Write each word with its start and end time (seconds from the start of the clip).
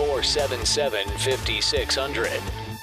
477 0.00 1.08
5600. 1.18 2.40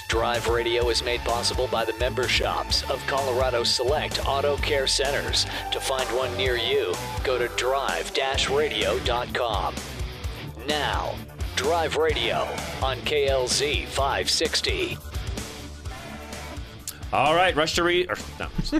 Drive 0.08 0.48
Radio 0.48 0.90
is 0.90 1.02
made 1.04 1.20
possible 1.22 1.68
by 1.72 1.84
the 1.84 1.98
member 1.98 2.28
shops 2.28 2.88
of 2.92 3.04
Colorado 3.08 3.64
Select 3.64 4.24
Auto 4.28 4.56
Care 4.58 4.86
Centers. 4.86 5.48
To 5.72 5.80
find 5.80 6.08
one 6.16 6.38
near 6.38 6.58
you, 6.58 6.94
go 7.24 7.40
to 7.40 7.48
drive 7.56 8.12
radio.com. 8.52 9.74
Now, 10.68 11.16
Drive 11.56 11.98
Radio 11.98 12.48
on 12.84 12.98
KLZ 13.00 13.88
560. 13.88 15.00
All 17.12 17.34
right, 17.34 17.56
rush 17.56 17.74
to 17.74 17.84
read. 17.84 18.12
Or, 18.12 18.18
no, 18.40 18.48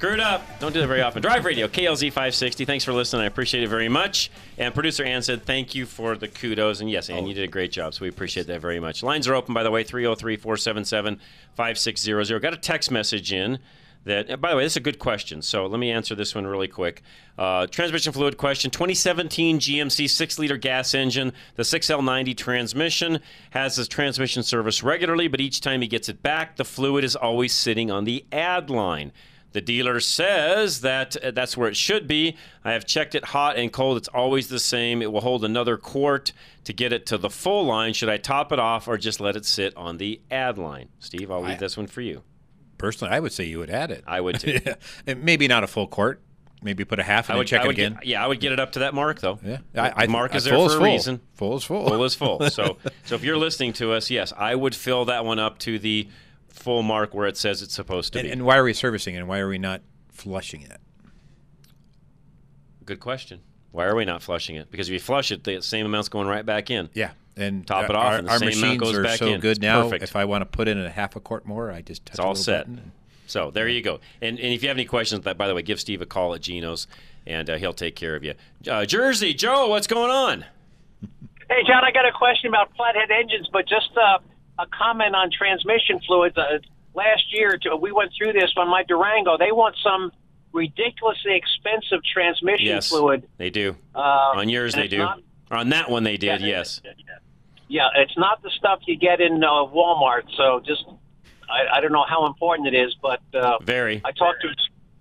screwed 0.00 0.18
up. 0.18 0.42
Don't 0.60 0.72
do 0.72 0.80
that 0.80 0.86
very 0.86 1.02
often. 1.02 1.20
Drive 1.20 1.44
Radio, 1.44 1.68
KLZ 1.68 2.06
560. 2.08 2.64
Thanks 2.64 2.86
for 2.86 2.92
listening. 2.94 3.20
I 3.20 3.26
appreciate 3.26 3.64
it 3.64 3.68
very 3.68 3.90
much. 3.90 4.30
And 4.56 4.72
producer 4.72 5.04
Ann 5.04 5.20
said, 5.20 5.44
thank 5.44 5.74
you 5.74 5.84
for 5.84 6.16
the 6.16 6.26
kudos. 6.26 6.80
And 6.80 6.90
yes, 6.90 7.10
Ann, 7.10 7.26
you 7.26 7.34
did 7.34 7.44
a 7.44 7.52
great 7.52 7.70
job. 7.70 7.92
So 7.92 8.06
we 8.06 8.08
appreciate 8.08 8.46
that 8.46 8.62
very 8.62 8.80
much. 8.80 9.02
Lines 9.02 9.28
are 9.28 9.34
open, 9.34 9.52
by 9.52 9.62
the 9.62 9.70
way, 9.70 9.84
303 9.84 10.38
477 10.38 11.20
5600. 11.54 12.40
Got 12.40 12.54
a 12.54 12.56
text 12.56 12.90
message 12.90 13.30
in 13.30 13.58
that, 14.04 14.40
by 14.40 14.48
the 14.48 14.56
way, 14.56 14.64
this 14.64 14.72
is 14.72 14.78
a 14.78 14.80
good 14.80 14.98
question. 14.98 15.42
So 15.42 15.66
let 15.66 15.78
me 15.78 15.90
answer 15.90 16.14
this 16.14 16.34
one 16.34 16.46
really 16.46 16.68
quick. 16.68 17.02
Uh, 17.36 17.66
transmission 17.66 18.14
fluid 18.14 18.38
question 18.38 18.70
2017 18.70 19.58
GMC 19.58 20.08
6 20.08 20.38
liter 20.38 20.56
gas 20.56 20.94
engine. 20.94 21.34
The 21.56 21.62
6L90 21.62 22.34
transmission 22.38 23.20
has 23.50 23.76
this 23.76 23.86
transmission 23.86 24.44
service 24.44 24.82
regularly, 24.82 25.28
but 25.28 25.42
each 25.42 25.60
time 25.60 25.82
he 25.82 25.88
gets 25.88 26.08
it 26.08 26.22
back, 26.22 26.56
the 26.56 26.64
fluid 26.64 27.04
is 27.04 27.16
always 27.16 27.52
sitting 27.52 27.90
on 27.90 28.04
the 28.04 28.24
add 28.32 28.70
line. 28.70 29.12
The 29.52 29.60
dealer 29.60 29.98
says 30.00 30.80
that 30.82 31.16
uh, 31.16 31.30
that's 31.32 31.56
where 31.56 31.68
it 31.68 31.76
should 31.76 32.06
be. 32.06 32.36
I 32.64 32.72
have 32.72 32.86
checked 32.86 33.14
it 33.14 33.24
hot 33.26 33.56
and 33.56 33.72
cold. 33.72 33.96
It's 33.96 34.08
always 34.08 34.48
the 34.48 34.60
same. 34.60 35.02
It 35.02 35.10
will 35.12 35.22
hold 35.22 35.44
another 35.44 35.76
quart 35.76 36.32
to 36.64 36.72
get 36.72 36.92
it 36.92 37.04
to 37.06 37.18
the 37.18 37.30
full 37.30 37.64
line. 37.66 37.92
Should 37.92 38.08
I 38.08 38.16
top 38.16 38.52
it 38.52 38.58
off 38.60 38.86
or 38.86 38.96
just 38.96 39.20
let 39.20 39.34
it 39.36 39.44
sit 39.44 39.76
on 39.76 39.96
the 39.98 40.20
add 40.30 40.56
line? 40.58 40.88
Steve, 41.00 41.30
I'll 41.30 41.40
leave 41.40 41.52
I- 41.52 41.56
this 41.56 41.76
one 41.76 41.86
for 41.88 42.00
you. 42.00 42.22
Personally, 42.78 43.14
I 43.14 43.20
would 43.20 43.32
say 43.32 43.44
you 43.44 43.58
would 43.58 43.68
add 43.68 43.90
it. 43.90 44.04
I 44.06 44.22
would 44.22 44.40
too. 44.40 44.58
Maybe 45.06 45.46
not 45.48 45.64
a 45.64 45.66
full 45.66 45.86
quart. 45.86 46.22
Maybe 46.62 46.84
put 46.84 46.98
a 46.98 47.02
half 47.02 47.28
and 47.28 47.34
I 47.36 47.38
would 47.38 47.46
check 47.46 47.62
I 47.62 47.64
it 47.66 47.70
again. 47.70 47.94
Get, 47.94 48.06
yeah, 48.06 48.24
I 48.24 48.26
would 48.26 48.40
get 48.40 48.52
it 48.52 48.60
up 48.60 48.72
to 48.72 48.78
that 48.80 48.94
mark 48.94 49.20
though. 49.20 49.38
Yeah, 49.44 49.58
I, 49.74 50.04
I, 50.04 50.06
mark 50.06 50.32
I, 50.32 50.36
is 50.38 50.44
there 50.44 50.54
full 50.54 50.68
for 50.68 50.76
a 50.76 50.78
full. 50.78 50.86
reason. 50.86 51.20
Full 51.34 51.56
is 51.56 51.64
full. 51.64 51.88
Full 51.88 52.04
is 52.04 52.14
full. 52.14 52.38
So, 52.50 52.78
so 53.04 53.14
if 53.14 53.24
you're 53.24 53.36
listening 53.38 53.72
to 53.74 53.92
us, 53.92 54.10
yes, 54.10 54.32
I 54.36 54.54
would 54.54 54.74
fill 54.74 55.06
that 55.06 55.24
one 55.24 55.38
up 55.38 55.58
to 55.60 55.78
the 55.78 56.08
full 56.50 56.82
mark 56.82 57.14
where 57.14 57.26
it 57.26 57.36
says 57.36 57.62
it's 57.62 57.74
supposed 57.74 58.12
to 58.14 58.18
and, 58.20 58.26
be. 58.26 58.32
and 58.32 58.44
why 58.44 58.56
are 58.56 58.64
we 58.64 58.72
servicing 58.72 59.14
it? 59.14 59.18
And 59.18 59.28
why 59.28 59.38
are 59.38 59.48
we 59.48 59.58
not 59.58 59.82
flushing 60.10 60.62
it? 60.62 60.78
Good 62.84 63.00
question. 63.00 63.40
Why 63.72 63.84
are 63.84 63.94
we 63.94 64.04
not 64.04 64.22
flushing 64.22 64.56
it? 64.56 64.70
Because 64.70 64.88
if 64.88 64.92
you 64.92 65.00
flush 65.00 65.30
it, 65.30 65.44
the 65.44 65.60
same 65.62 65.86
amount's 65.86 66.08
going 66.08 66.26
right 66.26 66.44
back 66.44 66.70
in. 66.70 66.88
Yeah, 66.92 67.12
and 67.36 67.64
Top 67.66 67.84
it 67.88 67.94
off, 67.94 68.04
Our, 68.04 68.18
and 68.18 68.26
the 68.26 68.32
our 68.32 68.38
same 68.38 68.46
machines 68.48 68.78
goes 68.80 68.96
are 68.96 69.02
back 69.04 69.18
so 69.18 69.28
in. 69.28 69.40
good 69.40 69.52
It's 69.52 69.60
now. 69.60 69.82
perfect. 69.84 70.02
If 70.02 70.16
I 70.16 70.24
want 70.24 70.42
to 70.42 70.46
put 70.46 70.66
in 70.66 70.78
a 70.78 70.90
half 70.90 71.14
a 71.14 71.20
quart 71.20 71.46
more, 71.46 71.70
I 71.70 71.80
just 71.82 72.04
touch 72.04 72.14
It's 72.14 72.18
all 72.20 72.30
little 72.30 72.42
set. 72.42 72.60
button 72.66 72.78
and- 72.78 72.90
So 73.26 73.52
there 73.52 73.68
you 73.68 73.80
go. 73.80 74.00
And, 74.20 74.40
and 74.40 74.52
if 74.52 74.62
you 74.62 74.68
have 74.68 74.76
any 74.76 74.86
questions, 74.86 75.24
that 75.24 75.38
by 75.38 75.46
the 75.46 75.54
way, 75.54 75.62
give 75.62 75.78
Steve 75.78 76.02
a 76.02 76.06
call 76.06 76.34
at 76.34 76.40
Geno's, 76.40 76.88
and 77.26 77.48
uh, 77.48 77.58
he'll 77.58 77.72
take 77.72 77.94
care 77.94 78.16
of 78.16 78.24
you. 78.24 78.34
Uh, 78.68 78.84
Jersey 78.86 79.34
Joe, 79.34 79.68
what's 79.68 79.86
going 79.86 80.10
on? 80.10 80.44
Hey, 81.48 81.62
John, 81.66 81.84
I 81.84 81.92
got 81.92 82.06
a 82.08 82.12
question 82.12 82.48
about 82.48 82.74
flathead 82.76 83.10
engines, 83.12 83.48
but 83.52 83.68
just 83.68 83.90
uh, 83.96 84.18
a 84.60 84.66
comment 84.66 85.14
on 85.14 85.30
transmission 85.30 86.00
fluids. 86.06 86.36
Uh, 86.36 86.58
last 86.94 87.24
year, 87.32 87.58
to, 87.62 87.76
we 87.76 87.92
went 87.92 88.12
through 88.16 88.32
this 88.32 88.52
on 88.56 88.68
my 88.68 88.82
Durango. 88.86 89.38
They 89.38 89.52
want 89.52 89.76
some 89.82 90.12
ridiculously 90.52 91.36
expensive 91.36 92.00
transmission 92.12 92.66
Yes, 92.66 92.88
fluid. 92.88 93.26
they 93.38 93.50
do. 93.50 93.76
Uh, 93.94 93.98
On 94.36 94.48
yours, 94.48 94.74
they 94.74 94.88
do. 94.88 94.98
not- 94.98 95.22
On 95.50 95.68
that 95.70 95.90
one, 95.90 96.02
they 96.02 96.16
did. 96.16 96.40
Yeah. 96.40 96.46
Yes. 96.46 96.80
Yeah, 97.68 97.88
it's 97.96 98.16
not 98.18 98.42
the 98.42 98.50
stuff 98.50 98.80
you 98.86 98.96
get 98.96 99.20
in 99.20 99.44
uh, 99.44 99.48
Walmart. 99.48 100.22
So 100.36 100.60
just, 100.66 100.84
I, 101.48 101.78
I 101.78 101.80
don't 101.80 101.92
know 101.92 102.04
how 102.08 102.26
important 102.26 102.66
it 102.66 102.74
is, 102.74 102.96
but 103.00 103.20
uh, 103.32 103.58
Very. 103.62 104.00
I 104.04 104.10
talked 104.12 104.42
to 104.42 104.48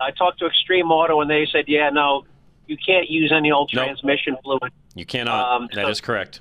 I 0.02 0.12
talked 0.12 0.40
to 0.40 0.46
Extreme 0.46 0.92
Auto, 0.92 1.20
and 1.20 1.30
they 1.30 1.46
said, 1.52 1.66
yeah, 1.68 1.90
no, 1.90 2.24
you 2.68 2.78
can't 2.78 3.10
use 3.10 3.34
any 3.36 3.52
old 3.52 3.70
Nope. 3.74 3.86
transmission 3.86 4.38
fluid. 4.44 4.72
You 4.96 5.06
cannot. 5.06 5.52
Um, 5.62 5.70
that 5.74 5.86
so- 5.86 5.90
is 5.90 6.00
correct. 6.00 6.40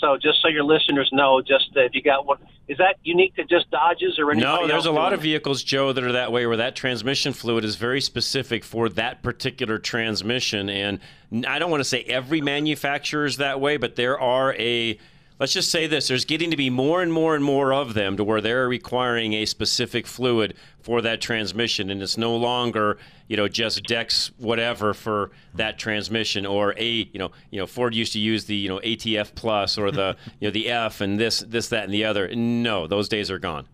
So 0.00 0.16
just 0.20 0.42
so 0.42 0.48
your 0.48 0.64
listeners 0.64 1.08
know, 1.12 1.40
just 1.40 1.70
if 1.74 1.94
you 1.94 2.02
got 2.02 2.26
one, 2.26 2.38
is 2.68 2.78
that 2.78 2.96
unique 3.02 3.34
to 3.36 3.44
just 3.44 3.70
Dodges 3.70 4.18
or 4.18 4.30
anybody 4.30 4.62
No, 4.62 4.68
there's 4.68 4.86
a 4.86 4.92
lot 4.92 5.12
of 5.12 5.22
vehicles, 5.22 5.62
Joe, 5.62 5.92
that 5.92 6.04
are 6.04 6.12
that 6.12 6.32
way, 6.32 6.46
where 6.46 6.56
that 6.56 6.76
transmission 6.76 7.32
fluid 7.32 7.64
is 7.64 7.76
very 7.76 8.00
specific 8.00 8.64
for 8.64 8.88
that 8.90 9.22
particular 9.22 9.78
transmission. 9.78 10.68
And 10.68 11.00
I 11.46 11.58
don't 11.58 11.70
want 11.70 11.80
to 11.80 11.88
say 11.88 12.02
every 12.02 12.40
manufacturer 12.40 13.24
is 13.24 13.38
that 13.38 13.60
way, 13.60 13.76
but 13.76 13.96
there 13.96 14.18
are 14.18 14.54
a. 14.54 14.98
Let's 15.38 15.52
just 15.52 15.70
say 15.70 15.86
this: 15.88 16.08
there's 16.08 16.24
getting 16.24 16.50
to 16.52 16.56
be 16.56 16.70
more 16.70 17.02
and 17.02 17.12
more 17.12 17.34
and 17.34 17.42
more 17.42 17.72
of 17.72 17.94
them, 17.94 18.16
to 18.16 18.24
where 18.24 18.40
they're 18.40 18.68
requiring 18.68 19.32
a 19.32 19.46
specific 19.46 20.06
fluid 20.06 20.54
for 20.80 21.02
that 21.02 21.20
transmission, 21.20 21.90
and 21.90 22.00
it's 22.00 22.16
no 22.16 22.36
longer, 22.36 22.98
you 23.26 23.36
know, 23.36 23.48
just 23.48 23.82
Dex 23.84 24.30
whatever 24.38 24.94
for 24.94 25.32
that 25.54 25.76
transmission, 25.76 26.46
or 26.46 26.74
a, 26.76 27.08
you 27.12 27.18
know, 27.18 27.32
you 27.50 27.58
know, 27.58 27.66
Ford 27.66 27.94
used 27.94 28.12
to 28.12 28.20
use 28.20 28.44
the, 28.44 28.54
you 28.54 28.68
know, 28.68 28.78
ATF 28.78 29.34
plus 29.34 29.76
or 29.76 29.90
the, 29.90 30.16
you 30.40 30.46
know, 30.46 30.52
the 30.52 30.70
F 30.70 31.00
and 31.00 31.18
this, 31.18 31.40
this, 31.40 31.68
that, 31.68 31.84
and 31.84 31.92
the 31.92 32.04
other. 32.04 32.32
No, 32.34 32.86
those 32.86 33.08
days 33.08 33.28
are 33.30 33.40
gone. 33.40 33.66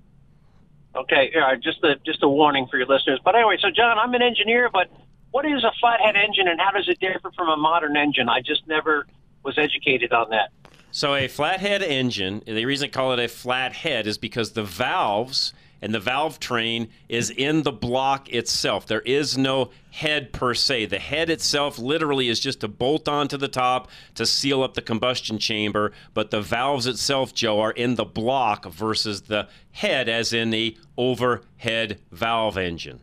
Okay, 0.97 1.31
all 1.37 1.43
right, 1.43 1.61
just 1.61 1.85
a 1.85 1.97
just 2.05 2.23
a 2.23 2.29
warning 2.29 2.67
for 2.69 2.79
your 2.79 2.87
listeners. 2.87 3.21
But 3.23 3.37
anyway, 3.37 3.59
so 3.61 3.69
John, 3.71 3.99
I'm 3.99 4.13
an 4.15 4.23
engineer, 4.23 4.71
but 4.73 4.91
what 5.31 5.45
is 5.45 5.63
a 5.63 5.73
flathead 5.79 6.17
engine, 6.17 6.49
and 6.49 6.59
how 6.59 6.71
does 6.71 6.89
it 6.89 6.99
differ 6.99 7.31
from 7.37 7.49
a 7.49 7.57
modern 7.57 7.97
engine? 7.97 8.29
I 8.29 8.41
just 8.41 8.67
never 8.67 9.07
was 9.45 9.59
educated 9.59 10.13
on 10.13 10.31
that. 10.31 10.51
So 10.93 11.15
a 11.15 11.29
flathead 11.29 11.83
engine, 11.83 12.43
the 12.47 12.65
reason 12.65 12.87
I 12.87 12.91
call 12.91 13.13
it 13.13 13.19
a 13.19 13.29
flathead 13.29 14.07
is 14.07 14.19
because 14.19 14.53
the 14.53 14.65
valves 14.65 15.55
and 15.83 15.95
the 15.95 16.01
valve 16.01 16.41
train 16.41 16.89
is 17.09 17.31
in 17.31 17.63
the 17.63 17.73
block 17.73 18.29
itself. 18.33 18.87
There 18.87 19.01
is 19.01 19.39
no 19.39 19.71
head 19.93 20.33
per 20.33 20.53
se. 20.53 20.87
The 20.87 20.99
head 20.99 21.31
itself 21.31 21.79
literally 21.79 22.29
is 22.29 22.41
just 22.41 22.63
a 22.65 22.69
bolt 22.69 23.09
onto 23.09 23.37
the 23.37 23.49
top 23.49 23.89
to 24.17 24.27
seal 24.27 24.63
up 24.63 24.75
the 24.75 24.83
combustion 24.83 25.39
chamber, 25.39 25.93
but 26.13 26.31
the 26.31 26.43
valves 26.43 26.87
itself, 26.87 27.33
Joe, 27.33 27.61
are 27.61 27.73
in 27.73 27.95
the 27.95 28.05
block 28.05 28.67
versus 28.67 29.23
the 29.23 29.49
head 29.73 30.09
as 30.09 30.33
in 30.33 30.51
the 30.51 30.77
overhead 30.99 32.01
valve 32.11 32.59
engine. 32.59 33.01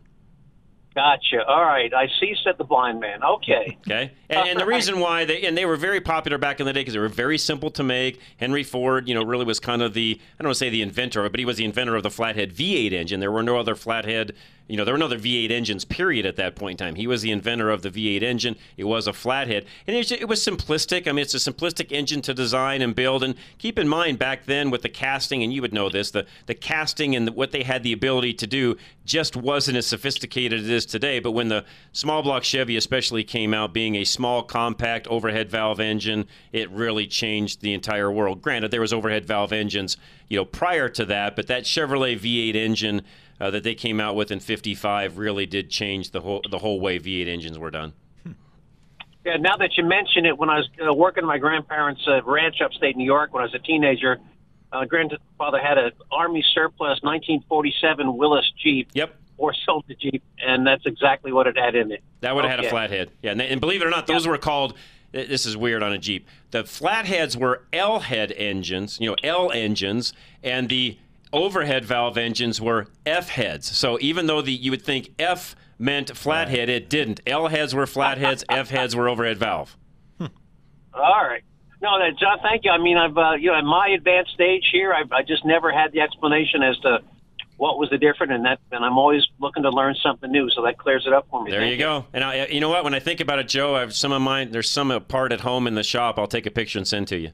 Gotcha. 0.98 1.46
All 1.46 1.62
right, 1.62 1.94
I 1.94 2.08
see. 2.18 2.34
Said 2.42 2.58
the 2.58 2.64
blind 2.64 2.98
man. 2.98 3.22
Okay. 3.22 3.76
Okay, 3.88 4.10
and, 4.28 4.48
and 4.50 4.60
the 4.60 4.66
reason 4.66 5.00
why 5.00 5.24
they 5.24 5.46
and 5.46 5.56
they 5.56 5.64
were 5.64 5.76
very 5.76 6.00
popular 6.00 6.36
back 6.36 6.60
in 6.60 6.66
the 6.66 6.72
day 6.72 6.80
because 6.80 6.92
they 6.92 7.00
were 7.00 7.08
very 7.08 7.38
simple 7.38 7.70
to 7.70 7.82
make. 7.82 8.20
Henry 8.36 8.62
Ford, 8.62 9.08
you 9.08 9.14
know, 9.14 9.22
really 9.22 9.44
was 9.44 9.60
kind 9.60 9.80
of 9.80 9.94
the 9.94 10.20
I 10.20 10.42
don't 10.42 10.48
want 10.48 10.56
to 10.56 10.58
say 10.58 10.68
the 10.68 10.82
inventor 10.82 11.20
of 11.20 11.26
it, 11.26 11.32
but 11.32 11.38
he 11.38 11.46
was 11.46 11.56
the 11.56 11.64
inventor 11.64 11.96
of 11.96 12.02
the 12.02 12.10
flathead 12.10 12.52
V8 12.52 12.92
engine. 12.92 13.20
There 13.20 13.32
were 13.32 13.42
no 13.42 13.56
other 13.56 13.74
flathead, 13.74 14.34
you 14.68 14.76
know, 14.76 14.84
there 14.84 14.94
were 14.94 14.98
no 14.98 15.06
other 15.06 15.18
V8 15.18 15.50
engines. 15.50 15.84
Period. 15.84 16.26
At 16.26 16.36
that 16.36 16.54
point 16.54 16.80
in 16.80 16.86
time, 16.86 16.94
he 16.94 17.06
was 17.06 17.22
the 17.22 17.30
inventor 17.30 17.70
of 17.70 17.82
the 17.82 17.90
V8 17.90 18.22
engine. 18.22 18.56
It 18.76 18.84
was 18.84 19.06
a 19.06 19.12
flathead, 19.12 19.64
and 19.86 19.96
it 19.96 19.98
was, 19.98 20.12
it 20.12 20.28
was 20.28 20.44
simplistic. 20.44 21.08
I 21.08 21.12
mean, 21.12 21.22
it's 21.22 21.34
a 21.34 21.52
simplistic 21.52 21.90
engine 21.90 22.22
to 22.22 22.34
design 22.34 22.82
and 22.82 22.94
build. 22.94 23.22
And 23.22 23.34
keep 23.58 23.78
in 23.78 23.88
mind, 23.88 24.18
back 24.18 24.44
then 24.46 24.70
with 24.70 24.82
the 24.82 24.88
casting, 24.88 25.42
and 25.42 25.52
you 25.52 25.62
would 25.62 25.72
know 25.72 25.88
this, 25.88 26.10
the 26.10 26.26
the 26.46 26.54
casting 26.54 27.16
and 27.16 27.30
what 27.30 27.50
they 27.52 27.62
had 27.62 27.82
the 27.82 27.92
ability 27.92 28.34
to 28.34 28.46
do 28.46 28.76
just 29.04 29.36
wasn't 29.36 29.76
as 29.76 29.86
sophisticated 29.86 30.60
as 30.60 30.68
it 30.68 30.72
is 30.72 30.86
today. 30.86 31.18
But 31.18 31.32
when 31.32 31.48
the 31.48 31.64
small 31.92 32.22
block 32.22 32.44
Chevy 32.44 32.76
especially 32.76 33.24
came 33.24 33.54
out, 33.54 33.72
being 33.72 33.94
a 33.96 34.04
small, 34.04 34.42
compact 34.42 35.06
overhead 35.06 35.50
valve 35.50 35.80
engine, 35.80 36.26
it 36.52 36.70
really 36.70 37.06
changed 37.06 37.60
the 37.60 37.74
entire 37.74 38.10
world. 38.12 38.42
Granted, 38.42 38.70
there 38.70 38.80
was 38.80 38.92
overhead 38.92 39.24
valve 39.24 39.52
engines, 39.52 39.96
you 40.28 40.36
know, 40.36 40.44
prior 40.44 40.88
to 40.90 41.04
that, 41.06 41.36
but 41.36 41.46
that 41.46 41.64
Chevrolet 41.64 42.18
V8 42.18 42.54
engine 42.54 43.02
uh, 43.40 43.50
that 43.50 43.62
they 43.62 43.74
came 43.74 44.00
out 44.00 44.16
with 44.16 44.30
in 44.30 44.40
'55 44.40 45.18
really 45.18 45.46
did 45.46 45.70
change 45.70 46.10
the 46.10 46.20
whole 46.20 46.42
the 46.50 46.58
whole 46.58 46.80
way 46.80 46.98
V8 46.98 47.26
engines 47.28 47.58
were 47.58 47.70
done. 47.70 47.92
Yeah, 49.24 49.36
now 49.36 49.56
that 49.56 49.76
you 49.76 49.84
mention 49.84 50.24
it, 50.24 50.38
when 50.38 50.48
I 50.48 50.58
was 50.58 50.68
uh, 50.88 50.94
working 50.94 51.24
at 51.24 51.26
my 51.26 51.38
grandparents' 51.38 52.06
uh, 52.08 52.22
ranch 52.22 52.56
upstate 52.64 52.96
New 52.96 53.04
York 53.04 53.32
when 53.34 53.42
I 53.42 53.46
was 53.46 53.54
a 53.54 53.58
teenager, 53.58 54.18
uh, 54.72 54.84
grandfather 54.84 55.58
had 55.58 55.76
an 55.76 55.90
Army 56.10 56.42
surplus 56.54 57.00
1947 57.02 58.16
Willys 58.16 58.50
Jeep. 58.62 58.88
Yep. 58.94 59.14
Or 59.36 59.54
sold 59.54 59.84
the 59.86 59.94
Jeep, 59.94 60.22
and 60.44 60.66
that's 60.66 60.84
exactly 60.84 61.30
what 61.30 61.46
it 61.46 61.56
had 61.56 61.76
in 61.76 61.92
it. 61.92 62.02
That 62.22 62.34
would 62.34 62.44
have 62.44 62.56
had 62.58 62.64
a 62.64 62.68
flathead. 62.70 63.10
Yeah, 63.22 63.30
and, 63.32 63.38
they- 63.40 63.48
and 63.48 63.60
believe 63.60 63.82
it 63.82 63.86
or 63.86 63.90
not, 63.90 64.06
those 64.08 64.26
were 64.26 64.36
called 64.38 64.74
this 65.12 65.46
is 65.46 65.56
weird 65.56 65.82
on 65.82 65.92
a 65.92 65.98
Jeep. 65.98 66.26
The 66.50 66.64
flatheads 66.64 67.36
were 67.36 67.62
L 67.72 68.00
head 68.00 68.32
engines, 68.32 68.98
you 69.00 69.08
know, 69.10 69.16
L 69.22 69.50
engines, 69.52 70.12
and 70.42 70.68
the 70.68 70.98
overhead 71.32 71.84
valve 71.84 72.16
engines 72.16 72.60
were 72.60 72.88
F 73.06 73.28
heads. 73.30 73.76
So 73.76 73.98
even 74.00 74.26
though 74.26 74.42
the 74.42 74.52
you 74.52 74.70
would 74.70 74.82
think 74.82 75.10
F 75.18 75.56
meant 75.78 76.16
flathead, 76.16 76.68
it 76.68 76.88
didn't. 76.88 77.20
L 77.26 77.48
heads 77.48 77.74
were 77.74 77.86
flatheads, 77.86 78.44
F 78.48 78.70
heads 78.70 78.96
were 78.96 79.08
overhead 79.08 79.38
valve. 79.38 79.76
All 80.20 81.24
right. 81.24 81.42
No, 81.80 81.98
that, 81.98 82.18
John, 82.18 82.38
thank 82.42 82.64
you. 82.64 82.72
I 82.72 82.78
mean, 82.78 82.96
I've 82.96 83.16
uh, 83.16 83.34
you 83.34 83.50
know, 83.50 83.58
at 83.58 83.64
my 83.64 83.88
advanced 83.88 84.32
stage 84.32 84.64
here, 84.72 84.92
I've, 84.92 85.12
I 85.12 85.22
just 85.22 85.44
never 85.44 85.70
had 85.70 85.92
the 85.92 86.00
explanation 86.00 86.62
as 86.62 86.76
to 86.78 86.98
what 87.56 87.78
was 87.78 87.90
the 87.90 87.98
difference, 87.98 88.32
and 88.32 88.44
that, 88.44 88.58
and 88.72 88.84
I'm 88.84 88.98
always 88.98 89.22
looking 89.40 89.62
to 89.64 89.70
learn 89.70 89.94
something 90.02 90.30
new. 90.30 90.48
So 90.50 90.62
that 90.62 90.78
clears 90.78 91.04
it 91.06 91.12
up 91.12 91.28
for 91.30 91.42
me. 91.42 91.50
There 91.50 91.60
Thank 91.60 91.72
you 91.72 91.78
go. 91.78 92.06
And 92.12 92.24
I, 92.24 92.46
you 92.46 92.60
know 92.60 92.68
what? 92.68 92.84
When 92.84 92.94
I 92.94 93.00
think 93.00 93.20
about 93.20 93.38
it, 93.38 93.48
Joe, 93.48 93.76
I've 93.76 93.94
some 93.94 94.12
of 94.12 94.22
mine. 94.22 94.50
There's 94.50 94.70
some 94.70 95.00
part 95.06 95.32
at 95.32 95.40
home 95.40 95.66
in 95.66 95.74
the 95.74 95.84
shop. 95.84 96.18
I'll 96.18 96.26
take 96.26 96.46
a 96.46 96.50
picture 96.50 96.78
and 96.78 96.86
send 96.86 97.08
to 97.08 97.18
you. 97.18 97.30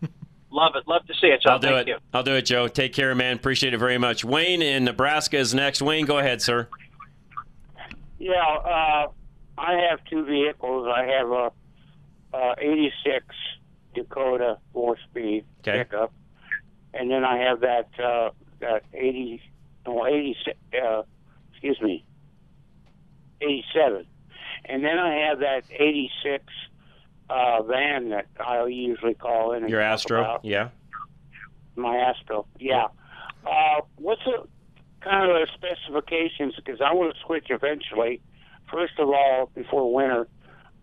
Love 0.50 0.72
it. 0.76 0.88
Love 0.88 1.06
to 1.06 1.14
see 1.20 1.26
it. 1.28 1.42
John. 1.42 1.52
I'll 1.54 1.58
do 1.58 1.68
thank 1.68 1.80
it. 1.82 1.90
you. 1.90 1.96
I'll 2.14 2.22
do 2.22 2.34
it, 2.34 2.42
Joe. 2.46 2.68
Take 2.68 2.92
care, 2.94 3.14
man. 3.14 3.36
Appreciate 3.36 3.74
it 3.74 3.78
very 3.78 3.98
much. 3.98 4.24
Wayne 4.24 4.62
in 4.62 4.84
Nebraska 4.84 5.36
is 5.36 5.54
next. 5.54 5.82
Wayne, 5.82 6.06
go 6.06 6.18
ahead, 6.18 6.40
sir. 6.40 6.68
Yeah, 8.18 8.32
uh, 8.34 9.08
I 9.58 9.72
have 9.90 10.00
two 10.10 10.24
vehicles. 10.24 10.88
I 10.92 11.04
have 11.04 11.28
a, 11.30 11.52
uh 12.34 12.54
86 12.58 13.24
Dakota 13.94 14.58
four-speed 14.72 15.44
Okay. 15.60 15.78
pickup, 15.78 16.12
and 16.94 17.10
then 17.10 17.24
I 17.24 17.38
have 17.38 17.60
that 17.60 17.88
uh, 18.02 18.30
that 18.60 18.82
80 18.92 19.40
no 19.86 20.06
86 20.06 20.56
uh, 20.82 21.02
excuse 21.52 21.80
me 21.80 22.04
87, 23.40 24.04
and 24.66 24.84
then 24.84 24.98
I 24.98 25.14
have 25.28 25.38
that 25.40 25.62
86 25.70 26.44
uh, 27.30 27.62
van 27.62 28.10
that 28.10 28.26
I 28.44 28.64
usually 28.66 29.14
call 29.14 29.52
in. 29.52 29.68
Your 29.68 29.80
Astro. 29.80 30.20
about. 30.20 30.44
Yeah. 30.44 30.68
My 31.76 31.96
Astro, 31.96 32.46
yeah. 32.58 32.88
Uh, 33.46 33.82
what's 33.96 34.22
the 34.24 34.46
kind 35.00 35.30
of 35.30 35.36
the 35.36 35.46
specifications? 35.54 36.54
Because 36.56 36.80
I 36.80 36.92
want 36.92 37.14
to 37.14 37.20
switch 37.24 37.46
eventually. 37.50 38.20
First 38.70 38.94
of 38.98 39.08
all, 39.08 39.50
before 39.54 39.94
winter, 39.94 40.28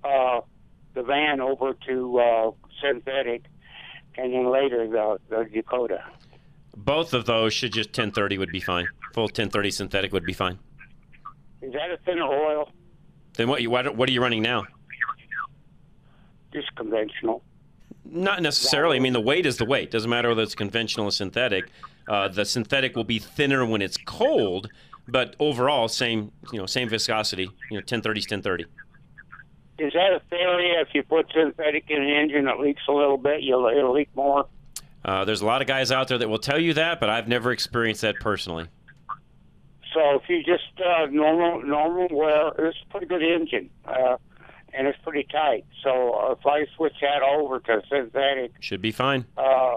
uh, 0.04 0.42
the 0.94 1.04
van 1.04 1.42
over 1.42 1.74
to 1.88 2.20
uh, 2.20 2.52
synthetic, 2.82 3.44
and 4.18 4.34
then 4.34 4.50
later 4.52 4.88
the, 4.88 5.18
the 5.30 5.50
Dakota. 5.54 6.04
Both 6.78 7.14
of 7.14 7.26
those 7.26 7.54
should 7.54 7.74
just 7.74 7.90
1030 7.90 8.38
would 8.38 8.52
be 8.52 8.60
fine. 8.62 8.88
Full 9.14 9.26
1030 9.26 9.72
synthetic 9.72 10.14
would 10.14 10.26
be 10.26 10.34
fine. 10.34 10.60
Is 11.62 11.74
that 11.74 11.92
a 11.92 11.98
thinner 12.06 12.24
oil? 12.24 12.72
Then 13.34 13.50
what? 13.50 13.62
You, 13.62 13.70
what, 13.70 13.96
what 13.96 14.08
are 14.10 14.12
you 14.12 14.22
running 14.22 14.42
now? 14.42 14.66
Just 16.56 16.74
conventional. 16.76 17.44
Not 18.06 18.42
necessarily. 18.42 18.96
I 18.96 19.00
mean, 19.02 19.12
the 19.12 19.20
weight 19.20 19.46
is 19.46 19.58
the 19.58 19.66
weight. 19.66 19.92
Doesn't 19.92 20.10
matter 20.10 20.30
whether 20.30 20.42
it's 20.42 20.56
conventional 20.56 21.08
or 21.08 21.12
synthetic. 21.12 21.66
Uh, 22.08 22.30
the 22.30 22.46
synthetic 22.46 22.96
will 22.96 23.04
be 23.04 23.20
thinner 23.20 23.66
when 23.66 23.82
it's 23.82 23.98
cold, 23.98 24.70
but 25.06 25.36
overall, 25.38 25.90
same 25.90 26.32
you 26.54 26.60
know, 26.60 26.66
same 26.66 26.88
viscosity. 26.88 27.44
You 27.44 27.78
know, 27.78 27.80
1030 27.80 28.20
is 28.20 28.26
1030. 28.26 28.66
Is 29.80 29.92
that 29.92 30.14
a 30.14 30.22
theory? 30.30 30.72
If 30.80 30.90
you 30.94 31.04
put 31.04 31.26
synthetic 31.34 31.90
in 31.90 32.02
an 32.02 32.10
engine 32.10 32.46
that 32.46 32.62
leaks 32.62 32.84
a 32.88 32.94
little 32.94 33.18
bit, 33.18 33.42
you'll 33.42 33.68
it'll 33.68 33.92
leak 33.92 34.10
more. 34.16 34.48
Uh, 35.04 35.26
there's 35.26 35.42
a 35.42 35.46
lot 35.46 35.62
of 35.62 35.68
guys 35.68 35.92
out 35.92 36.08
there 36.08 36.18
that 36.18 36.30
will 36.30 36.40
tell 36.40 36.60
you 36.60 36.74
that, 36.76 37.02
but 37.02 37.10
I've 37.10 37.28
never 37.28 37.52
experienced 37.52 38.02
that 38.04 38.16
personally. 38.22 38.68
So 39.94 40.16
if 40.16 40.30
you 40.30 40.42
just 40.44 40.80
uh, 40.80 41.08
normal 41.08 41.62
normal, 41.64 42.08
well, 42.12 42.54
it's 42.58 42.78
a 42.88 42.92
pretty 42.92 43.08
good 43.08 43.24
engine, 43.24 43.70
uh, 43.86 44.18
and 44.78 44.88
it's 44.88 44.98
pretty 45.04 45.28
tight. 45.32 45.66
So 45.84 46.14
uh, 46.14 46.32
if 46.34 46.46
I 46.46 46.66
switch 46.76 46.96
that 47.02 47.22
over 47.22 47.60
to 47.60 47.82
synthetic, 47.90 48.52
Should 48.60 48.82
be 48.82 48.92
fine. 48.92 49.26
uh, 49.38 49.76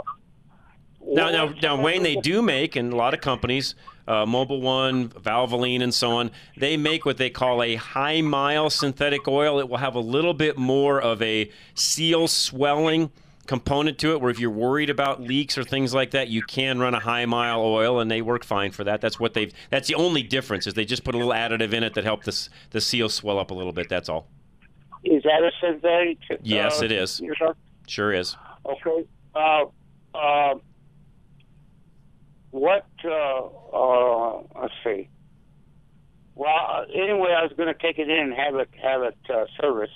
Now, 1.07 1.31
now, 1.31 1.55
now, 1.63 1.81
Wayne, 1.81 2.03
they 2.03 2.17
do 2.17 2.43
make, 2.43 2.77
and 2.77 2.93
a 2.93 2.97
lot 2.97 3.15
of 3.15 3.21
companies, 3.21 3.75
uh, 4.07 4.27
Mobil 4.27 4.61
One, 4.61 5.09
Valvoline, 5.11 5.83
and 5.83 5.95
so 5.95 6.11
on, 6.13 6.31
they 6.57 6.77
make 6.77 7.05
what 7.07 7.17
they 7.19 7.31
call 7.31 7.63
a 7.63 7.77
high 7.77 8.21
mile 8.21 8.69
synthetic 8.71 9.27
oil. 9.29 9.59
It 9.61 9.69
will 9.69 9.77
have 9.79 9.95
a 9.95 10.01
little 10.01 10.35
bit 10.35 10.59
more 10.59 11.01
of 11.01 11.23
a 11.23 11.51
seal 11.75 12.27
swelling 12.29 13.11
component 13.47 13.97
to 13.99 14.13
it, 14.13 14.21
where 14.21 14.31
if 14.31 14.39
you're 14.39 14.51
worried 14.51 14.91
about 14.91 15.23
leaks 15.23 15.57
or 15.57 15.65
things 15.65 15.95
like 15.95 16.11
that, 16.11 16.29
you 16.29 16.43
can 16.43 16.79
run 16.79 16.95
a 16.95 17.01
high 17.01 17.25
mile 17.25 17.61
oil, 17.63 17.99
and 18.01 18.11
they 18.11 18.21
work 18.21 18.45
fine 18.45 18.71
for 18.71 18.85
that. 18.85 19.01
That's 19.01 19.19
what 19.19 19.33
they've. 19.35 19.53
That's 19.71 19.89
the 19.89 19.95
only 19.95 20.23
difference 20.23 20.67
is 20.67 20.75
they 20.75 20.85
just 20.85 21.05
put 21.05 21.15
a 21.15 21.19
little 21.19 21.33
additive 21.33 21.73
in 21.73 21.83
it 21.83 21.95
that 21.95 22.05
help 22.05 22.25
this 22.25 22.51
the 22.71 22.81
seal 22.81 23.09
swell 23.09 23.39
up 23.39 23.51
a 23.51 23.55
little 23.55 23.73
bit. 23.73 23.89
That's 23.89 24.09
all. 24.11 24.27
Is 25.05 25.23
that 25.23 25.43
a 25.43 25.51
synthetic? 25.61 26.19
Yes, 26.43 26.81
uh, 26.83 26.85
it 26.87 26.93
is. 26.93 27.21
Sure 27.87 28.13
is. 28.13 28.37
Okay. 28.67 29.07
Uh, 29.35 29.65
uh, 30.15 30.55
what? 32.51 32.87
Uh, 33.05 33.45
uh, 33.73 34.43
let's 34.61 34.75
see. 34.85 35.09
Well, 36.35 36.49
uh, 36.55 36.83
anyway, 36.95 37.33
I 37.37 37.43
was 37.43 37.53
going 37.57 37.73
to 37.73 37.79
take 37.81 37.99
it 37.99 38.09
in 38.09 38.19
and 38.19 38.35
have 38.35 38.55
it 38.57 38.69
have 38.83 39.03
it 39.03 39.17
uh, 39.33 39.45
serviced 39.61 39.93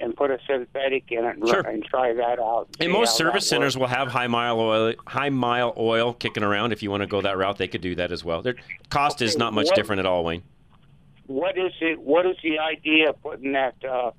and 0.00 0.14
put 0.14 0.30
a 0.30 0.38
synthetic 0.46 1.10
in 1.10 1.24
it 1.24 1.36
and, 1.38 1.48
Sure. 1.48 1.60
and 1.60 1.84
try 1.84 2.12
that 2.12 2.38
out. 2.38 2.68
And 2.78 2.92
most 2.92 3.16
service 3.16 3.48
centers 3.48 3.76
will 3.76 3.88
have 3.88 4.06
high 4.08 4.28
mile 4.28 4.60
oil, 4.60 4.94
high 5.08 5.30
mile 5.30 5.74
oil 5.76 6.12
kicking 6.14 6.44
around. 6.44 6.72
If 6.72 6.82
you 6.84 6.90
want 6.90 7.00
to 7.02 7.08
go 7.08 7.20
that 7.20 7.36
route, 7.36 7.58
they 7.58 7.66
could 7.66 7.80
do 7.80 7.96
that 7.96 8.12
as 8.12 8.24
well. 8.24 8.40
Their 8.40 8.54
cost 8.90 9.20
is 9.22 9.36
not 9.36 9.52
much 9.52 9.66
what- 9.66 9.74
different 9.74 9.98
at 10.00 10.06
all, 10.06 10.22
Wayne. 10.24 10.42
What 11.28 11.56
is 11.56 11.72
it? 11.80 12.00
What 12.00 12.26
is 12.26 12.36
the 12.42 12.58
idea 12.58 13.10
of 13.10 13.22
putting 13.22 13.52
that 13.52 13.76
uh, 13.84 14.10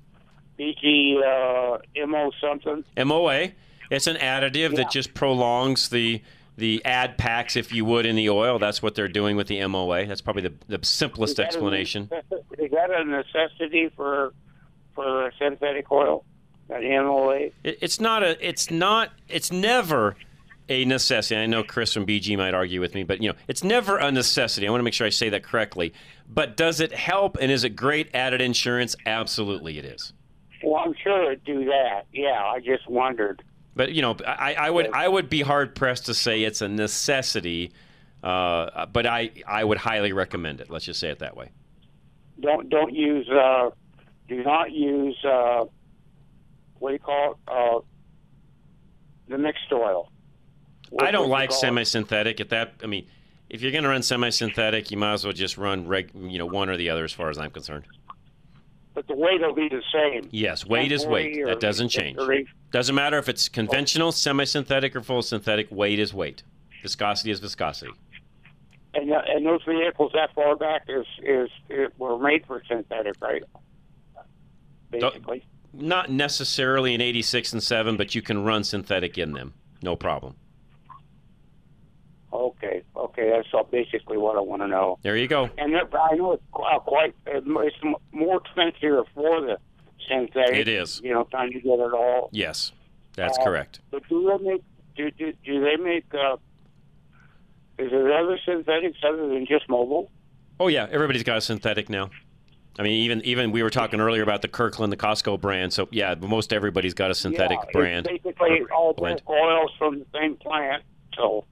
BG 0.58 1.16
uh, 1.22 1.78
MO 2.06 2.30
something? 2.40 2.84
MOA. 3.04 3.48
It's 3.90 4.06
an 4.06 4.16
additive 4.16 4.70
Yeah. 4.70 4.76
that 4.76 4.90
just 4.90 5.12
prolongs 5.14 5.88
the 5.90 6.22
the 6.56 6.84
add 6.84 7.16
packs, 7.16 7.56
if 7.56 7.72
you 7.72 7.84
would, 7.86 8.04
in 8.06 8.16
the 8.16 8.28
oil. 8.28 8.58
That's 8.58 8.82
what 8.82 8.94
they're 8.94 9.08
doing 9.08 9.36
with 9.36 9.46
the 9.48 9.64
MOA. 9.66 10.04
That's 10.06 10.20
probably 10.20 10.42
the, 10.42 10.52
the 10.68 10.84
simplest 10.84 11.38
a 11.38 11.44
explanation. 11.46 12.06
necess- 12.08 12.44
Is 12.58 12.70
that 12.72 12.90
a 12.90 13.04
necessity 13.04 13.90
for 13.96 14.32
for 14.94 15.32
synthetic 15.38 15.90
oil? 15.90 16.24
That 16.68 16.82
MOA? 16.82 17.50
It, 17.64 17.78
it's 17.80 17.98
not 17.98 18.22
a. 18.22 18.36
It's 18.46 18.70
not. 18.70 19.10
It's 19.28 19.50
never 19.50 20.14
a 20.70 20.84
necessity. 20.84 21.36
I 21.38 21.46
know 21.46 21.62
Chris 21.64 21.92
from 21.92 22.06
BG 22.06 22.38
might 22.38 22.54
argue 22.54 22.80
with 22.80 22.94
me, 22.94 23.02
but 23.02 23.20
you 23.20 23.28
know, 23.28 23.36
it's 23.48 23.64
never 23.64 23.98
a 23.98 24.10
necessity. 24.10 24.66
I 24.66 24.70
want 24.70 24.80
to 24.80 24.84
make 24.84 24.94
sure 24.94 25.06
I 25.06 25.10
say 25.10 25.28
that 25.28 25.42
correctly. 25.42 25.92
But 26.28 26.56
does 26.56 26.80
it 26.80 26.92
help 26.92 27.36
and 27.40 27.50
is 27.50 27.64
it 27.64 27.70
great 27.70 28.08
added 28.14 28.40
insurance? 28.40 28.94
Absolutely, 29.04 29.78
it 29.78 29.84
is. 29.84 30.12
Well, 30.62 30.82
I'm 30.84 30.94
sure 31.02 31.32
it'd 31.32 31.44
do 31.44 31.64
that. 31.64 32.02
Yeah, 32.12 32.42
I 32.42 32.60
just 32.60 32.88
wondered. 32.88 33.42
But 33.74 33.92
you 33.92 34.00
know, 34.00 34.16
I, 34.26 34.54
I 34.54 34.70
would 34.70 34.90
I 34.92 35.08
would 35.08 35.28
be 35.28 35.42
hard 35.42 35.74
pressed 35.74 36.06
to 36.06 36.14
say 36.14 36.44
it's 36.44 36.62
a 36.62 36.68
necessity. 36.68 37.72
Uh, 38.22 38.86
but 38.86 39.06
I 39.06 39.30
I 39.46 39.64
would 39.64 39.78
highly 39.78 40.12
recommend 40.12 40.60
it. 40.60 40.70
Let's 40.70 40.84
just 40.84 41.00
say 41.00 41.10
it 41.10 41.18
that 41.18 41.36
way. 41.36 41.50
Don't 42.40 42.68
don't 42.68 42.94
use. 42.94 43.28
Uh, 43.28 43.70
do 44.28 44.42
not 44.44 44.70
use. 44.70 45.16
Uh, 45.24 45.64
what 46.78 46.90
do 46.90 46.92
you 46.94 46.98
call 47.00 47.32
it? 47.32 47.36
Uh, 47.48 47.80
the 49.28 49.38
mixed 49.38 49.72
oil. 49.72 50.10
I 50.98 51.10
don't 51.10 51.28
like 51.28 51.52
semi-synthetic. 51.52 52.40
At 52.40 52.48
that, 52.50 52.74
I 52.82 52.86
mean, 52.86 53.06
if 53.48 53.62
you're 53.62 53.72
going 53.72 53.84
to 53.84 53.90
run 53.90 54.02
semi-synthetic, 54.02 54.90
you 54.90 54.96
might 54.96 55.14
as 55.14 55.24
well 55.24 55.32
just 55.32 55.56
run 55.56 55.86
reg, 55.86 56.10
you 56.14 56.38
know, 56.38 56.46
one 56.46 56.68
or 56.68 56.76
the 56.76 56.90
other, 56.90 57.04
as 57.04 57.12
far 57.12 57.30
as 57.30 57.38
I'm 57.38 57.50
concerned. 57.50 57.84
But 58.94 59.06
the 59.06 59.14
weight 59.14 59.40
will 59.40 59.54
be 59.54 59.68
the 59.68 59.82
same. 59.92 60.28
Yes, 60.32 60.66
weight 60.66 60.90
is 60.90 61.06
weight. 61.06 61.38
or 61.40 61.46
That 61.46 61.60
doesn't 61.60 61.90
change. 61.90 62.18
Doesn't 62.72 62.94
matter 62.94 63.18
if 63.18 63.28
it's 63.28 63.48
conventional, 63.48 64.12
semi-synthetic, 64.12 64.96
or 64.96 65.02
full 65.02 65.22
synthetic. 65.22 65.68
Weight 65.70 65.98
is 65.98 66.12
weight. 66.12 66.42
Viscosity 66.82 67.30
is 67.30 67.40
viscosity. 67.40 67.92
And 68.94 69.12
uh, 69.12 69.22
and 69.28 69.46
those 69.46 69.62
vehicles 69.62 70.10
that 70.14 70.34
far 70.34 70.56
back 70.56 70.82
is 70.88 71.06
is, 71.22 71.48
it 71.68 71.92
were 71.98 72.18
made 72.18 72.44
for 72.46 72.62
synthetic, 72.68 73.14
right? 73.20 73.42
Basically. 74.90 75.44
Not 75.72 76.10
necessarily 76.10 76.94
in 76.94 77.00
86 77.00 77.52
and 77.52 77.62
7, 77.62 77.96
but 77.96 78.16
you 78.16 78.22
can 78.22 78.42
run 78.42 78.64
synthetic 78.64 79.16
in 79.16 79.32
them. 79.32 79.54
No 79.82 79.94
problem. 79.94 80.34
Okay, 82.32 82.82
okay, 82.96 83.30
that's 83.30 83.48
all 83.52 83.64
basically 83.64 84.16
what 84.16 84.36
I 84.36 84.40
want 84.40 84.62
to 84.62 84.68
know. 84.68 84.98
There 85.02 85.16
you 85.16 85.26
go. 85.26 85.50
And 85.58 85.74
I 85.76 86.14
know 86.14 86.32
it's 86.32 86.42
uh, 86.54 86.78
quite 86.78 87.14
it's 87.26 87.46
more 88.12 88.36
expensive 88.36 89.04
for 89.14 89.40
the 89.40 89.58
synthetic. 90.08 90.54
It 90.56 90.68
is. 90.68 91.00
You 91.02 91.12
know, 91.12 91.24
trying 91.30 91.52
to 91.52 91.60
get 91.60 91.78
it 91.78 91.92
all. 91.92 92.30
Yes, 92.32 92.72
that's 93.16 93.38
Uh, 93.38 93.44
correct. 93.44 93.80
But 93.90 94.08
do 94.08 94.36
they 94.38 94.44
make 94.50 94.62
do 94.96 95.10
do, 95.10 95.32
do 95.44 95.60
they 95.60 95.76
make? 95.76 96.04
Uh, 96.14 96.36
is 97.78 97.90
there 97.90 98.12
other 98.12 98.38
synthetics 98.44 98.98
other 99.06 99.28
than 99.28 99.46
just 99.46 99.66
Mobil? 99.68 100.08
Oh 100.60 100.68
yeah, 100.68 100.86
everybody's 100.90 101.22
got 101.22 101.38
a 101.38 101.40
synthetic 101.40 101.88
now. 101.88 102.10
I 102.78 102.82
mean, 102.82 102.92
even 103.04 103.20
even 103.24 103.50
we 103.50 103.62
were 103.62 103.70
talking 103.70 104.00
earlier 104.00 104.22
about 104.22 104.42
the 104.42 104.48
Kirkland, 104.48 104.92
the 104.92 104.96
Costco 104.96 105.40
brand. 105.40 105.72
So 105.72 105.88
yeah, 105.90 106.14
most 106.14 106.52
everybody's 106.52 106.94
got 106.94 107.10
a 107.10 107.14
synthetic 107.14 107.58
yeah, 107.64 107.70
brand. 107.72 108.06
Basically 108.06 108.60
all 108.74 108.92
blend. 108.92 109.22
oils 109.28 109.72
from 109.78 109.98
the 109.98 110.06
same 110.14 110.36
plant. 110.36 110.84
So 111.16 111.44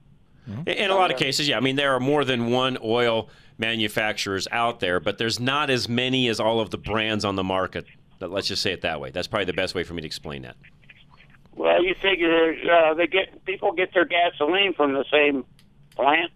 In- 0.65 0.67
In 0.67 0.89
a 0.91 0.95
lot 0.95 1.11
of 1.11 1.17
cases, 1.17 1.47
yeah. 1.47 1.57
I 1.57 1.59
mean, 1.59 1.75
there 1.75 1.93
are 1.95 1.99
more 1.99 2.25
than 2.25 2.49
one 2.51 2.77
oil 2.83 3.29
manufacturers 3.57 4.47
out 4.51 4.79
there, 4.79 4.99
but 4.99 5.17
there's 5.17 5.39
not 5.39 5.69
as 5.69 5.87
many 5.89 6.27
as 6.27 6.39
all 6.39 6.59
of 6.59 6.69
the 6.69 6.77
brands 6.77 7.25
on 7.25 7.35
the 7.35 7.43
market. 7.43 7.85
Let- 8.19 8.31
Let's 8.31 8.47
just 8.47 8.61
say 8.61 8.71
it 8.71 8.81
that 8.81 8.99
way. 8.99 9.11
That's 9.11 9.27
probably 9.27 9.45
the 9.45 9.53
best 9.53 9.75
way 9.75 9.83
for 9.83 9.93
me 9.93 10.01
to 10.01 10.05
explain 10.07 10.41
that. 10.43 10.55
Well, 11.55 11.83
you 11.83 11.93
figure 12.01 12.55
uh, 12.71 12.93
they 12.93 13.07
get 13.07 13.43
people 13.45 13.73
get 13.73 13.93
their 13.93 14.05
gasoline 14.05 14.73
from 14.73 14.93
the 14.93 15.03
same 15.11 15.43
plant. 15.95 16.31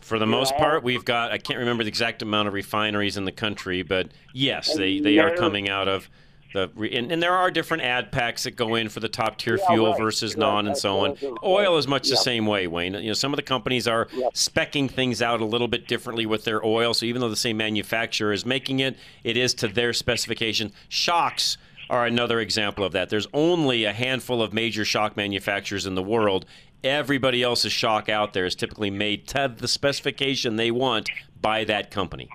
For 0.00 0.18
the 0.18 0.26
most 0.26 0.56
part, 0.56 0.82
we've 0.82 1.04
got 1.04 1.30
I 1.32 1.38
can't 1.38 1.58
remember 1.60 1.84
the 1.84 1.88
exact 1.88 2.22
amount 2.22 2.48
of 2.48 2.54
refineries 2.54 3.16
in 3.16 3.24
the 3.24 3.30
country, 3.32 3.82
but 3.82 4.08
yes, 4.32 4.74
they, 4.74 4.98
they 5.00 5.14
They're- 5.16 5.36
coming 5.36 5.68
out 5.68 5.86
of 5.86 6.08
the 6.52 6.70
re- 6.74 6.94
and, 6.96 7.10
and 7.12 7.22
there 7.22 7.34
are 7.34 7.50
different 7.50 7.82
ad 7.82 8.10
packs 8.12 8.44
that 8.44 8.52
go 8.56 8.74
in 8.74 8.88
for 8.88 9.00
the 9.00 9.08
top 9.08 9.38
tier 9.38 9.56
Yeah, 9.58 9.66
fuel 9.68 9.90
right. 9.92 10.00
versus 10.00 10.34
Right. 10.34 10.40
non 10.40 10.66
and 10.66 10.76
so 10.76 10.98
on. 11.00 11.06
I 11.06 11.10
was 11.10 11.20
gonna 11.20 11.34
say. 11.34 11.46
Oil 11.46 11.78
is 11.78 11.86
much 11.88 12.08
the 12.08 12.16
same 12.16 12.46
way, 12.46 12.66
Wayne. 12.66 12.94
You 12.94 13.08
know, 13.08 13.12
some 13.14 13.32
of 13.32 13.36
the 13.36 13.42
companies 13.42 13.86
are 13.86 14.08
Yep. 14.12 14.34
specking 14.34 14.90
things 14.90 15.22
out 15.22 15.40
a 15.40 15.44
little 15.44 15.68
bit 15.68 15.86
differently 15.86 16.26
with 16.26 16.44
their 16.44 16.64
oil. 16.64 16.92
So 16.94 17.06
even 17.06 17.20
though 17.20 17.28
the 17.28 17.36
same 17.36 17.56
manufacturer 17.56 18.32
is 18.32 18.44
making 18.44 18.80
it, 18.80 18.96
it 19.24 19.36
is 19.36 19.54
to 19.54 19.68
their 19.68 19.92
specification. 19.92 20.72
Shocks 20.88 21.56
are 21.88 22.06
another 22.06 22.40
example 22.40 22.84
of 22.84 22.92
that. 22.92 23.08
There's 23.10 23.26
only 23.34 23.84
a 23.84 23.92
handful 23.92 24.42
of 24.42 24.52
major 24.52 24.84
shock 24.84 25.16
manufacturers 25.16 25.86
in 25.86 25.94
the 25.96 26.02
world. 26.02 26.46
Everybody 26.84 27.42
else's 27.42 27.72
shock 27.72 28.08
out 28.08 28.32
there 28.32 28.46
is 28.46 28.54
typically 28.54 28.90
made 28.90 29.26
to 29.28 29.52
the 29.54 29.68
specification 29.68 30.56
they 30.56 30.70
want 30.70 31.10
by 31.40 31.64
that 31.64 31.90
company. 31.90 32.28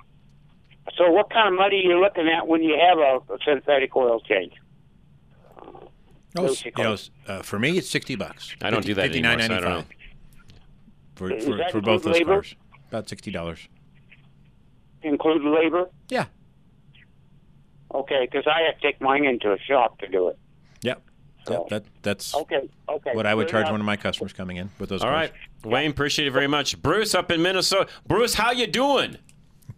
So, 0.97 1.11
what 1.11 1.29
kind 1.29 1.49
of 1.49 1.53
money 1.59 1.77
are 1.77 1.89
you 1.91 1.99
looking 2.01 2.27
at 2.29 2.47
when 2.47 2.63
you 2.63 2.77
have 2.79 2.97
a, 2.97 3.33
a 3.33 3.37
synthetic 3.45 3.95
oil 3.95 4.19
change? 4.21 4.53
Oh, 6.37 6.53
you 6.63 6.71
know, 6.83 6.97
uh, 7.27 7.41
for 7.41 7.57
me, 7.59 7.77
it's 7.77 7.89
sixty 7.89 8.15
bucks. 8.15 8.55
I 8.61 8.69
don't 8.69 8.85
do 8.85 8.93
that 8.95 9.09
anymore, 9.11 9.39
so 9.39 9.45
I 9.45 9.47
don't 9.59 9.63
know. 9.63 9.83
For, 11.15 11.39
for, 11.39 11.59
for 11.71 11.81
both 11.81 12.03
those 12.03 12.13
labor? 12.15 12.33
cars, 12.35 12.55
about 12.89 13.07
sixty 13.09 13.31
dollars. 13.31 13.67
Include 15.01 15.43
labor? 15.43 15.89
Yeah. 16.09 16.25
Okay, 17.93 18.27
because 18.29 18.45
I 18.47 18.63
have 18.65 18.75
to 18.79 18.81
take 18.81 18.99
mine 18.99 19.23
into 19.23 19.53
a 19.53 19.57
shop 19.59 19.99
to 19.99 20.07
do 20.07 20.27
it. 20.29 20.37
Yep. 20.81 21.01
So- 21.47 21.67
That, 21.69 21.83
that's 22.01 22.33
Okay, 22.35 22.67
okay. 22.89 23.11
what 23.13 23.25
I 23.25 23.33
would 23.35 23.45
Good 23.45 23.51
charge 23.51 23.61
enough. 23.63 23.71
one 23.73 23.79
of 23.81 23.85
my 23.85 23.95
customers 23.95 24.33
coming 24.33 24.57
in 24.57 24.69
with 24.79 24.89
those. 24.89 25.01
All 25.03 25.09
cars. 25.09 25.29
right, 25.29 25.71
Wayne, 25.71 25.91
appreciate 25.91 26.27
it 26.27 26.31
very 26.31 26.47
much. 26.47 26.81
Bruce 26.81 27.13
up 27.15 27.31
in 27.31 27.41
Minnesota. 27.41 27.89
Bruce, 28.07 28.33
how 28.33 28.51
you 28.51 28.67
doing? 28.67 29.17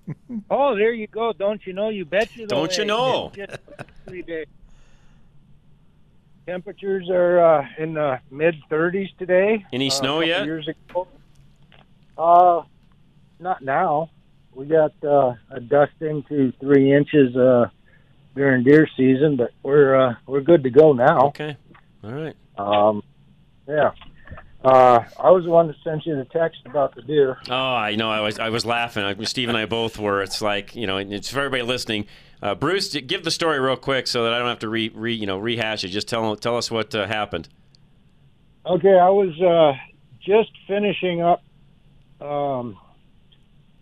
Oh, 0.50 0.76
there 0.76 0.94
you 0.94 1.08
go. 1.08 1.34
Don't 1.34 1.66
you 1.66 1.74
know? 1.74 1.90
You 1.90 2.06
bet 2.06 2.36
you. 2.36 2.48
Don't 2.48 2.78
you 2.78 2.86
know? 2.86 3.32
Three 4.08 4.22
days. 4.22 4.48
Temperatures 6.46 7.10
are 7.10 7.40
uh, 7.60 7.66
in 7.78 7.94
the 7.94 8.20
mid 8.32 8.56
30s 8.72 9.10
today. 9.18 9.66
Any 9.74 9.88
Uh, 9.88 9.92
snow 9.92 10.20
yet? 10.22 10.46
Years 10.46 10.68
ago. 10.70 11.08
Uh, 12.18 12.62
not 13.40 13.62
now. 13.62 14.10
We 14.54 14.66
got 14.66 14.94
uh, 15.04 15.34
a 15.52 15.60
dusting 15.60 16.24
to 16.30 16.52
three 16.60 16.92
inches 16.94 17.36
uh, 17.36 17.70
during 18.36 18.64
deer 18.64 18.88
season, 18.96 19.36
but 19.36 19.52
we're 19.62 19.96
uh, 19.96 20.16
we're 20.26 20.42
good 20.42 20.64
to 20.64 20.70
go 20.72 20.94
now. 20.94 21.28
Okay, 21.28 21.56
all 22.04 22.12
right. 22.12 22.36
Um, 22.58 23.04
yeah. 23.68 23.92
Uh, 24.68 25.06
I 25.18 25.32
was 25.32 25.46
the 25.46 25.50
one 25.50 25.68
that 25.68 25.78
sent 25.82 26.06
you 26.06 26.16
the 26.18 26.26
text 26.26 26.60
about 26.66 26.94
the 26.94 27.02
deer. 27.02 27.38
Oh, 27.50 27.56
I 27.56 27.96
know. 27.96 28.10
I 28.12 28.20
was 28.20 28.38
I 28.38 28.50
was 28.50 28.66
laughing. 28.66 29.04
I, 29.04 29.24
Steve 29.24 29.48
and 29.48 29.58
I 29.58 29.66
both 29.66 29.98
were. 29.98 30.22
It's 30.22 30.42
like 30.42 30.76
you 30.76 30.86
know, 30.86 30.98
it's 30.98 31.30
for 31.30 31.40
everybody 31.40 31.64
listening. 31.64 32.06
Uh, 32.42 32.54
Bruce, 32.54 32.94
give 32.94 33.24
the 33.24 33.32
story 33.32 33.60
real 33.60 33.78
quick 33.78 34.08
so 34.08 34.26
that 34.26 34.34
I 34.34 34.40
don't 34.40 34.50
have 34.50 34.60
to 34.60 34.70
re, 34.70 34.90
re 34.94 35.14
you 35.14 35.26
know 35.26 35.38
rehash 35.38 35.86
it. 35.86 35.88
Just 35.88 36.10
tell 36.10 36.36
tell 36.36 36.58
us 36.58 36.70
what 36.70 36.94
uh, 36.94 37.08
happened. 37.08 37.48
Okay, 38.66 39.00
I 39.00 39.10
was 39.10 39.40
uh, 39.42 39.74
just 40.20 40.52
finishing 40.68 41.22
up 41.22 41.42
um, 42.20 42.78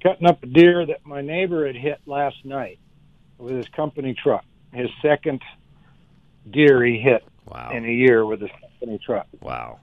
cutting 0.04 0.28
up 0.28 0.44
a 0.44 0.46
deer 0.46 0.86
that 0.86 1.04
my 1.04 1.22
neighbor 1.22 1.66
had 1.66 1.76
hit 1.76 2.00
last 2.06 2.46
night 2.46 2.78
with 3.40 3.56
his 3.56 3.68
company 3.70 4.14
truck. 4.14 4.46
His 4.72 4.90
second 5.02 5.42
deer 6.50 6.84
he 6.86 7.00
hit 7.00 7.24
Wow. 7.48 7.72
in 7.74 7.86
a 7.86 7.92
year 7.92 8.26
with 8.26 8.42
his 8.42 8.50
company 8.62 9.00
truck. 9.04 9.28
Wow. 9.40 9.80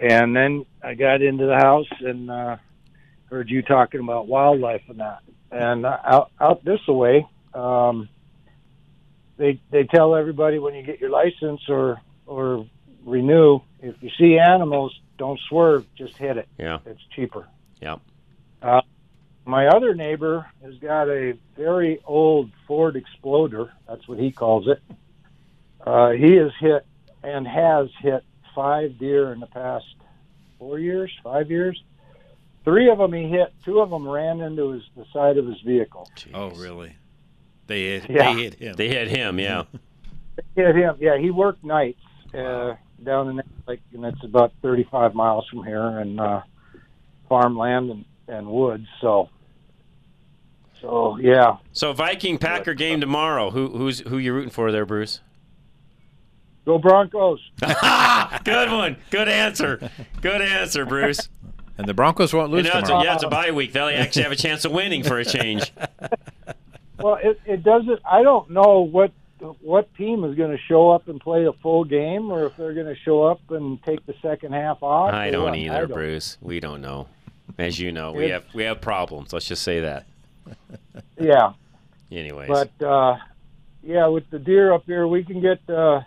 And 0.00 0.34
then 0.34 0.64
I 0.82 0.94
got 0.94 1.22
into 1.22 1.46
the 1.46 1.56
house 1.56 1.88
and 2.00 2.30
uh, 2.30 2.56
heard 3.30 3.50
you 3.50 3.62
talking 3.62 4.00
about 4.00 4.28
wildlife 4.28 4.82
and 4.88 5.00
that. 5.00 5.20
And 5.50 5.86
uh, 5.86 5.98
out 6.04 6.30
out 6.40 6.64
this 6.64 6.86
way, 6.86 7.26
um, 7.54 8.08
they 9.38 9.60
they 9.70 9.84
tell 9.84 10.14
everybody 10.14 10.58
when 10.58 10.74
you 10.74 10.82
get 10.82 11.00
your 11.00 11.10
license 11.10 11.62
or 11.68 12.00
or 12.26 12.66
renew, 13.04 13.60
if 13.80 13.96
you 14.02 14.10
see 14.18 14.38
animals, 14.38 14.98
don't 15.16 15.40
swerve, 15.48 15.86
just 15.96 16.16
hit 16.16 16.36
it. 16.36 16.48
Yeah. 16.58 16.78
It's 16.86 17.00
cheaper. 17.16 17.48
Yeah. 17.80 17.96
Uh, 18.62 18.82
my 19.44 19.68
other 19.68 19.94
neighbor 19.94 20.46
has 20.62 20.74
got 20.76 21.08
a 21.08 21.38
very 21.56 22.00
old 22.04 22.50
Ford 22.66 22.96
Exploder. 22.96 23.72
That's 23.88 24.06
what 24.06 24.18
he 24.18 24.30
calls 24.30 24.68
it. 24.68 24.82
Uh, 25.80 26.10
he 26.10 26.36
has 26.36 26.52
hit 26.60 26.84
and 27.22 27.46
has 27.46 27.88
hit 28.00 28.24
five 28.58 28.98
deer 28.98 29.32
in 29.32 29.38
the 29.38 29.46
past 29.46 29.86
four 30.58 30.80
years, 30.80 31.12
five 31.22 31.48
years. 31.48 31.80
Three 32.64 32.90
of 32.90 32.98
them 32.98 33.12
he 33.12 33.28
hit. 33.28 33.54
Two 33.64 33.78
of 33.78 33.88
them 33.88 34.06
ran 34.08 34.40
into 34.40 34.70
his, 34.70 34.82
the 34.96 35.04
side 35.12 35.38
of 35.38 35.46
his 35.46 35.60
vehicle. 35.60 36.10
Oh, 36.34 36.50
really? 36.50 36.96
They 37.68 37.84
hit, 38.00 38.10
Yeah. 38.10 38.34
they 38.34 38.42
hit 38.42 38.54
him. 38.54 38.74
They 38.74 38.88
hit 38.88 39.08
him. 39.08 39.38
Yeah. 39.38 39.62
they 40.56 40.64
Hit 40.64 40.74
him. 40.74 40.96
Yeah, 40.98 41.18
he 41.18 41.30
worked 41.30 41.62
nights 41.62 42.00
uh, 42.34 42.74
down 43.04 43.28
in 43.28 43.36
that 43.36 43.46
lake, 43.68 43.80
and 43.94 44.04
it's 44.04 44.24
about 44.24 44.52
35 44.60 45.14
miles 45.14 45.46
from 45.48 45.62
here, 45.62 46.00
and 46.00 46.18
uh, 46.18 46.40
farmland 47.28 47.90
and, 47.92 48.04
and 48.26 48.48
woods. 48.48 48.88
So, 49.00 49.28
so 50.82 51.16
yeah, 51.20 51.58
So 51.70 51.92
Viking 51.92 52.38
Packer 52.38 52.74
game 52.74 53.00
tomorrow. 53.00 53.50
Who 53.50 53.68
who's 53.68 54.00
who 54.00 54.18
you 54.18 54.34
rooting 54.34 54.50
for 54.50 54.72
there, 54.72 54.84
Bruce? 54.84 55.20
Go 56.68 56.78
Broncos. 56.78 57.40
Good 58.44 58.70
one. 58.70 58.96
Good 59.10 59.28
answer. 59.28 59.90
Good 60.20 60.42
answer, 60.42 60.84
Bruce. 60.86 61.28
and 61.78 61.88
the 61.88 61.94
Broncos 61.94 62.32
won't 62.34 62.50
You 62.50 62.56
lose 62.58 62.64
know, 62.66 62.70
it's 62.78 62.88
a, 62.88 62.92
tomorrow. 62.92 63.04
yeah, 63.04 63.14
it's 63.14 63.24
a 63.24 63.28
bye 63.28 63.50
week. 63.50 63.72
They'll 63.72 63.86
actually 63.88 64.22
have 64.24 64.32
a 64.32 64.36
chance 64.36 64.64
of 64.64 64.72
winning 64.72 65.02
for 65.02 65.18
a 65.18 65.24
change. 65.24 65.72
Well, 67.00 67.16
it, 67.22 67.40
it 67.46 67.62
doesn't. 67.62 68.00
I 68.04 68.24
don't 68.24 68.50
know 68.50 68.80
what 68.80 69.12
what 69.60 69.94
team 69.94 70.24
is 70.24 70.34
going 70.34 70.50
to 70.50 70.58
show 70.64 70.90
up 70.90 71.06
and 71.06 71.20
play 71.20 71.44
a 71.46 71.52
full 71.52 71.84
game, 71.84 72.32
or 72.32 72.46
if 72.46 72.56
they're 72.56 72.74
going 72.74 72.92
to 72.92 72.96
show 72.96 73.22
up 73.22 73.40
and 73.50 73.80
take 73.84 74.04
the 74.04 74.14
second 74.20 74.52
half 74.52 74.82
off. 74.82 75.14
I 75.14 75.30
don't 75.30 75.44
what. 75.44 75.54
either, 75.54 75.74
I 75.76 75.78
don't. 75.82 75.92
Bruce. 75.92 76.38
We 76.42 76.58
don't 76.58 76.80
know. 76.80 77.06
As 77.56 77.78
you 77.78 77.92
know, 77.92 78.10
we 78.10 78.24
It's- 78.24 78.42
have 78.42 78.52
we 78.52 78.64
have 78.64 78.80
problems. 78.80 79.32
Let's 79.32 79.46
just 79.46 79.62
say 79.62 79.78
that. 79.80 80.06
Yeah, 81.20 81.52
Anyways. 82.10 82.48
but 82.48 82.82
uh, 82.84 83.16
yeah, 83.84 84.08
with 84.08 84.28
the 84.30 84.40
deer 84.40 84.72
up 84.72 84.84
here, 84.86 85.06
we 85.06 85.22
can 85.22 85.40
get 85.40 85.60
uh, 85.70 86.00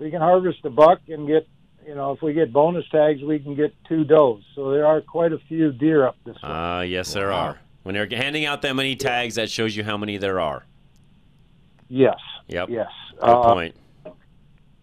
we 0.00 0.10
can 0.10 0.20
harvest 0.20 0.64
a 0.64 0.70
buck 0.70 1.00
and 1.08 1.28
get 1.28 1.46
you 1.86 1.94
know 1.94 2.12
if 2.12 2.22
we 2.22 2.32
get 2.32 2.52
bonus 2.52 2.84
tags, 2.90 3.22
we 3.22 3.38
can 3.38 3.54
get 3.54 3.72
two 3.88 4.02
does. 4.04 4.42
So 4.56 4.70
there 4.72 4.86
are 4.86 5.00
quite 5.00 5.32
a 5.32 5.38
few 5.38 5.70
deer 5.72 6.06
up 6.06 6.16
this 6.24 6.34
way. 6.34 6.40
Ah, 6.42 6.80
yes, 6.80 7.12
there 7.12 7.30
are. 7.32 7.58
When 7.84 7.94
they're 7.94 8.08
handing 8.10 8.44
out 8.46 8.62
that 8.62 8.74
many 8.74 8.96
tags, 8.96 9.36
that 9.36 9.50
shows 9.50 9.74
you 9.76 9.84
how 9.84 9.96
many 9.96 10.16
there 10.18 10.40
are. 10.40 10.64
yes, 11.88 12.18
Yep. 12.48 12.68
yes. 12.70 12.90
Good 13.20 13.28
Uh, 13.28 13.54
point. 13.54 13.74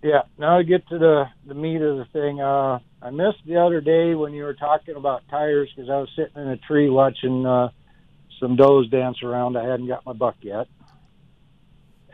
Yeah. 0.04 0.22
Now 0.38 0.58
to 0.58 0.64
get 0.64 0.88
to 0.90 0.98
the 0.98 1.26
the 1.46 1.54
meat 1.54 1.82
of 1.82 1.98
the 1.98 2.06
thing. 2.06 2.40
Uh, 2.42 2.80
I 3.02 3.10
missed 3.12 3.40
the 3.46 3.58
other 3.58 3.82
day 3.82 4.16
when 4.16 4.34
you 4.34 4.44
were 4.44 4.54
talking 4.56 4.96
about 4.96 5.22
tires 5.30 5.70
because 5.76 5.90
I 5.90 5.98
was 5.98 6.10
sitting 6.16 6.42
in 6.42 6.48
a 6.50 6.58
tree 6.58 6.90
watching 6.90 7.46
uh, 7.46 7.70
some 8.40 8.56
does 8.56 8.88
dance 8.90 9.22
around. 9.24 9.58
I 9.58 9.64
hadn't 9.66 9.88
got 9.88 10.06
my 10.06 10.14
buck 10.14 10.36
yet, 10.42 10.68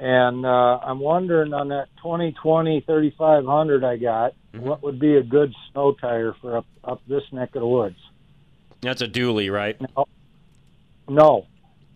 and 0.03 0.45
uh, 0.45 0.79
I'm 0.83 0.99
wondering 0.99 1.53
on 1.53 1.69
that 1.69 1.87
2020 1.97 2.81
3500 2.81 3.83
I 3.83 3.97
got, 3.97 4.33
Mm-hmm. 4.53 4.67
what 4.67 4.83
would 4.83 4.99
be 4.99 5.15
a 5.15 5.23
good 5.23 5.51
snow 5.71 5.93
tire 5.99 6.35
for 6.39 6.57
up 6.57 6.67
up 6.83 7.01
this 7.07 7.23
neck 7.31 7.55
of 7.55 7.61
the 7.61 7.67
woods? 7.67 7.95
That's 8.81 9.01
a 9.01 9.07
dually, 9.07 9.51
right? 9.51 9.81
No. 11.09 11.47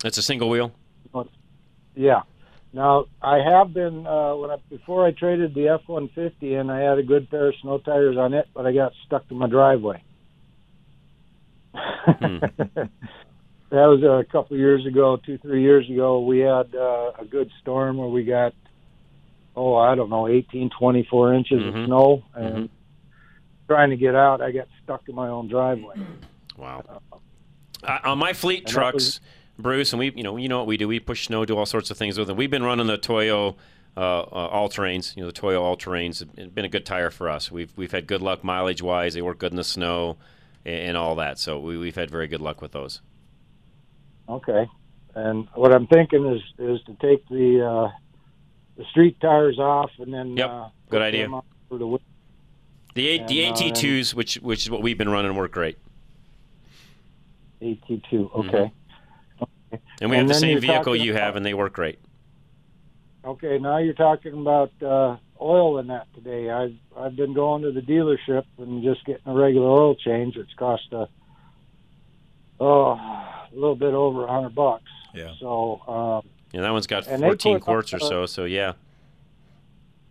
That's 0.02 0.18
a 0.18 0.24
single 0.24 0.50
wheel. 0.50 0.74
Yeah. 1.94 2.22
Now 2.74 3.06
I 3.22 3.38
have 3.48 3.76
been 3.76 4.08
uh, 4.08 4.36
when 4.38 4.50
I 4.50 4.56
before 4.72 5.06
I 5.06 5.12
traded 5.12 5.54
the 5.54 5.68
F 5.68 5.82
one 5.86 6.10
fifty 6.16 6.56
and 6.56 6.72
I 6.72 6.80
had 6.80 6.98
a 6.98 7.04
good 7.04 7.30
pair 7.30 7.50
of 7.50 7.54
snow 7.62 7.78
tires 7.78 8.18
on 8.18 8.34
it, 8.34 8.48
but 8.56 8.66
I 8.66 8.74
got 8.74 8.92
stuck 9.06 9.26
in 9.30 9.38
my 9.38 9.48
driveway. 9.48 10.02
Hmm. 11.76 12.38
that 13.70 13.86
was 13.86 14.02
a 14.04 14.26
couple 14.32 14.56
of 14.56 14.60
years 14.60 14.86
ago, 14.86 15.18
two 15.18 15.38
three 15.40 15.62
years 15.62 15.90
ago. 15.90 16.22
We 16.22 16.40
had 16.40 16.74
uh, 16.76 17.12
a 17.20 17.26
good 17.30 17.50
storm 17.62 17.98
where 17.98 18.08
we 18.08 18.24
got 18.24 18.54
oh 19.56 19.76
I 19.76 19.96
don't 19.96 20.10
know 20.10 20.28
eighteen 20.28 20.70
twenty 20.70 21.04
four 21.10 21.34
inches 21.34 21.62
Mhm. 21.62 21.82
of 21.82 21.86
snow 21.88 22.24
and 22.36 22.70
trying 23.68 23.90
to 23.90 23.98
get 23.98 24.16
out, 24.16 24.42
I 24.42 24.52
got 24.52 24.68
stuck 24.84 25.10
in 25.10 25.16
my 25.16 25.28
own 25.28 25.50
driveway. 25.50 25.96
Wow. 26.56 27.02
Uh, 27.84 28.00
on 28.06 28.18
my 28.18 28.32
fleet 28.34 28.66
trucks, 28.66 28.94
was- 28.96 29.22
Bruce, 29.60 29.92
and 29.92 30.00
we, 30.00 30.12
you 30.16 30.24
know, 30.24 30.38
you 30.38 30.48
know 30.48 30.60
what 30.60 30.68
we 30.68 30.78
do. 30.78 30.88
We 30.88 31.00
push 31.02 31.26
snow, 31.28 31.44
do 31.44 31.58
all 31.58 31.66
sorts 31.66 31.92
of 31.92 31.98
things 31.98 32.18
with 32.18 32.28
them. 32.28 32.38
We've 32.38 32.50
been 32.50 32.64
running 32.64 32.88
the 32.88 32.98
Toyo 32.98 33.56
uh, 33.98 34.00
uh, 34.00 34.24
all 34.24 34.70
terrains. 34.70 35.16
You 35.18 35.24
know, 35.24 35.28
the 35.28 35.34
Toyo 35.34 35.62
all 35.62 35.76
terrains. 35.76 36.26
It's 36.38 36.54
been 36.54 36.64
a 36.66 36.70
good 36.70 36.86
tire 36.86 37.10
for 37.10 37.28
us. 37.30 37.52
We've 37.52 37.74
we've 37.76 37.92
had 37.92 38.06
good 38.08 38.22
luck 38.22 38.44
mileage 38.44 38.82
wise. 38.82 39.16
They 39.16 39.22
work 39.24 39.40
good 39.40 39.52
in 39.52 39.58
the 39.58 39.64
snow 39.64 40.18
and, 40.64 40.90
and 40.90 40.98
all 40.98 41.16
that. 41.16 41.40
So 41.40 41.60
we, 41.60 41.78
we've 41.78 41.96
had 41.96 42.10
very 42.10 42.28
good 42.28 42.42
luck 42.42 42.62
with 42.62 42.72
those. 42.72 43.02
Okay. 44.30 44.68
and 45.16 45.48
what 45.56 45.74
I'm 45.74 45.88
thinking 45.88 46.26
is 46.28 46.42
is 46.60 46.80
to 46.86 46.94
take 47.02 47.28
the 47.30 47.66
uh, 47.66 47.90
the 48.78 48.86
street 48.92 49.20
tires 49.20 49.58
off 49.60 49.90
and 50.00 50.14
then 50.14 50.38
Yep. 50.38 50.50
uh, 50.50 50.70
Good 50.90 51.02
idea. 51.02 51.30
for 51.70 51.78
the. 51.78 51.98
The 52.94 53.08
A- 53.10 53.26
the 53.28 53.44
And, 53.46 53.56
uh, 53.56 53.60
AT2s, 53.60 54.14
which 54.14 54.36
which 54.36 54.64
is 54.64 54.70
what 54.72 54.82
we've 54.82 54.98
been 54.98 55.10
running, 55.10 55.36
work 55.36 55.52
great. 55.52 55.78
AT2. 57.62 58.02
Mm-hmm. 58.12 58.40
Okay. 58.50 58.72
And 60.02 60.10
we 60.12 60.18
And 60.18 60.28
have 60.28 60.28
the 60.28 60.34
same 60.36 60.60
vehicle 60.60 60.96
you 60.96 61.14
have, 61.14 61.36
and 61.36 61.46
they 61.46 61.54
work 61.54 61.74
great. 61.74 62.00
Okay. 63.26 63.58
Now 63.60 63.78
you're 63.78 63.94
talking 63.94 64.34
about 64.34 64.72
uh, 64.82 65.18
oil 65.42 65.80
in 65.80 65.88
that 65.88 66.08
today. 66.16 66.50
I've 66.50 66.76
I've 66.98 67.16
been 67.16 67.34
going 67.34 67.64
to 67.64 67.72
the 67.72 67.82
dealership 67.82 68.44
and 68.58 68.84
just 68.84 69.04
getting 69.06 69.28
a 69.28 69.34
regular 69.34 69.68
oil 69.70 69.96
change. 69.96 70.38
It's 70.38 70.54
cost 70.54 70.92
a 70.94 71.08
oh 72.60 72.96
little 73.60 73.76
bit 73.76 73.94
over 73.94 74.26
a 74.26 74.32
hundred 74.32 74.56
bucks. 74.56 74.84
Yeah. 75.14 75.34
So 75.40 75.82
um, 75.88 76.30
Yeah, 76.52 76.62
that 76.62 76.72
one's 76.72 76.88
got 76.88 77.06
14 77.06 77.60
quarts 77.60 77.94
or 77.94 78.00
so. 78.00 78.26
So 78.26 78.46
yeah, 78.46 78.74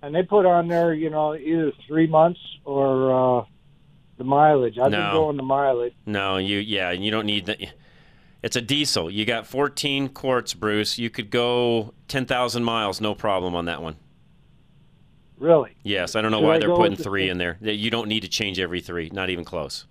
and 0.03 0.15
they 0.15 0.23
put 0.23 0.47
on 0.47 0.69
there, 0.69 0.93
you 0.95 1.11
know, 1.11 1.35
either 1.35 1.73
three 1.87 2.07
months 2.07 2.41
or 2.65 3.41
uh, 3.41 3.45
the 4.19 4.25
mileage. 4.25 4.79
I've 4.79 4.91
No. 4.91 4.99
been 4.99 5.13
going 5.13 5.37
the 5.37 5.43
mileage. 5.43 5.95
no, 6.07 6.37
you 6.39 6.59
yeah, 6.59 6.91
you 6.91 7.11
don't 7.11 7.27
need 7.27 7.47
that. 7.47 7.59
It's 8.43 8.55
a 8.55 8.61
diesel. 8.61 9.11
You 9.11 9.25
got 9.25 9.47
14 9.47 10.09
quarts, 10.11 10.55
Bruce. 10.55 10.99
You 10.99 11.11
could 11.11 11.31
go 11.31 11.95
10,000 12.07 12.63
miles, 12.63 13.01
no 13.01 13.15
problem 13.15 13.57
on 13.57 13.65
that 13.65 13.83
one. 13.83 13.97
Really? 15.39 15.73
Yes, 15.83 16.15
I 16.15 16.23
don't 16.23 16.31
know 16.31 16.39
Should 16.41 16.47
why 16.47 16.55
I 16.55 16.59
they're 16.61 16.69
putting 16.69 16.93
with 16.93 16.99
the 16.99 17.05
three 17.05 17.23
same- 17.25 17.33
in 17.33 17.39
there. 17.39 17.59
You 17.61 17.91
don't 17.91 18.09
need 18.09 18.21
to 18.21 18.29
change 18.29 18.61
every 18.61 18.81
three, 18.81 19.11
not 19.13 19.31
even 19.31 19.45
close. 19.45 19.87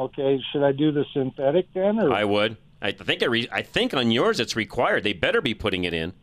Okay. 0.00 0.40
Should 0.50 0.64
I 0.64 0.72
do 0.72 0.90
the 0.90 1.04
synthetic 1.12 1.72
then, 1.74 1.98
or 2.00 2.12
I 2.12 2.24
would. 2.24 2.56
I 2.82 2.92
think 2.92 3.22
I, 3.22 3.26
re- 3.26 3.48
I 3.52 3.60
think 3.60 3.92
on 3.92 4.10
yours 4.10 4.40
it's 4.40 4.56
required. 4.56 5.04
They 5.04 5.12
better 5.12 5.42
be 5.42 5.52
putting 5.52 5.84
it 5.84 5.92
in. 5.92 6.14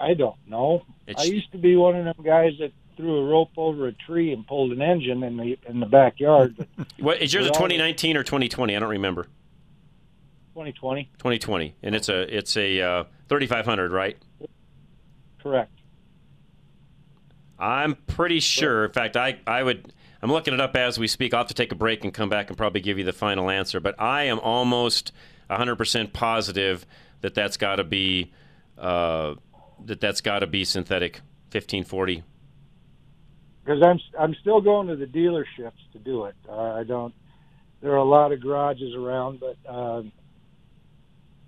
I 0.00 0.14
don't 0.14 0.36
know. 0.46 0.82
It's- 1.06 1.24
I 1.24 1.30
used 1.30 1.52
to 1.52 1.58
be 1.58 1.76
one 1.76 1.94
of 1.96 2.04
them 2.06 2.24
guys 2.24 2.52
that 2.60 2.72
threw 2.96 3.18
a 3.18 3.24
rope 3.28 3.50
over 3.58 3.88
a 3.88 3.92
tree 3.92 4.32
and 4.32 4.46
pulled 4.46 4.72
an 4.72 4.80
engine 4.80 5.22
in 5.22 5.36
the 5.36 5.58
in 5.68 5.80
the 5.80 5.86
backyard. 5.86 6.66
What 6.98 7.20
is 7.20 7.34
yours 7.34 7.46
a 7.46 7.50
Well- 7.50 7.54
2019 7.68 8.16
or 8.16 8.22
2020? 8.22 8.74
I 8.74 8.78
don't 8.78 8.88
remember. 8.88 9.24
2020, 10.54 11.10
2020, 11.18 11.74
and 11.82 11.94
it's 11.96 12.08
a 12.08 12.34
it's 12.36 12.56
a 12.56 12.80
uh, 12.80 13.04
3500, 13.28 13.90
right? 13.92 14.16
correct. 15.42 15.72
I'm 17.58 17.96
pretty 17.96 18.40
sure. 18.40 18.84
In 18.86 18.92
fact, 18.92 19.16
I, 19.16 19.38
I 19.46 19.62
would. 19.62 19.92
I'm 20.24 20.32
looking 20.32 20.54
it 20.54 20.60
up 20.60 20.74
as 20.74 20.98
we 20.98 21.06
speak. 21.06 21.34
I'll 21.34 21.40
have 21.40 21.48
to 21.48 21.54
take 21.54 21.70
a 21.70 21.74
break 21.74 22.02
and 22.02 22.12
come 22.12 22.30
back 22.30 22.48
and 22.48 22.56
probably 22.56 22.80
give 22.80 22.96
you 22.96 23.04
the 23.04 23.12
final 23.12 23.50
answer. 23.50 23.78
But 23.78 24.00
I 24.00 24.22
am 24.22 24.40
almost 24.40 25.12
100% 25.50 26.14
positive 26.14 26.86
that 27.20 27.34
that's 27.34 27.58
got 27.58 27.76
to 27.76 27.84
be 27.84 28.32
uh, 28.78 29.34
that 29.84 30.00
that's 30.00 30.22
got 30.22 30.38
to 30.38 30.46
be 30.46 30.64
synthetic 30.64 31.16
1540. 31.52 32.22
Because 33.62 33.82
I'm 33.82 34.00
I'm 34.18 34.34
still 34.40 34.62
going 34.62 34.88
to 34.88 34.96
the 34.96 35.04
dealerships 35.04 35.72
to 35.92 35.98
do 35.98 36.24
it. 36.24 36.36
Uh, 36.48 36.72
I 36.72 36.84
don't. 36.84 37.14
There 37.82 37.92
are 37.92 37.98
a 37.98 38.04
lot 38.04 38.32
of 38.32 38.40
garages 38.40 38.94
around, 38.94 39.40
but 39.40 39.58
uh, 39.70 40.04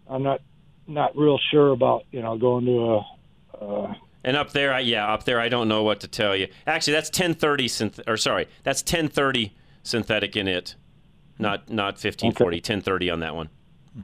I'm 0.06 0.22
not 0.22 0.42
not 0.86 1.16
real 1.16 1.38
sure 1.50 1.70
about 1.70 2.02
you 2.10 2.20
know 2.20 2.36
going 2.36 2.66
to 2.66 2.72
a. 2.72 3.06
Uh, 3.58 3.94
And 4.26 4.36
up 4.36 4.50
there, 4.50 4.74
I, 4.74 4.80
yeah, 4.80 5.06
up 5.06 5.22
there, 5.22 5.38
I 5.40 5.48
don't 5.48 5.68
know 5.68 5.84
what 5.84 6.00
to 6.00 6.08
tell 6.08 6.34
you. 6.34 6.48
Actually, 6.66 6.94
that's 6.94 7.08
1030 7.10 7.68
synth. 7.68 8.00
Or 8.08 8.16
sorry, 8.16 8.48
that's 8.64 8.82
1030 8.82 9.54
synthetic 9.84 10.34
in 10.34 10.48
it, 10.48 10.74
not 11.38 11.70
not 11.70 11.94
1540. 11.94 12.56
1030 12.56 13.10
on 13.10 13.20
that 13.20 13.36
one. 13.36 13.48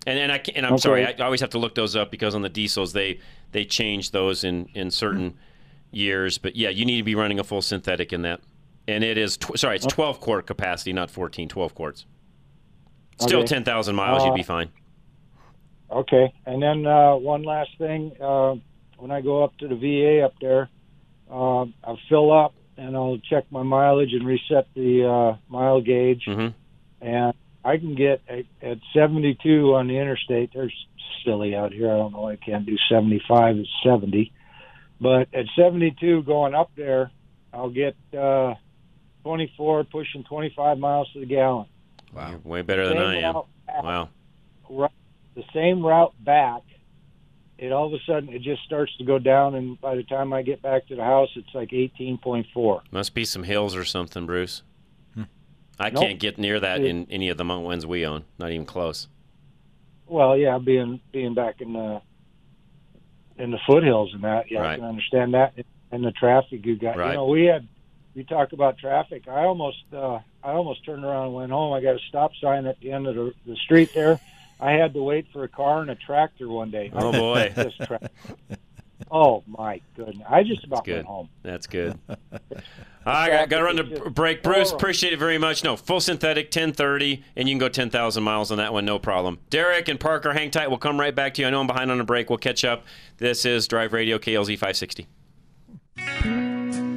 And 0.06 0.18
and 0.20 0.30
I 0.30 0.40
and 0.54 0.64
I'm 0.64 0.74
Okay. 0.74 0.80
sorry, 0.80 1.04
I 1.06 1.12
always 1.24 1.40
have 1.40 1.50
to 1.50 1.58
look 1.58 1.74
those 1.74 1.96
up 1.96 2.12
because 2.12 2.36
on 2.36 2.42
the 2.42 2.48
diesels 2.48 2.92
they 2.92 3.18
they 3.50 3.64
change 3.64 4.12
those 4.12 4.44
in 4.44 4.68
in 4.74 4.92
certain 4.92 5.34
years. 5.90 6.38
But 6.38 6.54
yeah, 6.54 6.68
you 6.68 6.84
need 6.86 6.98
to 6.98 7.02
be 7.02 7.16
running 7.16 7.40
a 7.40 7.44
full 7.44 7.60
synthetic 7.60 8.12
in 8.12 8.22
that. 8.22 8.40
And 8.86 9.02
it 9.02 9.18
is 9.18 9.36
tw- 9.36 9.58
sorry, 9.58 9.74
it's 9.76 9.86
12 9.86 10.20
quart 10.20 10.46
capacity, 10.46 10.92
not 10.92 11.10
14. 11.10 11.48
12 11.48 11.74
quarts. 11.74 12.06
Still 13.18 13.40
Okay. 13.40 13.48
10,000 13.48 13.94
miles, 13.96 14.24
you'd 14.24 14.30
Uh, 14.30 14.34
be 14.34 14.42
fine. 14.44 14.68
Okay, 15.90 16.32
and 16.46 16.62
then 16.62 16.86
uh, 16.86 17.14
one 17.16 17.42
last 17.42 17.70
thing. 17.76 18.12
Uh, 18.20 18.54
when 19.02 19.10
I 19.10 19.20
go 19.20 19.42
up 19.42 19.56
to 19.58 19.66
the 19.66 19.74
VA 19.74 20.24
up 20.24 20.34
there, 20.40 20.68
uh, 21.28 21.64
I'll 21.82 21.98
fill 22.08 22.32
up 22.32 22.54
and 22.76 22.94
I'll 22.96 23.18
check 23.28 23.44
my 23.50 23.64
mileage 23.64 24.12
and 24.12 24.24
reset 24.24 24.68
the 24.76 25.04
uh, 25.34 25.36
mile 25.48 25.80
gauge, 25.80 26.22
hmm 26.24 26.48
and 27.00 27.34
I 27.64 27.78
can 27.78 27.96
get 27.96 28.22
at, 28.28 28.44
at 28.62 28.78
72 28.94 29.74
on 29.74 29.88
the 29.88 29.98
interstate. 29.98 30.50
They're 30.54 30.70
silly 31.24 31.54
out 31.56 31.72
here. 31.72 31.90
I 31.92 31.96
don't 31.96 32.12
know 32.12 32.20
why 32.22 32.32
I 32.34 32.36
can't 32.36 32.64
do 32.64 32.76
75. 32.88 33.56
It's 33.56 33.68
70, 33.84 34.32
but 35.00 35.26
at 35.34 35.46
72 35.56 36.22
going 36.22 36.54
up 36.54 36.70
there, 36.76 37.10
I'll 37.52 37.70
get 37.70 37.96
uh, 38.16 38.54
24, 39.24 39.84
pushing 39.84 40.22
25 40.28 40.78
miles 40.78 41.10
to 41.12 41.20
the 41.20 41.26
gallon. 41.26 41.66
Wow. 42.14 42.36
way 42.44 42.62
better 42.62 42.86
than 42.88 42.98
I 42.98 43.16
am. 43.20 43.34
back- 43.66 43.82
Wow. 43.82 44.08
ru- 44.70 44.88
the 45.34 45.44
same 45.52 45.84
route 45.84 46.14
back, 46.24 46.62
it 47.62 47.72
all 47.72 47.86
of 47.86 47.92
a 47.92 47.98
sudden 48.06 48.28
it 48.32 48.42
just 48.42 48.62
starts 48.64 48.94
to 48.98 49.04
go 49.04 49.18
down, 49.18 49.54
and 49.54 49.80
by 49.80 49.94
the 49.94 50.02
time 50.02 50.32
I 50.32 50.42
get 50.42 50.60
back 50.62 50.86
to 50.88 50.96
the 50.96 51.04
house, 51.04 51.30
it's 51.36 51.54
like 51.54 51.72
eighteen 51.72 52.18
point 52.18 52.46
four. 52.52 52.82
Must 52.90 53.14
be 53.14 53.24
some 53.24 53.44
hills 53.44 53.74
or 53.76 53.84
something, 53.84 54.26
Bruce. 54.26 54.62
I 55.80 55.88
Nope. 55.90 56.02
can't 56.02 56.20
get 56.20 56.38
near 56.38 56.60
that 56.60 56.80
It- 56.80 56.86
in 56.86 57.06
any 57.10 57.28
of 57.30 57.38
the 57.38 57.44
mountain 57.44 57.64
ones 57.64 57.86
we 57.86 58.04
own. 58.06 58.24
Not 58.38 58.50
even 58.52 58.66
close. 58.66 59.08
Well, 60.06 60.36
yeah, 60.36 60.58
being 60.58 61.00
being 61.12 61.34
back 61.34 61.60
in 61.60 61.72
the 61.72 62.02
in 63.38 63.50
the 63.50 63.58
foothills 63.66 64.12
and 64.12 64.22
that, 64.24 64.50
yeah, 64.50 64.62
I 64.68 64.76
can 64.76 64.84
understand 64.84 65.34
that. 65.34 65.54
And 65.90 66.04
the 66.04 66.12
traffic 66.12 66.64
you 66.66 66.76
got, 66.76 66.96
Right. 66.96 67.08
you 67.10 67.14
know, 67.14 67.26
we 67.26 67.44
had. 67.46 67.66
You 68.14 68.24
talk 68.24 68.52
about 68.52 68.76
traffic. 68.76 69.26
I 69.26 69.44
almost, 69.44 69.84
uh, 69.90 70.16
I 70.44 70.50
almost 70.52 70.84
turned 70.84 71.02
around 71.02 71.28
and 71.28 71.34
went 71.34 71.50
home. 71.50 71.72
I 71.72 71.80
got 71.80 71.96
a 71.96 71.98
stop 72.10 72.32
sign 72.42 72.66
at 72.66 72.78
the 72.80 72.92
end 72.92 73.06
of 73.06 73.14
the, 73.14 73.32
the 73.46 73.56
street 73.56 73.94
there. 73.94 74.20
I 74.62 74.72
had 74.72 74.94
to 74.94 75.02
wait 75.02 75.26
for 75.32 75.42
a 75.42 75.48
car 75.48 75.80
and 75.80 75.90
a 75.90 75.96
tractor 75.96 76.48
one 76.48 76.70
day. 76.70 76.90
Oh 76.94 77.10
boy, 77.12 77.52
oh 79.10 79.42
my 79.46 79.80
goodness! 79.96 80.24
I 80.30 80.44
just 80.44 80.64
about 80.64 80.86
went 80.86 81.04
home. 81.04 81.28
that's 81.42 81.66
good. 81.66 81.98
I 83.04 83.28
got, 83.28 83.48
got 83.48 83.58
to 83.58 83.64
run 83.64 83.76
to 83.76 84.10
break. 84.10 84.44
Bruce, 84.44 84.70
appreciate 84.70 85.12
it 85.12 85.18
very 85.18 85.36
much. 85.36 85.64
No, 85.64 85.76
full 85.76 86.00
synthetic, 86.00 86.46
1030, 86.46 87.24
and 87.34 87.48
you 87.48 87.54
can 87.54 87.58
go 87.58 87.68
10,000 87.68 88.22
miles 88.22 88.52
on 88.52 88.58
that 88.58 88.72
one, 88.72 88.84
no 88.84 89.00
problem. 89.00 89.40
Derek 89.50 89.88
and 89.88 89.98
Parker, 89.98 90.32
hang 90.32 90.52
tight. 90.52 90.68
We'll 90.68 90.78
come 90.78 91.00
right 91.00 91.12
back 91.14 91.34
to 91.34 91.42
you. 91.42 91.48
I 91.48 91.50
know 91.50 91.60
I'm 91.60 91.66
behind 91.66 91.90
on 91.90 92.00
a 92.00 92.04
break. 92.04 92.30
We'll 92.30 92.38
catch 92.38 92.64
up. 92.64 92.84
This 93.18 93.44
is 93.44 93.66
Drive 93.66 93.92
Radio 93.92 94.18
KLZ 94.18 94.50
560. 94.50 95.08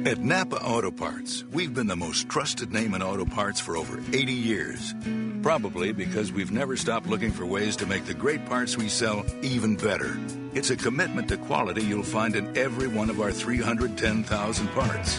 At 0.06 0.18
Napa 0.18 0.62
Auto 0.62 0.92
Parts, 0.92 1.42
we've 1.50 1.74
been 1.74 1.88
the 1.88 1.96
most 1.96 2.28
trusted 2.28 2.72
name 2.72 2.94
in 2.94 3.02
auto 3.02 3.24
parts 3.24 3.58
for 3.58 3.76
over 3.76 3.98
80 4.12 4.32
years. 4.32 4.94
Probably 5.42 5.90
because 5.90 6.30
we've 6.30 6.52
never 6.52 6.76
stopped 6.76 7.08
looking 7.08 7.32
for 7.32 7.44
ways 7.44 7.74
to 7.74 7.86
make 7.86 8.04
the 8.04 8.14
great 8.14 8.46
parts 8.46 8.76
we 8.76 8.88
sell 8.88 9.26
even 9.42 9.74
better. 9.74 10.16
It's 10.54 10.70
a 10.70 10.76
commitment 10.76 11.26
to 11.30 11.36
quality 11.36 11.82
you'll 11.82 12.04
find 12.04 12.36
in 12.36 12.56
every 12.56 12.86
one 12.86 13.10
of 13.10 13.20
our 13.20 13.32
310,000 13.32 14.68
parts. 14.68 15.18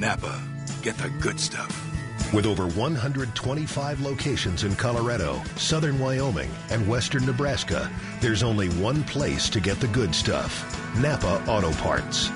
Napa, 0.00 0.42
get 0.80 0.96
the 0.96 1.10
good 1.20 1.38
stuff. 1.38 2.32
With 2.32 2.46
over 2.46 2.66
125 2.68 4.00
locations 4.00 4.64
in 4.64 4.74
Colorado, 4.74 5.42
southern 5.56 5.98
Wyoming, 5.98 6.50
and 6.70 6.88
western 6.88 7.26
Nebraska, 7.26 7.90
there's 8.22 8.42
only 8.42 8.70
one 8.70 9.04
place 9.04 9.50
to 9.50 9.60
get 9.60 9.78
the 9.78 9.88
good 9.88 10.14
stuff 10.14 10.74
Napa 10.96 11.44
Auto 11.46 11.70
Parts. 11.72 12.30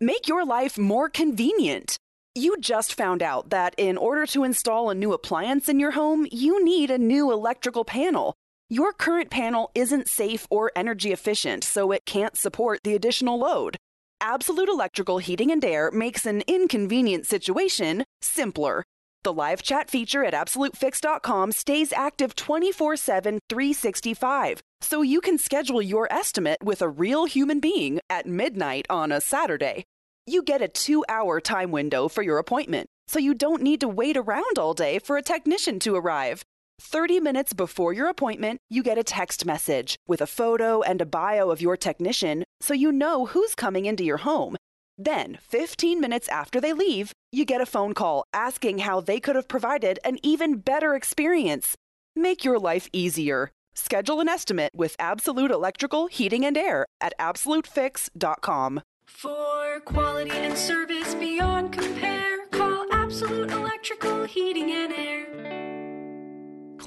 Make 0.00 0.26
your 0.26 0.44
life 0.44 0.76
more 0.76 1.08
convenient. 1.08 1.96
You 2.34 2.56
just 2.58 2.94
found 2.94 3.22
out 3.22 3.50
that 3.50 3.76
in 3.78 3.96
order 3.96 4.26
to 4.26 4.42
install 4.42 4.90
a 4.90 4.94
new 4.96 5.12
appliance 5.12 5.68
in 5.68 5.78
your 5.78 5.92
home, 5.92 6.26
you 6.32 6.64
need 6.64 6.90
a 6.90 6.98
new 6.98 7.30
electrical 7.30 7.84
panel. 7.84 8.34
Your 8.70 8.92
current 8.92 9.30
panel 9.30 9.70
isn't 9.76 10.08
safe 10.08 10.48
or 10.50 10.72
energy 10.74 11.12
efficient, 11.12 11.62
so 11.62 11.92
it 11.92 12.06
can't 12.06 12.36
support 12.36 12.80
the 12.82 12.96
additional 12.96 13.38
load. 13.38 13.76
Absolute 14.20 14.68
Electrical 14.68 15.18
Heating 15.18 15.52
and 15.52 15.64
Air 15.64 15.92
makes 15.92 16.26
an 16.26 16.42
inconvenient 16.48 17.24
situation 17.24 18.04
simpler. 18.20 18.84
The 19.22 19.32
live 19.32 19.62
chat 19.62 19.88
feature 19.90 20.24
at 20.24 20.34
AbsoluteFix.com 20.34 21.52
stays 21.52 21.92
active 21.92 22.34
24 22.34 22.96
7, 22.96 23.38
365, 23.48 24.60
so 24.80 25.02
you 25.02 25.20
can 25.20 25.38
schedule 25.38 25.80
your 25.80 26.12
estimate 26.12 26.58
with 26.62 26.82
a 26.82 26.88
real 26.88 27.26
human 27.26 27.60
being 27.60 28.00
at 28.10 28.26
midnight 28.26 28.86
on 28.90 29.12
a 29.12 29.20
Saturday. 29.20 29.84
You 30.26 30.42
get 30.42 30.62
a 30.62 30.68
two 30.68 31.04
hour 31.08 31.40
time 31.40 31.70
window 31.70 32.08
for 32.08 32.22
your 32.22 32.38
appointment, 32.38 32.88
so 33.06 33.20
you 33.20 33.34
don't 33.34 33.62
need 33.62 33.80
to 33.80 33.88
wait 33.88 34.16
around 34.16 34.58
all 34.58 34.74
day 34.74 34.98
for 34.98 35.16
a 35.16 35.22
technician 35.22 35.78
to 35.80 35.94
arrive. 35.94 36.42
30 36.80 37.20
minutes 37.20 37.52
before 37.52 37.92
your 37.92 38.08
appointment, 38.08 38.60
you 38.70 38.82
get 38.82 38.98
a 38.98 39.04
text 39.04 39.44
message 39.44 39.96
with 40.06 40.20
a 40.20 40.26
photo 40.26 40.80
and 40.82 41.00
a 41.00 41.06
bio 41.06 41.50
of 41.50 41.60
your 41.60 41.76
technician 41.76 42.44
so 42.60 42.74
you 42.74 42.92
know 42.92 43.26
who's 43.26 43.54
coming 43.54 43.86
into 43.86 44.04
your 44.04 44.18
home. 44.18 44.56
Then, 44.96 45.38
15 45.42 46.00
minutes 46.00 46.28
after 46.28 46.60
they 46.60 46.72
leave, 46.72 47.12
you 47.30 47.44
get 47.44 47.60
a 47.60 47.66
phone 47.66 47.94
call 47.94 48.24
asking 48.32 48.78
how 48.78 49.00
they 49.00 49.20
could 49.20 49.36
have 49.36 49.48
provided 49.48 49.98
an 50.04 50.18
even 50.22 50.58
better 50.58 50.94
experience. 50.94 51.76
Make 52.16 52.44
your 52.44 52.58
life 52.58 52.88
easier. 52.92 53.50
Schedule 53.74 54.20
an 54.20 54.28
estimate 54.28 54.72
with 54.74 54.96
Absolute 54.98 55.52
Electrical 55.52 56.08
Heating 56.08 56.44
and 56.44 56.56
Air 56.56 56.84
at 57.00 57.12
AbsoluteFix.com. 57.20 58.82
For 59.06 59.80
quality 59.84 60.32
and 60.32 60.58
service 60.58 61.14
beyond 61.14 61.72
compare, 61.72 62.46
call 62.50 62.86
Absolute 62.92 63.52
Electrical 63.52 64.24
Heating 64.24 64.72
and 64.72 64.92
Air. 64.92 65.57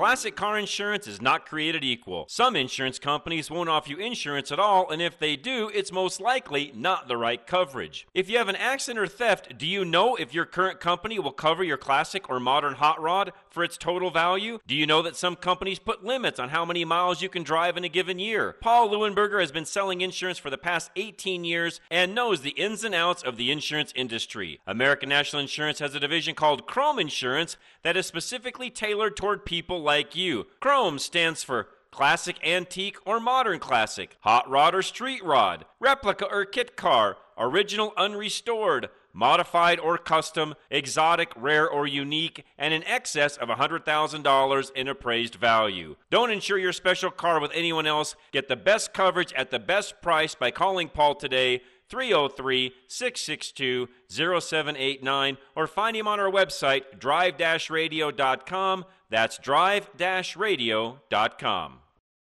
Classic 0.02 0.36
car 0.36 0.58
insurance 0.58 1.06
is 1.06 1.22
not 1.22 1.46
created 1.46 1.84
equal. 1.84 2.26
Some 2.28 2.56
insurance 2.56 2.98
companies 2.98 3.52
won't 3.52 3.70
offer 3.70 3.92
you 3.92 3.98
insurance 3.98 4.52
at 4.52 4.58
all, 4.58 4.90
and 4.90 5.00
if 5.00 5.20
they 5.20 5.36
do, 5.36 5.70
it's 5.76 5.92
most 5.92 6.20
likely 6.20 6.72
not 6.76 7.08
the 7.08 7.18
right 7.18 7.46
coverage. 7.46 8.08
If 8.16 8.28
you 8.28 8.40
have 8.40 8.48
an 8.48 8.56
accident 8.56 8.98
or 8.98 9.06
theft, 9.06 9.60
do 9.60 9.68
you 9.68 9.86
know 9.86 10.16
if 10.16 10.34
your 10.34 10.46
current 10.46 10.80
company 10.80 11.20
will 11.20 11.32
cover 11.32 11.64
your 11.64 11.78
classic 11.78 12.32
or 12.32 12.40
modern 12.40 12.74
hot 12.74 13.00
rod 13.00 13.32
for 13.52 13.64
its 13.64 13.78
total 13.78 14.10
value? 14.10 14.58
Do 14.66 14.74
you 14.74 14.88
know 14.88 15.04
that 15.04 15.16
some 15.16 15.36
companies 15.36 15.78
put 15.78 16.04
limits 16.04 16.40
on 16.40 16.50
how 16.50 16.66
many 16.66 16.84
miles 16.84 17.22
you 17.22 17.30
can 17.30 17.44
drive 17.44 17.78
in 17.78 17.84
a 17.84 17.90
given 17.90 18.18
year? 18.18 18.56
Paul 18.60 18.90
Leuenberger 18.90 19.40
has 19.40 19.52
been 19.52 19.66
selling 19.66 20.02
insurance 20.02 20.40
for 20.40 20.50
the 20.50 20.58
past 20.58 20.90
18 20.96 21.44
years 21.44 21.80
and 21.92 22.16
knows 22.16 22.42
the 22.42 22.58
ins 22.58 22.84
and 22.84 22.96
outs 22.96 23.22
of 23.22 23.38
the 23.38 23.52
insurance 23.52 23.94
industry. 23.96 24.62
American 24.66 25.10
National 25.10 25.44
Insurance 25.44 25.78
has 25.78 25.94
a 25.94 26.00
division 26.00 26.34
called 26.34 26.66
Chrome 26.66 26.98
Insurance 26.98 27.56
that 27.84 27.98
is 27.98 28.06
specifically 28.06 28.70
tailored 28.70 29.16
toward 29.16 29.46
people 29.46 29.82
like 29.82 30.16
you. 30.16 30.48
Chrome 30.60 31.00
stands 31.00 31.44
for 31.44 31.68
classic, 31.92 32.38
antique, 32.46 32.98
or 33.06 33.20
modern 33.20 33.60
classic, 33.60 34.18
hot 34.22 34.50
rod 34.50 34.74
or 34.74 34.82
street 34.82 35.24
rod, 35.24 35.66
replica 35.80 36.26
or 36.26 36.46
kit 36.46 36.76
car, 36.76 37.18
original 37.38 37.94
unrestored, 37.98 38.90
modified 39.14 39.80
or 39.80 39.98
custom, 39.98 40.56
exotic, 40.70 41.32
rare, 41.36 41.70
or 41.70 41.86
unique, 41.86 42.46
and 42.58 42.74
in 42.74 42.84
excess 42.86 43.36
of 43.38 43.50
$100,000 43.50 44.72
in 44.74 44.88
appraised 44.88 45.36
value. 45.36 45.96
Don't 46.10 46.32
insure 46.32 46.58
your 46.58 46.74
special 46.74 47.12
car 47.12 47.40
with 47.40 47.52
anyone 47.54 47.88
else. 47.88 48.16
Get 48.32 48.48
the 48.48 48.56
best 48.56 48.94
coverage 48.94 49.34
at 49.34 49.52
the 49.52 49.60
best 49.60 50.02
price 50.02 50.36
by 50.36 50.52
calling 50.52 50.88
Paul 50.90 51.16
today. 51.16 51.62
303 51.92 52.74
662 52.88 53.90
0789 54.10 55.38
or 55.56 55.68
find 55.68 55.96
him 55.96 56.08
on 56.08 56.20
our 56.20 56.32
website 56.32 56.98
drive 56.98 57.38
radio.com. 57.70 58.86
That's 59.10 59.38
drive 59.38 59.90
radio.com. 60.38 61.80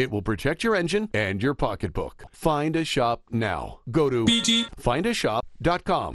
It 0.00 0.10
will 0.10 0.22
protect 0.22 0.64
your 0.64 0.74
engine 0.74 1.10
and 1.12 1.42
your 1.42 1.52
pocketbook. 1.52 2.24
Find 2.32 2.74
a 2.74 2.86
shop 2.86 3.24
now. 3.30 3.80
Go 3.90 4.08
to 4.08 4.24
bgfindashop.com. 4.24 6.14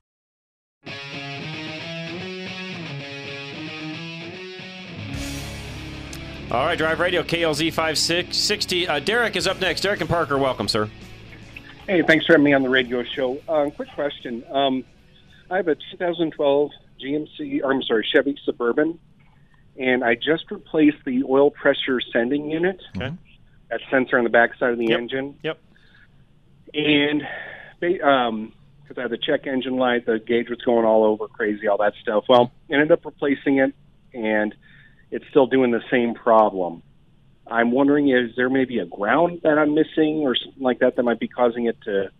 All 6.49 6.65
right, 6.65 6.75
Drive 6.75 6.99
Radio, 6.99 7.21
KLZ 7.21 7.71
560. 7.71 8.87
Uh, 8.87 8.99
Derek 9.01 9.35
is 9.35 9.45
up 9.45 9.61
next. 9.61 9.81
Derek 9.81 10.01
and 10.01 10.09
Parker, 10.09 10.39
welcome, 10.39 10.67
sir. 10.67 10.89
Hey, 11.85 12.01
thanks 12.01 12.25
for 12.25 12.33
having 12.33 12.45
me 12.45 12.53
on 12.53 12.63
the 12.63 12.69
radio 12.69 13.03
show. 13.03 13.39
Um, 13.47 13.69
quick 13.69 13.89
question. 13.93 14.43
Um, 14.49 14.83
I 15.51 15.57
have 15.57 15.67
a 15.67 15.75
2012 15.75 16.71
GMC, 17.03 17.61
or 17.63 17.71
I'm 17.71 17.83
sorry, 17.83 18.07
Chevy 18.11 18.35
Suburban, 18.45 18.97
and 19.79 20.03
I 20.03 20.15
just 20.15 20.49
replaced 20.49 20.97
the 21.05 21.23
oil 21.29 21.51
pressure 21.51 22.01
sending 22.11 22.49
unit. 22.49 22.81
Okay. 22.97 23.13
That 23.69 23.81
sensor 23.89 24.17
on 24.17 24.23
the 24.23 24.29
backside 24.29 24.71
of 24.71 24.77
the 24.77 24.87
Yep. 24.87 24.99
engine. 24.99 25.35
Yep. 25.43 25.59
And 26.73 27.27
ba- 27.79 28.07
um, 28.07 28.51
because 28.83 28.97
I 28.99 29.01
had 29.03 29.11
the 29.11 29.17
check 29.17 29.47
engine 29.47 29.77
light, 29.77 30.05
the 30.05 30.19
gauge 30.19 30.49
was 30.49 30.61
going 30.61 30.85
all 30.85 31.03
over, 31.03 31.27
crazy, 31.27 31.67
all 31.67 31.77
that 31.77 31.93
stuff. 32.01 32.25
Well, 32.29 32.51
ended 32.69 32.91
up 32.91 33.03
replacing 33.03 33.57
it, 33.57 33.73
and 34.13 34.53
it's 35.09 35.25
still 35.29 35.47
doing 35.47 35.71
the 35.71 35.81
same 35.89 36.13
problem. 36.13 36.83
I'm 37.47 37.71
wondering, 37.71 38.09
is 38.09 38.35
there 38.35 38.49
maybe 38.49 38.77
a 38.79 38.85
ground 38.85 39.41
that 39.43 39.57
I'm 39.57 39.73
missing 39.73 40.19
or 40.21 40.35
something 40.35 40.61
like 40.61 40.79
that 40.79 40.95
that 40.97 41.03
might 41.03 41.19
be 41.19 41.27
causing 41.27 41.65
it 41.65 41.77
to 41.85 42.11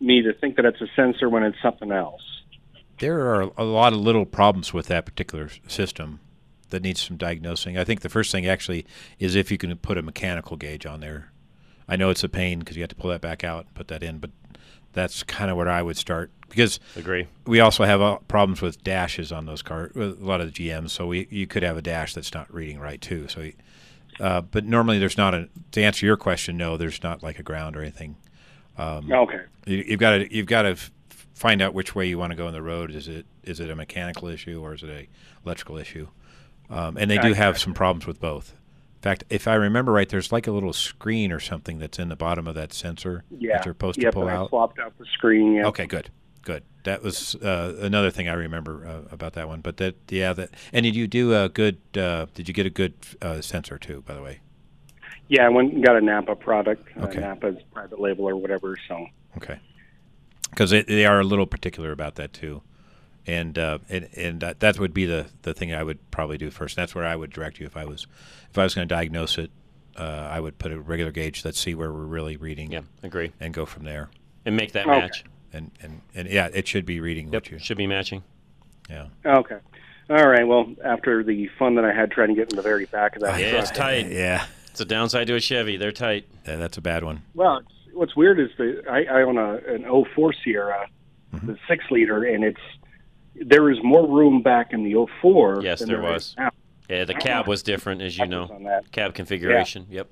me 0.00 0.22
to 0.22 0.32
think 0.32 0.56
that 0.56 0.64
it's 0.64 0.80
a 0.80 0.86
sensor 0.94 1.28
when 1.28 1.42
it's 1.42 1.60
something 1.60 1.90
else? 1.90 2.22
There 2.98 3.20
are 3.20 3.50
a 3.56 3.64
lot 3.64 3.92
of 3.92 3.98
little 3.98 4.24
problems 4.26 4.72
with 4.72 4.86
that 4.86 5.04
particular 5.04 5.48
system 5.66 6.20
that 6.74 6.82
needs 6.82 7.00
some 7.00 7.16
diagnosing. 7.16 7.78
I 7.78 7.84
think 7.84 8.00
the 8.00 8.08
first 8.08 8.32
thing 8.32 8.46
actually 8.46 8.84
is 9.20 9.36
if 9.36 9.50
you 9.50 9.56
can 9.56 9.74
put 9.76 9.96
a 9.96 10.02
mechanical 10.02 10.56
gauge 10.56 10.84
on 10.84 11.00
there. 11.00 11.30
I 11.88 11.96
know 11.96 12.10
it's 12.10 12.24
a 12.24 12.28
pain 12.28 12.58
because 12.58 12.76
you 12.76 12.82
have 12.82 12.88
to 12.90 12.96
pull 12.96 13.10
that 13.10 13.20
back 13.20 13.44
out 13.44 13.66
and 13.66 13.74
put 13.74 13.88
that 13.88 14.02
in, 14.02 14.18
but 14.18 14.30
that's 14.92 15.22
kind 15.22 15.50
of 15.50 15.56
where 15.56 15.68
I 15.68 15.82
would 15.82 15.96
start 15.96 16.30
because 16.48 16.80
agree. 16.96 17.26
We 17.46 17.60
also 17.60 17.84
have 17.84 18.00
uh, 18.00 18.18
problems 18.26 18.60
with 18.62 18.82
dashes 18.82 19.30
on 19.32 19.46
those 19.46 19.62
cars, 19.62 19.92
a 19.94 20.16
lot 20.18 20.40
of 20.40 20.52
the 20.52 20.68
GMs. 20.68 20.90
So 20.90 21.06
we 21.06 21.28
you 21.30 21.46
could 21.46 21.62
have 21.62 21.76
a 21.76 21.82
dash 21.82 22.14
that's 22.14 22.32
not 22.34 22.52
reading 22.52 22.78
right 22.80 23.00
too. 23.00 23.28
So, 23.28 23.50
uh, 24.18 24.40
but 24.40 24.64
normally 24.64 24.98
there's 24.98 25.18
not 25.18 25.34
a. 25.34 25.48
To 25.72 25.82
answer 25.82 26.06
your 26.06 26.16
question, 26.16 26.56
no, 26.56 26.76
there's 26.76 27.02
not 27.02 27.22
like 27.22 27.38
a 27.38 27.42
ground 27.42 27.76
or 27.76 27.82
anything. 27.82 28.16
Um, 28.78 29.12
Okay. 29.12 29.40
You, 29.66 29.84
you've 29.86 30.00
got 30.00 30.10
to 30.18 30.34
you've 30.34 30.46
got 30.46 30.62
to 30.62 30.70
f- 30.70 30.90
find 31.34 31.60
out 31.60 31.74
which 31.74 31.94
way 31.94 32.06
you 32.06 32.18
want 32.18 32.30
to 32.30 32.36
go 32.36 32.46
on 32.46 32.52
the 32.52 32.62
road. 32.62 32.90
Is 32.92 33.08
it 33.08 33.26
is 33.42 33.60
it 33.60 33.68
a 33.70 33.76
mechanical 33.76 34.28
issue 34.28 34.60
or 34.62 34.74
is 34.74 34.82
it 34.82 34.90
a 34.90 35.08
electrical 35.44 35.76
issue? 35.76 36.08
Um, 36.70 36.96
and 36.96 37.10
they 37.10 37.18
do 37.18 37.32
have 37.34 37.58
some 37.58 37.74
problems 37.74 38.06
with 38.06 38.20
both. 38.20 38.52
In 38.96 39.00
fact, 39.02 39.24
if 39.28 39.46
I 39.46 39.54
remember 39.54 39.92
right, 39.92 40.08
there's 40.08 40.32
like 40.32 40.46
a 40.46 40.50
little 40.50 40.72
screen 40.72 41.30
or 41.30 41.38
something 41.38 41.78
that's 41.78 41.98
in 41.98 42.08
the 42.08 42.16
bottom 42.16 42.46
of 42.46 42.54
that 42.54 42.72
sensor 42.72 43.24
Yeah. 43.30 43.56
that 43.58 43.66
you're 43.66 43.74
supposed 43.74 44.02
yep, 44.02 44.12
to 44.12 44.14
pull 44.14 44.28
and 44.28 44.30
I 44.30 44.40
out. 44.40 44.48
swapped 44.48 44.78
out 44.78 44.96
the 44.98 45.04
screen. 45.12 45.52
Yeah. 45.54 45.66
Okay, 45.66 45.84
good, 45.86 46.08
good. 46.42 46.62
That 46.84 47.02
was 47.02 47.34
uh, 47.36 47.76
another 47.80 48.10
thing 48.10 48.28
I 48.28 48.32
remember 48.32 48.86
uh, 48.86 49.12
about 49.14 49.34
that 49.34 49.46
one. 49.46 49.60
But 49.60 49.76
that, 49.76 49.96
yeah, 50.08 50.32
that. 50.32 50.50
And 50.72 50.84
did 50.84 50.96
you 50.96 51.06
do 51.06 51.34
a 51.34 51.48
good? 51.50 51.78
Uh, 51.96 52.26
did 52.34 52.48
you 52.48 52.54
get 52.54 52.64
a 52.64 52.70
good 52.70 52.94
uh, 53.20 53.40
sensor 53.42 53.76
too? 53.78 54.02
By 54.06 54.14
the 54.14 54.22
way. 54.22 54.40
Yeah, 55.28 55.46
I 55.46 55.48
went 55.50 55.72
and 55.74 55.84
got 55.84 55.96
a 55.96 56.00
Napa 56.00 56.34
product. 56.36 56.88
Okay. 56.98 57.18
Uh, 57.22 57.34
Napa's 57.34 57.56
private 57.72 58.00
label 58.00 58.26
or 58.28 58.36
whatever. 58.36 58.76
So 58.88 59.06
Okay. 59.36 59.58
Because 60.50 60.70
they, 60.70 60.82
they 60.82 61.04
are 61.04 61.20
a 61.20 61.24
little 61.24 61.46
particular 61.46 61.90
about 61.92 62.14
that 62.14 62.32
too, 62.32 62.62
and 63.26 63.58
uh, 63.58 63.78
and 63.88 64.08
and 64.16 64.40
that, 64.40 64.60
that 64.60 64.78
would 64.78 64.94
be 64.94 65.06
the, 65.06 65.26
the 65.42 65.54
thing 65.54 65.72
I 65.72 65.82
would 65.82 66.10
probably 66.10 66.38
do 66.38 66.50
first. 66.50 66.76
That's 66.76 66.94
where 66.94 67.06
I 67.06 67.16
would 67.16 67.30
direct 67.30 67.58
you 67.60 67.66
if 67.66 67.76
I 67.76 67.84
was 67.84 68.06
if 68.50 68.58
I 68.58 68.64
was 68.64 68.74
going 68.74 68.86
to 68.88 68.94
diagnose 68.94 69.38
it. 69.38 69.50
Uh, 69.96 70.28
I 70.30 70.40
would 70.40 70.58
put 70.58 70.72
a 70.72 70.80
regular 70.80 71.12
gauge. 71.12 71.44
Let's 71.44 71.58
see 71.60 71.74
where 71.74 71.92
we're 71.92 72.00
really 72.04 72.36
reading. 72.36 72.72
Yeah, 72.72 72.80
agree. 73.02 73.32
And 73.40 73.54
go 73.54 73.64
from 73.64 73.84
there. 73.84 74.08
And 74.44 74.56
make 74.56 74.72
that 74.72 74.86
Okay. 74.86 74.98
match. 75.00 75.24
And, 75.52 75.70
and 75.80 76.00
and 76.14 76.28
yeah, 76.28 76.48
it 76.52 76.66
should 76.66 76.84
be 76.84 76.98
reading 77.00 77.30
what 77.30 77.48
you 77.50 77.58
should 77.60 77.76
be 77.78 77.86
matching. 77.86 78.24
Yeah. 78.90 79.06
okay. 79.24 79.58
All 80.10 80.28
right. 80.28 80.46
Well, 80.46 80.74
after 80.84 81.22
the 81.22 81.48
fun 81.58 81.76
that 81.76 81.84
I 81.84 81.92
had 81.94 82.10
trying 82.10 82.28
to 82.28 82.34
get 82.34 82.50
in 82.50 82.56
the 82.56 82.62
very 82.62 82.86
back 82.86 83.14
of 83.16 83.22
that 83.22 83.40
Yeah, 83.40 83.52
truck, 83.52 83.62
it's 83.62 83.70
tight. 83.70 84.10
Yeah. 84.10 84.44
It's 84.70 84.80
a 84.80 84.84
downside 84.84 85.28
to 85.28 85.36
a 85.36 85.40
Chevy. 85.40 85.76
They're 85.76 85.92
tight. 85.92 86.26
Yeah, 86.46 86.56
that's 86.56 86.76
a 86.76 86.80
bad 86.82 87.04
one. 87.04 87.22
Well, 87.34 87.62
what's 87.92 88.16
weird 88.16 88.40
is 88.40 88.50
the 88.58 88.82
I, 88.90 89.04
I 89.04 89.22
own 89.22 89.38
a 89.38 89.54
an 89.72 89.84
04 90.14 90.34
Sierra, 90.42 90.88
Mm-hmm. 91.32 91.46
the 91.46 91.58
six 91.68 91.84
liter, 91.90 92.24
and 92.24 92.42
it's 92.44 92.60
there 93.34 93.70
is 93.70 93.78
more 93.82 94.06
room 94.08 94.42
back 94.42 94.72
in 94.72 94.84
the 94.84 95.06
04. 95.20 95.60
Yes, 95.62 95.80
than 95.80 95.88
there 95.88 95.98
is 96.04 96.12
was. 96.12 96.34
now. 96.38 96.50
Yeah, 96.88 97.04
the 97.04 97.14
cab 97.14 97.46
was 97.48 97.62
different, 97.62 98.02
as 98.02 98.16
you 98.18 98.26
know. 98.26 98.44
on 98.44 98.64
that. 98.64 98.90
Cab 98.92 99.14
configuration. 99.14 99.86
Yep. 99.90 100.10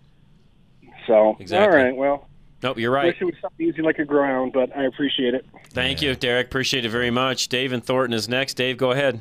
So 1.07 1.37
Exactly. 1.39 1.79
all 1.79 1.85
right. 1.85 1.95
Well, 1.97 2.29
Nope, 2.63 2.79
you're 2.79 2.93
right. 2.93 3.07
wish 3.07 3.17
it 3.21 3.25
was 3.25 3.35
something 3.43 3.67
easy 3.67 3.83
like 3.83 3.99
a 3.99 4.05
ground, 4.05 4.53
but 4.53 4.75
I 4.77 4.85
appreciate 4.85 5.35
it. 5.35 5.45
Thank 5.71 6.01
you, 6.01 6.15
Derek. 6.15 6.47
Appreciate 6.47 6.85
it 6.85 6.91
very 6.91 7.11
much. 7.11 7.49
Dave 7.49 7.73
and 7.73 7.85
Thornton 7.85 8.15
is 8.15 8.29
next. 8.29 8.55
Dave, 8.55 8.77
go 8.77 8.93
ahead. 8.93 9.21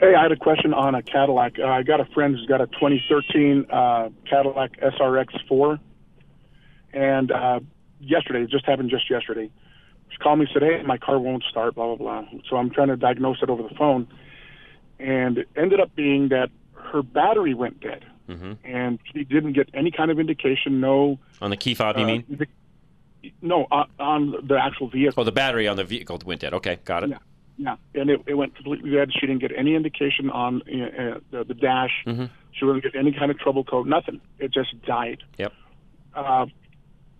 Hey, 0.00 0.14
I 0.14 0.22
had 0.22 0.32
a 0.32 0.36
question 0.36 0.74
on 0.74 0.94
a 0.94 1.02
Cadillac. 1.02 1.58
Uh, 1.58 1.66
I 1.66 1.82
got 1.82 2.00
a 2.00 2.06
friend 2.06 2.34
who's 2.34 2.46
got 2.46 2.60
a 2.60 2.66
2013 2.66 3.66
uh, 3.70 4.08
Cadillac 4.28 4.72
SRX4, 4.80 5.78
And 6.92 7.30
uh, 7.30 7.60
yesterday, 8.00 8.42
it 8.42 8.50
just 8.50 8.64
happened 8.66 8.90
just 8.90 9.08
yesterday. 9.10 9.50
She 10.10 10.16
called 10.18 10.38
me, 10.38 10.46
said, 10.52 10.62
"Hey, 10.62 10.82
my 10.84 10.98
car 10.98 11.18
won't 11.18 11.44
start." 11.44 11.74
Blah 11.74 11.94
blah 11.94 12.22
blah. 12.22 12.40
So 12.48 12.56
I'm 12.56 12.70
trying 12.70 12.88
to 12.88 12.96
diagnose 12.96 13.42
it 13.42 13.50
over 13.50 13.62
the 13.62 13.74
phone, 13.74 14.08
and 14.98 15.38
it 15.38 15.48
ended 15.56 15.80
up 15.80 15.94
being 15.94 16.28
that 16.28 16.50
her 16.74 17.02
battery 17.02 17.54
went 17.54 17.80
dead, 17.80 18.04
hmm 18.26 18.52
and 18.64 18.98
she 19.12 19.24
didn't 19.24 19.52
get 19.52 19.68
any 19.74 19.90
kind 19.90 20.10
of 20.10 20.18
indication. 20.18 20.80
No. 20.80 21.18
On 21.40 21.50
the 21.50 21.56
key 21.56 21.74
fob, 21.74 21.96
you 21.96 22.04
uh, 22.04 22.06
mean? 22.06 22.24
the- 22.28 22.46
no, 23.42 23.66
on, 23.70 23.86
on 23.98 24.46
the 24.48 24.56
actual 24.56 24.88
vehicle. 24.88 25.20
Oh, 25.20 25.24
the 25.24 25.32
battery 25.32 25.68
on 25.68 25.76
the 25.76 25.84
vehicle 25.84 26.18
went 26.24 26.40
dead. 26.40 26.54
Okay, 26.54 26.78
got 26.86 27.04
it. 27.04 27.10
Yeah, 27.10 27.18
yeah, 27.58 28.00
and 28.00 28.08
it, 28.08 28.22
it 28.26 28.34
went 28.34 28.54
completely 28.56 28.90
dead. 28.90 29.10
She 29.12 29.26
didn't 29.26 29.40
get 29.40 29.52
any 29.56 29.74
indication 29.74 30.30
on 30.30 30.62
uh, 30.62 31.02
uh, 31.02 31.20
the, 31.30 31.44
the 31.44 31.54
dash. 31.54 31.90
hmm 32.06 32.24
She 32.52 32.64
didn't 32.66 32.82
get 32.82 32.94
any 32.96 33.12
kind 33.12 33.30
of 33.30 33.38
trouble 33.38 33.62
code. 33.62 33.86
Nothing. 33.86 34.22
It 34.38 34.52
just 34.54 34.80
died. 34.86 35.22
Yep. 35.36 35.52
Uh, 36.14 36.46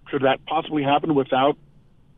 could 0.07 0.23
that 0.23 0.45
possibly 0.47 0.83
happen 0.83 1.15
without 1.15 1.59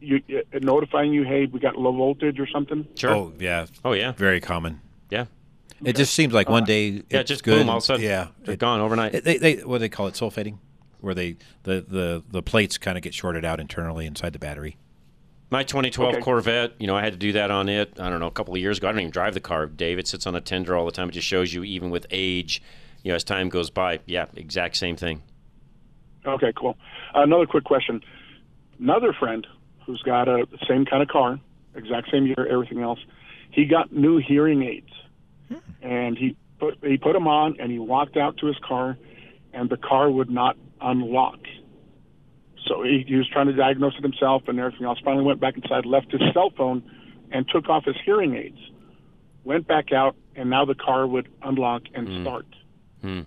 you 0.02 0.22
uh, 0.38 0.58
notifying 0.60 1.12
you? 1.12 1.24
Hey, 1.24 1.46
we 1.46 1.60
got 1.60 1.76
low 1.76 1.92
voltage 1.92 2.38
or 2.40 2.46
something. 2.46 2.86
Sure. 2.94 3.10
Oh 3.14 3.32
yeah. 3.38 3.66
Oh 3.84 3.92
yeah. 3.92 4.12
Very 4.12 4.40
common. 4.40 4.80
Yeah. 5.10 5.26
It 5.84 5.96
just 5.96 6.14
seems 6.14 6.32
like 6.32 6.48
one 6.48 6.64
day 6.64 7.02
Yeah, 7.10 7.22
just 7.24 7.42
good. 7.42 7.58
boom, 7.60 7.68
all 7.70 7.78
of 7.78 7.82
a 7.82 7.86
sudden, 7.86 8.04
yeah, 8.04 8.28
they're 8.44 8.54
gone 8.56 8.80
overnight. 8.80 9.24
They, 9.24 9.38
they 9.38 9.54
what 9.56 9.76
do 9.78 9.80
they 9.80 9.88
call 9.88 10.06
it 10.06 10.14
sulfating, 10.14 10.58
where 11.00 11.14
they 11.14 11.36
the 11.64 11.84
the 11.86 12.22
the 12.30 12.42
plates 12.42 12.78
kind 12.78 12.96
of 12.96 13.02
get 13.02 13.14
shorted 13.14 13.44
out 13.44 13.58
internally 13.58 14.06
inside 14.06 14.32
the 14.32 14.38
battery. 14.38 14.76
My 15.50 15.64
2012 15.64 16.14
Okay. 16.14 16.22
Corvette, 16.22 16.72
you 16.78 16.86
know, 16.86 16.96
I 16.96 17.02
had 17.02 17.12
to 17.12 17.18
do 17.18 17.32
that 17.32 17.50
on 17.50 17.68
it. 17.68 17.98
I 18.00 18.08
don't 18.08 18.20
know, 18.20 18.26
a 18.26 18.30
couple 18.30 18.54
of 18.54 18.60
years 18.60 18.78
ago. 18.78 18.88
I 18.88 18.92
don't 18.92 19.00
even 19.00 19.10
drive 19.10 19.34
the 19.34 19.40
car. 19.40 19.66
Dave, 19.66 19.98
it 19.98 20.08
sits 20.08 20.26
on 20.26 20.34
a 20.34 20.40
tender 20.40 20.74
all 20.76 20.86
the 20.86 20.92
time. 20.92 21.08
It 21.10 21.12
just 21.12 21.26
shows 21.26 21.52
you, 21.52 21.62
even 21.64 21.90
with 21.90 22.06
age, 22.10 22.62
you 23.02 23.10
know, 23.10 23.16
as 23.16 23.24
time 23.24 23.48
goes 23.50 23.68
by. 23.68 23.98
Yeah, 24.06 24.26
exact 24.34 24.76
same 24.76 24.96
thing. 24.96 25.22
Okay, 26.24 26.52
cool. 26.56 26.76
another 27.14 27.46
quick 27.46 27.64
question. 27.64 28.00
Another 28.78 29.12
friend 29.12 29.46
who's 29.86 30.02
got 30.02 30.28
a 30.28 30.46
same 30.68 30.84
kind 30.84 31.02
of 31.02 31.08
car, 31.08 31.40
exact 31.74 32.10
same 32.10 32.26
year, 32.26 32.46
everything 32.50 32.80
else. 32.80 32.98
He 33.50 33.66
got 33.66 33.92
new 33.92 34.18
hearing 34.18 34.62
aids, 34.62 34.90
and 35.82 36.16
he 36.16 36.36
put 36.58 36.78
he 36.82 36.96
put 36.96 37.12
them 37.12 37.26
on, 37.28 37.56
and 37.60 37.70
he 37.70 37.78
walked 37.78 38.16
out 38.16 38.38
to 38.38 38.46
his 38.46 38.56
car, 38.66 38.96
and 39.52 39.68
the 39.68 39.76
car 39.76 40.10
would 40.10 40.30
not 40.30 40.56
unlock. 40.80 41.38
So 42.66 42.82
he, 42.82 43.04
he 43.06 43.16
was 43.16 43.28
trying 43.28 43.46
to 43.46 43.52
diagnose 43.52 43.94
it 43.98 44.02
himself 44.02 44.44
and 44.46 44.58
everything 44.58 44.86
else. 44.86 44.98
Finally, 45.04 45.24
went 45.24 45.40
back 45.40 45.56
inside, 45.56 45.84
left 45.84 46.12
his 46.12 46.20
cell 46.32 46.50
phone, 46.56 46.82
and 47.30 47.48
took 47.48 47.68
off 47.68 47.84
his 47.84 47.96
hearing 48.04 48.36
aids. 48.36 48.58
Went 49.44 49.66
back 49.66 49.92
out, 49.92 50.14
and 50.36 50.48
now 50.48 50.64
the 50.64 50.74
car 50.74 51.06
would 51.06 51.28
unlock 51.42 51.82
and 51.94 52.22
start. 52.22 52.46
Hmm. 53.00 53.20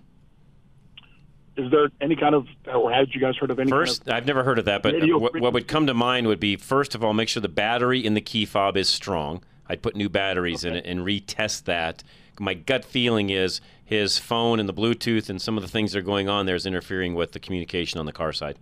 Is 1.56 1.70
there 1.70 1.88
any 2.00 2.16
kind 2.16 2.34
of, 2.34 2.46
or 2.66 2.92
had 2.92 3.08
you 3.14 3.20
guys 3.20 3.34
heard 3.36 3.50
of 3.50 3.58
any? 3.58 3.70
First, 3.70 4.04
kind 4.04 4.16
I've 4.16 4.26
never 4.26 4.44
heard 4.44 4.58
of 4.58 4.66
that, 4.66 4.82
but 4.82 4.94
Radio 4.94 5.18
what, 5.18 5.40
what 5.40 5.52
would 5.52 5.66
come 5.66 5.86
to 5.86 5.94
mind 5.94 6.26
would 6.26 6.40
be 6.40 6.56
first 6.56 6.94
of 6.94 7.02
all, 7.02 7.14
make 7.14 7.28
sure 7.28 7.40
the 7.40 7.48
battery 7.48 8.04
in 8.04 8.14
the 8.14 8.20
key 8.20 8.44
fob 8.44 8.76
is 8.76 8.88
strong. 8.88 9.42
I'd 9.68 9.82
put 9.82 9.96
new 9.96 10.08
batteries 10.08 10.64
in 10.64 10.74
it 10.74 10.84
and 10.86 11.00
retest 11.00 11.64
that. 11.64 12.02
My 12.38 12.54
gut 12.54 12.84
feeling 12.84 13.30
is 13.30 13.60
his 13.84 14.18
phone 14.18 14.60
and 14.60 14.68
the 14.68 14.74
Bluetooth 14.74 15.30
and 15.30 15.40
some 15.40 15.56
of 15.56 15.62
the 15.62 15.68
things 15.68 15.92
that 15.92 16.00
are 16.00 16.02
going 16.02 16.28
on 16.28 16.46
there 16.46 16.54
is 16.54 16.66
interfering 16.66 17.14
with 17.14 17.32
the 17.32 17.40
communication 17.40 17.98
on 17.98 18.06
the 18.06 18.12
car 18.12 18.32
side. 18.32 18.58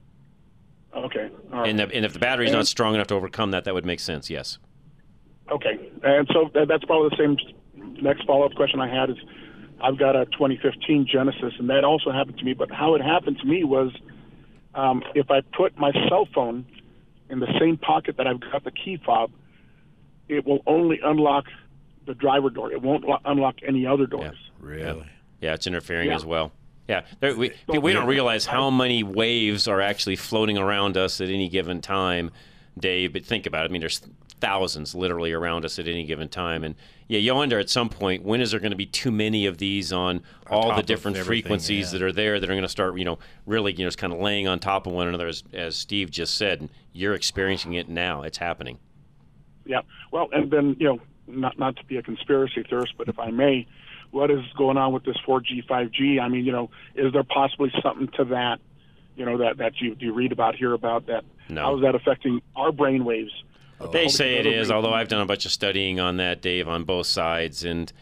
okay, 0.95 1.31
right. 1.51 1.69
And, 1.69 1.79
the, 1.79 1.91
and 1.93 2.05
if 2.05 2.13
the 2.13 2.19
battery's 2.21 2.53
not 2.53 2.67
strong 2.67 2.95
enough 2.95 3.09
to 3.09 3.15
overcome 3.15 3.51
that, 3.51 3.65
that 3.65 3.75
would 3.75 3.85
make 3.85 4.01
sense. 4.01 4.31
Yes. 4.31 4.59
Okay, 5.51 5.91
and 6.03 6.29
so 6.33 6.51
that's 6.55 6.85
probably 6.85 7.11
the 7.11 7.17
same. 7.17 7.37
Next 8.01 8.25
follow-up 8.25 8.55
question 8.55 8.81
I 8.81 8.89
had 8.89 9.11
is, 9.11 9.17
I've 9.81 9.99
got 9.99 10.17
a 10.17 10.25
2015 10.27 11.07
Genesis, 11.11 11.55
and 11.59 11.69
that 11.71 11.85
also 11.85 12.11
happened 12.11 12.39
to 12.39 12.45
me. 12.45 12.55
But 12.55 12.71
how 12.71 12.95
it 12.95 13.03
happened 13.03 13.39
to 13.41 13.47
me 13.47 13.65
was, 13.65 13.93
um, 14.75 15.03
if 15.15 15.31
I 15.31 15.41
put 15.57 15.77
my 15.79 15.93
cell 16.09 16.27
phone 16.35 16.65
in 17.31 17.41
the 17.41 17.49
same 17.59 17.77
pocket 17.77 18.17
that 18.19 18.27
I've 18.27 18.41
got 18.41 18.65
the 18.65 18.71
key 18.71 18.99
fob, 19.05 19.31
it 20.29 20.47
will 20.47 20.63
only 20.67 21.01
unlock 21.05 21.45
the 22.07 22.15
driver 22.15 22.51
door. 22.51 22.73
It 22.73 22.83
won't 22.83 23.05
lo- 23.05 23.19
unlock 23.25 23.57
any 23.67 23.87
other 23.87 24.07
doors. 24.07 24.37
Really? 24.61 25.07
Yeah, 25.41 25.55
it's 25.55 25.67
interfering 25.67 26.09
Yeah. 26.09 26.17
as 26.17 26.25
well. 26.25 26.53
Yeah, 26.89 27.03
there, 27.21 27.35
we, 27.35 27.51
we 27.67 27.95
don't 27.95 28.07
realize 28.07 28.45
how 28.45 28.69
many 28.71 29.03
waves 29.03 29.67
are 29.67 29.81
actually 29.81 30.17
floating 30.17 30.59
around 30.59 30.99
us 30.99 31.19
at 31.23 31.31
any 31.31 31.49
given 31.49 31.81
time, 31.81 32.31
Dave. 32.79 33.15
But 33.15 33.25
think 33.25 33.47
about 33.47 33.65
it. 33.65 33.71
I 33.71 33.73
mean, 33.73 33.81
there's 33.81 34.03
thousands 34.45 34.95
literally 34.95 35.33
around 35.33 35.65
us 35.65 35.79
at 35.79 35.89
any 35.89 36.05
given 36.05 36.29
time, 36.29 36.65
and 36.65 36.75
yeah, 37.09 37.19
you 37.19 37.35
wonder 37.35 37.59
at 37.59 37.71
some 37.71 37.89
point 37.89 38.23
when 38.23 38.41
is 38.41 38.51
there 38.51 38.61
going 38.61 38.73
to 38.73 38.77
be 38.77 38.87
too 38.87 39.11
many 39.11 39.47
of 39.47 39.59
these 39.59 39.93
on 39.93 40.23
all 40.51 40.69
top 40.69 40.77
the 40.77 40.83
different 40.83 41.17
frequencies 41.17 41.87
yeah. 41.87 41.99
that 41.99 42.05
are 42.05 42.13
there 42.13 42.39
that 42.39 42.49
are 42.49 42.53
going 42.53 42.63
to 42.63 42.69
start, 42.69 42.99
you 42.99 43.05
know, 43.05 43.19
really, 43.47 43.73
you 43.73 43.79
know, 43.79 43.89
just 43.89 43.99
kind 43.99 44.13
of 44.13 44.19
laying 44.19 44.47
on 44.47 44.59
top 44.59 44.87
of 44.87 44.93
one 44.93 45.09
another, 45.09 45.27
as, 45.27 45.43
as 45.53 45.77
Steve 45.77 46.11
just 46.11 46.35
said. 46.37 46.61
And 46.61 46.71
you're 46.93 47.15
experiencing 47.15 47.75
it 47.75 47.89
now. 47.89 48.23
It's 48.23 48.39
happening. 48.39 48.79
Yeah. 49.65 49.81
Well, 50.13 50.29
and 50.33 50.51
then 50.51 50.77
you 50.79 50.89
know, 50.89 51.01
not 51.27 51.59
not 51.59 51.77
to 51.77 51.85
be 51.85 51.97
a 51.97 52.03
conspiracy 52.03 52.65
theorist, 52.69 52.95
but 52.99 53.09
if 53.09 53.19
I 53.19 53.31
may, 53.31 53.67
what 54.11 54.31
is 54.31 54.41
going 54.57 54.77
on 54.77 54.93
with 54.93 55.05
this 55.05 55.17
4G, 55.27 55.67
5G? 55.67 56.21
I 56.21 56.29
mean, 56.29 56.45
you 56.45 56.53
know, 56.53 56.71
is 56.95 57.13
there 57.13 57.25
possibly 57.25 57.73
something 57.83 58.09
to 58.17 58.25
that? 58.27 58.61
You 59.17 59.25
know, 59.25 59.39
that 59.39 59.59
that 59.59 59.81
you 59.81 59.97
you 59.99 60.13
read 60.13 60.33
about, 60.33 60.55
hear 60.57 60.75
about 60.75 61.07
that? 61.07 61.25
No. 61.49 61.63
How 61.63 61.77
is 61.77 61.83
that 61.83 61.95
affecting 61.95 62.43
our 62.57 62.73
brain 62.73 63.05
waves? 63.05 63.33
They 63.93 64.09
say 64.09 64.37
it 64.37 64.47
is, 64.47 64.71
although 64.71 64.95
I've 64.95 65.09
done 65.09 65.21
a 65.21 65.27
bunch 65.27 65.45
of 65.47 65.53
studying 65.53 66.01
on 66.01 66.17
that, 66.19 66.41
Dave, 66.41 66.69
on 66.69 66.85
both 66.85 67.07
sides, 67.07 67.65
and 67.65 67.93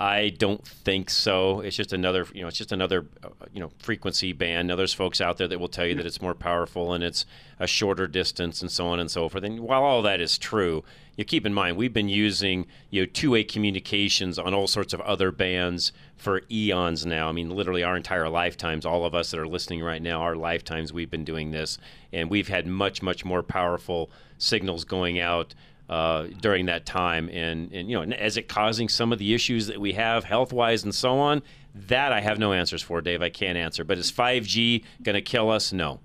I 0.00 0.28
don't 0.28 0.64
think 0.64 1.10
so. 1.10 1.60
It's 1.60 1.74
just 1.74 1.92
another, 1.92 2.24
you 2.32 2.42
know, 2.42 2.46
it's 2.46 2.56
just 2.56 2.70
another, 2.70 3.06
uh, 3.24 3.30
you 3.52 3.58
know, 3.58 3.72
frequency 3.80 4.32
band. 4.32 4.68
Now, 4.68 4.76
there's 4.76 4.94
folks 4.94 5.20
out 5.20 5.38
there 5.38 5.48
that 5.48 5.58
will 5.58 5.68
tell 5.68 5.86
you 5.86 5.96
that 5.96 6.06
it's 6.06 6.22
more 6.22 6.34
powerful 6.34 6.92
and 6.92 7.02
it's 7.02 7.26
a 7.58 7.66
shorter 7.66 8.06
distance 8.06 8.62
and 8.62 8.70
so 8.70 8.86
on 8.86 9.00
and 9.00 9.10
so 9.10 9.28
forth. 9.28 9.42
And 9.42 9.58
while 9.58 9.82
all 9.82 10.02
that 10.02 10.20
is 10.20 10.38
true, 10.38 10.84
you 11.16 11.24
keep 11.24 11.44
in 11.44 11.52
mind 11.52 11.76
we've 11.76 11.92
been 11.92 12.08
using, 12.08 12.66
you 12.90 13.02
know, 13.02 13.06
two-way 13.06 13.42
communications 13.42 14.38
on 14.38 14.54
all 14.54 14.68
sorts 14.68 14.92
of 14.92 15.00
other 15.00 15.32
bands 15.32 15.90
for 16.16 16.42
eons 16.48 17.04
now. 17.04 17.28
I 17.28 17.32
mean, 17.32 17.50
literally 17.50 17.82
our 17.82 17.96
entire 17.96 18.28
lifetimes. 18.28 18.86
All 18.86 19.04
of 19.04 19.16
us 19.16 19.32
that 19.32 19.40
are 19.40 19.48
listening 19.48 19.82
right 19.82 20.00
now, 20.00 20.20
our 20.22 20.36
lifetimes 20.36 20.92
we've 20.92 21.10
been 21.10 21.24
doing 21.24 21.50
this, 21.50 21.76
and 22.12 22.30
we've 22.30 22.48
had 22.48 22.68
much, 22.68 23.02
much 23.02 23.24
more 23.24 23.42
powerful 23.42 24.10
signals 24.38 24.84
going 24.84 25.18
out 25.18 25.56
uh, 25.88 26.26
during 26.40 26.66
that 26.66 26.86
time. 26.86 27.28
And, 27.30 27.72
and, 27.72 27.90
you 27.90 27.96
know, 27.96 28.16
is 28.16 28.36
it 28.36 28.48
causing 28.48 28.88
some 28.88 29.12
of 29.12 29.18
the 29.18 29.34
issues 29.34 29.66
that 29.68 29.80
we 29.80 29.92
have 29.94 30.24
health 30.24 30.52
wise 30.52 30.84
and 30.84 30.94
so 30.94 31.18
on? 31.18 31.42
That 31.74 32.12
I 32.12 32.20
have 32.20 32.38
no 32.38 32.52
answers 32.52 32.82
for, 32.82 33.00
Dave. 33.00 33.22
I 33.22 33.30
can't 33.30 33.56
answer. 33.56 33.84
But 33.84 33.98
is 33.98 34.10
5G 34.10 34.84
going 35.02 35.14
to 35.14 35.22
kill 35.22 35.50
us? 35.50 35.72
No. 35.72 36.00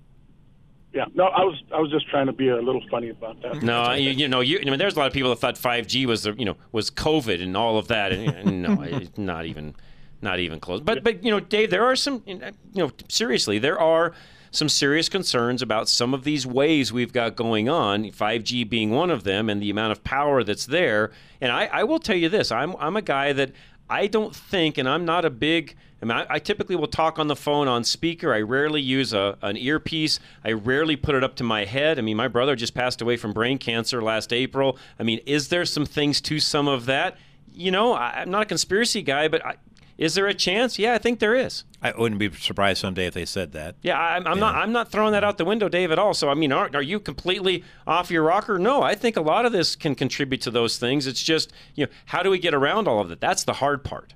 Yeah. 0.92 1.06
No, 1.14 1.24
I 1.24 1.42
was 1.42 1.60
I 1.72 1.80
was 1.80 1.90
just 1.90 2.08
trying 2.08 2.26
to 2.26 2.32
be 2.32 2.48
a 2.48 2.62
little 2.62 2.82
funny 2.88 3.08
about 3.08 3.42
that. 3.42 3.62
No, 3.62 3.92
you, 3.94 4.10
you 4.10 4.28
know, 4.28 4.40
you, 4.40 4.60
I 4.60 4.64
mean, 4.70 4.78
there's 4.78 4.94
a 4.94 4.98
lot 4.98 5.08
of 5.08 5.12
people 5.12 5.30
that 5.30 5.40
thought 5.40 5.56
5G 5.56 6.06
was, 6.06 6.22
the, 6.22 6.34
you 6.34 6.44
know, 6.44 6.56
was 6.70 6.90
COVID 6.90 7.42
and 7.42 7.56
all 7.56 7.78
of 7.78 7.88
that, 7.88 8.12
and, 8.12 8.28
and 8.28 8.62
no, 8.62 8.80
it's 8.82 9.18
not 9.18 9.44
even, 9.44 9.74
not 10.22 10.38
even 10.38 10.60
close. 10.60 10.80
But, 10.80 11.02
but 11.02 11.24
you 11.24 11.32
know, 11.32 11.40
Dave, 11.40 11.70
there 11.70 11.84
are 11.84 11.96
some, 11.96 12.22
you 12.26 12.40
know, 12.74 12.92
seriously, 13.08 13.58
there 13.58 13.80
are 13.80 14.12
some 14.54 14.68
serious 14.68 15.08
concerns 15.08 15.62
about 15.62 15.88
some 15.88 16.14
of 16.14 16.24
these 16.24 16.46
ways 16.46 16.92
we've 16.92 17.12
got 17.12 17.36
going 17.36 17.68
on. 17.68 18.04
5G 18.04 18.68
being 18.68 18.90
one 18.90 19.10
of 19.10 19.24
them, 19.24 19.48
and 19.48 19.62
the 19.62 19.70
amount 19.70 19.92
of 19.92 20.04
power 20.04 20.42
that's 20.44 20.66
there. 20.66 21.10
And 21.40 21.52
I, 21.52 21.66
I 21.66 21.84
will 21.84 21.98
tell 21.98 22.16
you 22.16 22.28
this: 22.28 22.52
I'm, 22.52 22.74
I'm 22.78 22.96
a 22.96 23.02
guy 23.02 23.32
that 23.32 23.52
I 23.88 24.06
don't 24.06 24.34
think, 24.34 24.78
and 24.78 24.88
I'm 24.88 25.04
not 25.04 25.24
a 25.24 25.30
big. 25.30 25.76
I 26.02 26.06
mean, 26.06 26.16
I, 26.16 26.26
I 26.30 26.38
typically 26.38 26.76
will 26.76 26.88
talk 26.88 27.18
on 27.18 27.28
the 27.28 27.36
phone 27.36 27.68
on 27.68 27.84
speaker. 27.84 28.34
I 28.34 28.40
rarely 28.40 28.80
use 28.80 29.12
a, 29.12 29.38
an 29.42 29.56
earpiece. 29.56 30.20
I 30.44 30.52
rarely 30.52 30.96
put 30.96 31.14
it 31.14 31.24
up 31.24 31.36
to 31.36 31.44
my 31.44 31.64
head. 31.64 31.98
I 31.98 32.02
mean, 32.02 32.16
my 32.16 32.28
brother 32.28 32.56
just 32.56 32.74
passed 32.74 33.00
away 33.00 33.16
from 33.16 33.32
brain 33.32 33.58
cancer 33.58 34.02
last 34.02 34.32
April. 34.32 34.78
I 34.98 35.02
mean, 35.02 35.20
is 35.26 35.48
there 35.48 35.64
some 35.64 35.86
things 35.86 36.20
to 36.22 36.40
some 36.40 36.68
of 36.68 36.86
that? 36.86 37.16
You 37.52 37.70
know, 37.70 37.92
I, 37.92 38.22
I'm 38.22 38.30
not 38.30 38.42
a 38.42 38.46
conspiracy 38.46 39.02
guy, 39.02 39.28
but 39.28 39.44
I, 39.44 39.56
is 39.96 40.14
there 40.14 40.26
a 40.26 40.34
chance? 40.34 40.78
Yeah, 40.78 40.94
I 40.94 40.98
think 40.98 41.20
there 41.20 41.34
is. 41.34 41.64
I 41.82 41.92
wouldn't 41.96 42.18
be 42.18 42.30
surprised 42.32 42.80
someday 42.80 43.06
if 43.06 43.14
they 43.14 43.24
said 43.24 43.52
that. 43.52 43.76
Yeah, 43.82 43.98
I'm, 43.98 44.26
I'm 44.26 44.40
not. 44.40 44.54
I'm 44.54 44.72
not 44.72 44.90
throwing 44.90 45.12
that 45.12 45.22
out 45.22 45.38
the 45.38 45.44
window, 45.44 45.68
Dave, 45.68 45.90
at 45.90 45.98
all. 45.98 46.14
So, 46.14 46.28
I 46.28 46.34
mean, 46.34 46.50
are, 46.50 46.70
are 46.74 46.82
you 46.82 46.98
completely 46.98 47.62
off 47.86 48.10
your 48.10 48.22
rocker? 48.22 48.58
No, 48.58 48.82
I 48.82 48.94
think 48.94 49.16
a 49.16 49.20
lot 49.20 49.46
of 49.46 49.52
this 49.52 49.76
can 49.76 49.94
contribute 49.94 50.40
to 50.42 50.50
those 50.50 50.78
things. 50.78 51.06
It's 51.06 51.22
just, 51.22 51.52
you 51.74 51.86
know, 51.86 51.92
how 52.06 52.22
do 52.22 52.30
we 52.30 52.38
get 52.38 52.54
around 52.54 52.88
all 52.88 53.00
of 53.00 53.08
that? 53.10 53.20
That's 53.20 53.44
the 53.44 53.54
hard 53.54 53.84
part. 53.84 54.14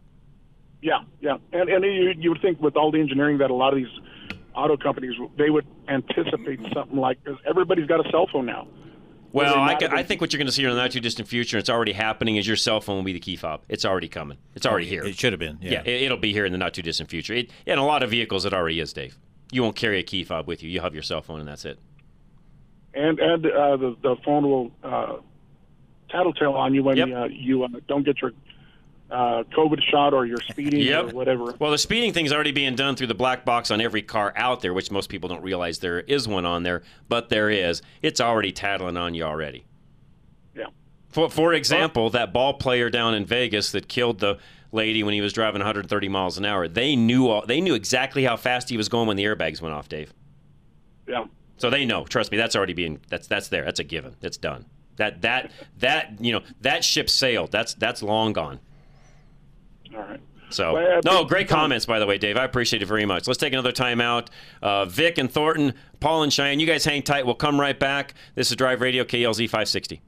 Yeah, 0.80 1.00
yeah, 1.20 1.36
and 1.52 1.68
and 1.68 1.84
you 1.84 2.14
you 2.16 2.30
would 2.30 2.40
think 2.40 2.60
with 2.60 2.76
all 2.76 2.90
the 2.90 3.00
engineering 3.00 3.38
that 3.38 3.50
a 3.50 3.54
lot 3.54 3.72
of 3.72 3.78
these 3.78 4.00
auto 4.54 4.76
companies 4.76 5.14
they 5.36 5.50
would 5.50 5.66
anticipate 5.88 6.60
something 6.72 6.96
like 6.96 7.22
because 7.22 7.38
everybody's 7.46 7.86
got 7.86 8.04
a 8.04 8.10
cell 8.10 8.28
phone 8.32 8.46
now. 8.46 8.66
Well, 9.32 9.54
I, 9.56 9.72
not 9.72 9.80
ca- 9.80 9.86
it- 9.86 9.92
I 9.92 10.02
think 10.02 10.20
what 10.20 10.32
you're 10.32 10.38
going 10.38 10.46
to 10.46 10.52
see 10.52 10.64
in 10.64 10.70
the 10.70 10.76
not 10.76 10.90
too 10.90 11.00
distant 11.00 11.28
future, 11.28 11.56
and 11.56 11.60
it's 11.60 11.68
already 11.70 11.92
happening, 11.92 12.36
is 12.36 12.46
your 12.46 12.56
cell 12.56 12.80
phone 12.80 12.96
will 12.96 13.02
be 13.02 13.12
the 13.12 13.20
key 13.20 13.36
fob. 13.36 13.62
It's 13.68 13.84
already 13.84 14.08
coming. 14.08 14.38
It's 14.54 14.64
already 14.66 14.86
here. 14.86 15.04
It 15.04 15.18
should 15.18 15.32
have 15.32 15.40
been. 15.40 15.58
Yeah. 15.60 15.82
it, 15.82 16.02
it'll 16.02 16.16
be 16.18 16.32
here 16.32 16.44
in 16.46 16.52
the 16.52 16.58
not 16.58 16.72
too 16.74 16.82
distant 16.82 17.10
future. 17.10 17.34
It, 17.34 17.50
in 17.66 17.78
a 17.78 17.84
lot 17.86 18.02
of 18.02 18.10
vehicles, 18.10 18.44
it 18.46 18.52
already 18.54 18.80
is, 18.80 18.92
Dave. 18.92 19.18
You 19.52 19.62
won't 19.62 19.76
carry 19.76 19.98
a 19.98 20.02
key 20.02 20.24
fob 20.24 20.46
with 20.46 20.62
you. 20.62 20.70
You 20.70 20.80
have 20.80 20.94
your 20.94 21.02
cell 21.02 21.20
phone, 21.22 21.40
and 21.40 21.48
that's 21.48 21.64
it. 21.64 21.78
and 22.94 23.18
and 23.18 23.46
uh, 23.46 23.76
the 23.76 23.96
the 24.02 24.16
phone 24.24 24.44
will 24.48 24.70
uh, 24.82 25.16
tattletale 26.10 26.52
on 26.54 26.74
you 26.74 26.82
when 26.82 27.12
uh, 27.12 27.24
you 27.30 27.64
uh, 27.64 27.68
don't 27.86 28.04
get 28.04 28.20
your 28.22 28.32
uh, 29.10 29.42
COVID 29.56 29.82
shot 29.82 30.12
or 30.12 30.26
you're 30.26 30.40
speeding 30.48 30.80
Yep. 30.80 31.04
or 31.04 31.16
whatever. 31.16 31.54
Well, 31.58 31.70
the 31.70 31.78
speeding 31.78 32.12
thing's 32.12 32.32
already 32.32 32.52
being 32.52 32.74
done 32.74 32.94
through 32.94 33.06
the 33.06 33.14
black 33.14 33.44
box 33.44 33.70
on 33.70 33.80
every 33.80 34.02
car 34.02 34.32
out 34.36 34.60
there, 34.60 34.74
which 34.74 34.90
most 34.90 35.08
people 35.08 35.28
don't 35.28 35.42
realize 35.42 35.78
there 35.78 36.00
is 36.00 36.28
one 36.28 36.44
on 36.44 36.62
there, 36.62 36.82
but 37.08 37.28
there 37.30 37.48
is. 37.48 37.80
It's 38.02 38.20
already 38.20 38.52
tattling 38.52 38.96
on 38.96 39.14
you 39.14 39.22
already. 39.24 39.64
Yeah. 40.54 40.66
For 41.08 41.30
for 41.30 41.54
example, 41.54 42.10
that 42.10 42.32
ball 42.32 42.54
player 42.54 42.90
down 42.90 43.14
in 43.14 43.24
Vegas 43.24 43.72
that 43.72 43.88
killed 43.88 44.18
the 44.20 44.38
lady 44.72 45.02
when 45.02 45.14
he 45.14 45.22
was 45.22 45.32
driving 45.32 45.60
130 45.60 46.08
miles 46.10 46.36
an 46.36 46.44
hour. 46.44 46.68
They 46.68 46.94
knew 46.94 47.28
all, 47.28 47.46
they 47.46 47.62
knew 47.62 47.74
exactly 47.74 48.24
how 48.24 48.36
fast 48.36 48.68
he 48.68 48.76
was 48.76 48.90
going 48.90 49.08
when 49.08 49.16
the 49.16 49.24
airbags 49.24 49.62
went 49.62 49.74
off, 49.74 49.88
Dave. 49.88 50.12
Yeah. 51.06 51.24
So 51.56 51.70
they 51.70 51.86
know. 51.86 52.04
Trust 52.04 52.30
me, 52.30 52.36
that's 52.36 52.54
already 52.54 52.74
being 52.74 53.00
that's 53.08 53.26
that's 53.26 53.48
there. 53.48 53.64
That's 53.64 53.80
a 53.80 53.84
given. 53.84 54.16
That's 54.20 54.36
done. 54.36 54.66
That 54.96 55.22
that 55.22 55.50
that 55.78 56.16
you 56.20 56.32
know 56.32 56.42
that 56.60 56.84
ship 56.84 57.08
sailed. 57.08 57.50
That's 57.50 57.72
that's 57.74 58.02
long 58.02 58.34
gone. 58.34 58.60
All 59.94 60.02
right. 60.02 60.20
So 60.50 60.74
Well, 60.74 61.00
no, 61.04 61.22
big- 61.24 61.28
great 61.28 61.48
comments 61.48 61.84
by 61.86 61.98
the 61.98 62.06
way, 62.06 62.16
Dave. 62.18 62.36
I 62.36 62.44
appreciate 62.44 62.82
it 62.82 62.86
very 62.86 63.04
much. 63.04 63.26
Let's 63.26 63.38
take 63.38 63.52
another 63.52 63.72
time 63.72 64.00
out. 64.00 64.30
Uh, 64.62 64.84
Vic 64.86 65.18
and 65.18 65.30
Thornton, 65.30 65.74
Paul 66.00 66.22
and 66.22 66.32
Cheyenne, 66.32 66.58
you 66.60 66.66
guys 66.66 66.84
hang 66.86 67.02
tight. 67.02 67.26
We'll 67.26 67.34
come 67.34 67.60
right 67.60 67.78
back. 67.78 68.14
This 68.34 68.50
is 68.50 68.56
Drive 68.56 68.80
Radio 68.80 69.04
KLZ 69.04 69.46
560. 69.46 70.00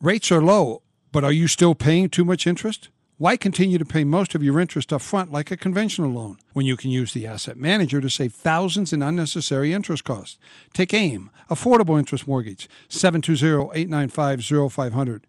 Rates 0.00 0.32
are 0.32 0.42
low, 0.42 0.82
but 1.12 1.22
are 1.24 1.32
you 1.32 1.46
still 1.46 1.74
paying 1.74 2.08
too 2.08 2.24
much 2.24 2.46
interest? 2.46 2.88
Why 3.16 3.36
continue 3.36 3.78
to 3.78 3.84
pay 3.84 4.02
most 4.02 4.34
of 4.34 4.42
your 4.42 4.58
interest 4.58 4.92
up 4.92 5.00
front 5.00 5.30
like 5.30 5.52
a 5.52 5.56
conventional 5.56 6.10
loan 6.10 6.38
when 6.52 6.66
you 6.66 6.76
can 6.76 6.90
use 6.90 7.12
the 7.12 7.28
asset 7.28 7.56
manager 7.56 8.00
to 8.00 8.10
save 8.10 8.34
thousands 8.34 8.92
in 8.92 9.02
unnecessary 9.02 9.72
interest 9.72 10.02
costs? 10.02 10.36
Take 10.72 10.92
AIM, 10.92 11.30
Affordable 11.48 11.96
Interest 11.96 12.26
Mortgage, 12.26 12.68
720-895-0500. 12.88 15.20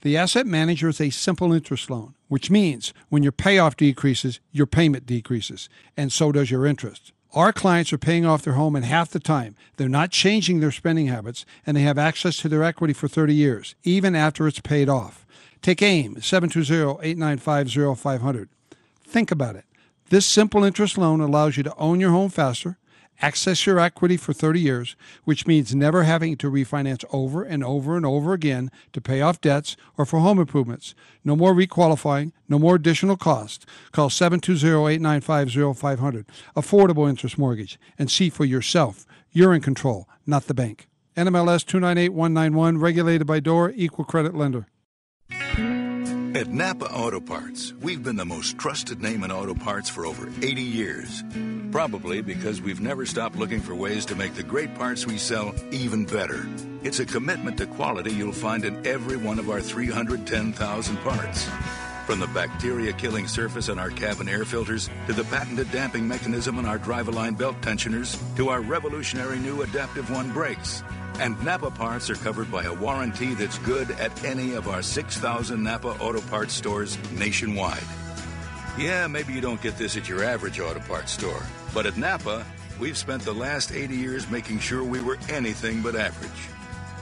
The 0.00 0.16
asset 0.16 0.46
manager 0.46 0.88
is 0.88 0.98
a 1.00 1.10
simple 1.10 1.52
interest 1.52 1.90
loan, 1.90 2.14
which 2.28 2.50
means 2.50 2.92
when 3.08 3.22
your 3.22 3.32
payoff 3.32 3.76
decreases, 3.76 4.40
your 4.52 4.66
payment 4.66 5.06
decreases, 5.06 5.70
and 5.96 6.12
so 6.12 6.32
does 6.32 6.50
your 6.50 6.66
interest. 6.66 7.12
Our 7.32 7.52
clients 7.52 7.92
are 7.92 7.98
paying 7.98 8.24
off 8.24 8.42
their 8.42 8.54
home 8.54 8.74
in 8.76 8.82
half 8.82 9.10
the 9.10 9.20
time. 9.20 9.54
They're 9.76 9.88
not 9.88 10.10
changing 10.10 10.60
their 10.60 10.72
spending 10.72 11.08
habits, 11.08 11.44
and 11.66 11.76
they 11.76 11.82
have 11.82 11.98
access 11.98 12.38
to 12.38 12.48
their 12.48 12.62
equity 12.62 12.94
for 12.94 13.08
30 13.08 13.34
years, 13.34 13.74
even 13.82 14.16
after 14.16 14.48
it's 14.48 14.60
paid 14.60 14.88
off. 14.88 15.26
Take 15.60 15.82
AIM, 15.82 16.16
720-895-0500. 16.16 18.48
Think 19.04 19.30
about 19.30 19.56
it. 19.56 19.66
This 20.08 20.24
simple 20.24 20.64
interest 20.64 20.96
loan 20.96 21.20
allows 21.20 21.56
you 21.56 21.62
to 21.64 21.74
own 21.76 21.98
your 22.00 22.12
home 22.12 22.30
faster, 22.30 22.78
access 23.20 23.66
your 23.66 23.78
equity 23.78 24.16
for 24.16 24.32
30 24.32 24.60
years, 24.60 24.96
which 25.24 25.46
means 25.46 25.74
never 25.74 26.04
having 26.04 26.36
to 26.36 26.50
refinance 26.50 27.04
over 27.12 27.42
and 27.42 27.62
over 27.64 27.96
and 27.96 28.06
over 28.06 28.32
again 28.32 28.70
to 28.92 29.00
pay 29.00 29.20
off 29.20 29.40
debts 29.40 29.76
or 29.96 30.04
for 30.04 30.20
home 30.20 30.38
improvements. 30.38 30.94
No 31.24 31.34
more 31.36 31.54
requalifying, 31.54 32.32
no 32.48 32.58
more 32.58 32.74
additional 32.74 33.16
cost. 33.16 33.64
Call 33.92 34.10
720-895-0500. 34.10 36.24
Affordable 36.56 37.08
interest 37.08 37.38
mortgage 37.38 37.78
and 37.98 38.10
see 38.10 38.30
for 38.30 38.44
yourself. 38.44 39.06
You're 39.32 39.54
in 39.54 39.60
control, 39.60 40.08
not 40.26 40.46
the 40.46 40.54
bank. 40.54 40.88
NMLS 41.16 41.64
298191, 41.64 42.78
regulated 42.78 43.26
by 43.26 43.40
DOR, 43.40 43.72
equal 43.74 44.04
credit 44.04 44.34
lender. 44.34 44.66
At 46.36 46.48
Napa 46.48 46.92
Auto 46.92 47.18
Parts, 47.18 47.72
we've 47.80 48.02
been 48.02 48.16
the 48.16 48.26
most 48.26 48.58
trusted 48.58 49.00
name 49.00 49.24
in 49.24 49.32
auto 49.32 49.54
parts 49.54 49.88
for 49.88 50.04
over 50.04 50.28
80 50.42 50.60
years. 50.60 51.24
Probably 51.72 52.20
because 52.20 52.60
we've 52.60 52.82
never 52.82 53.06
stopped 53.06 53.36
looking 53.36 53.62
for 53.62 53.74
ways 53.74 54.04
to 54.04 54.14
make 54.14 54.34
the 54.34 54.42
great 54.42 54.74
parts 54.74 55.06
we 55.06 55.16
sell 55.16 55.54
even 55.70 56.04
better. 56.04 56.46
It's 56.82 57.00
a 57.00 57.06
commitment 57.06 57.56
to 57.56 57.66
quality 57.66 58.12
you'll 58.12 58.32
find 58.32 58.66
in 58.66 58.86
every 58.86 59.16
one 59.16 59.38
of 59.38 59.48
our 59.48 59.62
310,000 59.62 60.96
parts. 60.98 61.48
From 62.04 62.20
the 62.20 62.26
bacteria 62.26 62.92
killing 62.92 63.28
surface 63.28 63.70
on 63.70 63.78
our 63.78 63.88
cabin 63.88 64.28
air 64.28 64.44
filters, 64.44 64.90
to 65.06 65.14
the 65.14 65.24
patented 65.24 65.72
damping 65.72 66.06
mechanism 66.06 66.58
on 66.58 66.66
our 66.66 66.76
drive 66.76 67.08
line 67.08 67.32
belt 67.32 67.56
tensioners, 67.62 68.22
to 68.36 68.50
our 68.50 68.60
revolutionary 68.60 69.38
new 69.38 69.62
Adaptive 69.62 70.10
One 70.10 70.30
brakes. 70.34 70.82
And 71.18 71.42
Napa 71.42 71.70
parts 71.70 72.10
are 72.10 72.14
covered 72.14 72.50
by 72.50 72.64
a 72.64 72.74
warranty 72.74 73.34
that's 73.34 73.58
good 73.58 73.90
at 73.92 74.24
any 74.24 74.54
of 74.54 74.68
our 74.68 74.82
6,000 74.82 75.62
Napa 75.62 75.88
Auto 75.98 76.20
Parts 76.20 76.52
stores 76.52 76.98
nationwide. 77.12 77.82
Yeah, 78.78 79.06
maybe 79.06 79.32
you 79.32 79.40
don't 79.40 79.62
get 79.62 79.78
this 79.78 79.96
at 79.96 80.06
your 80.06 80.22
average 80.22 80.60
auto 80.60 80.80
parts 80.80 81.12
store, 81.12 81.42
but 81.72 81.86
at 81.86 81.96
Napa, 81.96 82.44
we've 82.78 82.98
spent 82.98 83.22
the 83.22 83.32
last 83.32 83.72
80 83.72 83.96
years 83.96 84.30
making 84.30 84.58
sure 84.58 84.84
we 84.84 85.00
were 85.00 85.16
anything 85.30 85.80
but 85.80 85.96
average. 85.96 86.30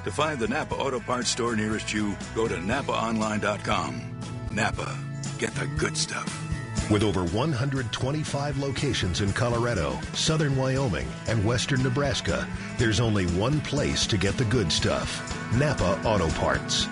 To 0.04 0.12
find 0.12 0.38
the 0.38 0.46
Napa 0.46 0.76
Auto 0.76 1.00
Parts 1.00 1.30
store 1.30 1.56
nearest 1.56 1.92
you, 1.92 2.16
go 2.36 2.46
to 2.46 2.54
napaonline.com. 2.54 4.20
Napa, 4.52 4.96
get 5.38 5.52
the 5.56 5.66
good 5.78 5.96
stuff. 5.96 6.53
With 6.90 7.02
over 7.02 7.24
125 7.24 8.58
locations 8.58 9.22
in 9.22 9.32
Colorado, 9.32 9.98
southern 10.12 10.54
Wyoming, 10.54 11.08
and 11.28 11.42
western 11.42 11.82
Nebraska, 11.82 12.46
there's 12.76 13.00
only 13.00 13.24
one 13.28 13.60
place 13.62 14.06
to 14.06 14.18
get 14.18 14.36
the 14.36 14.44
good 14.44 14.70
stuff 14.70 15.22
Napa 15.54 15.98
Auto 16.04 16.28
Parts. 16.30 16.86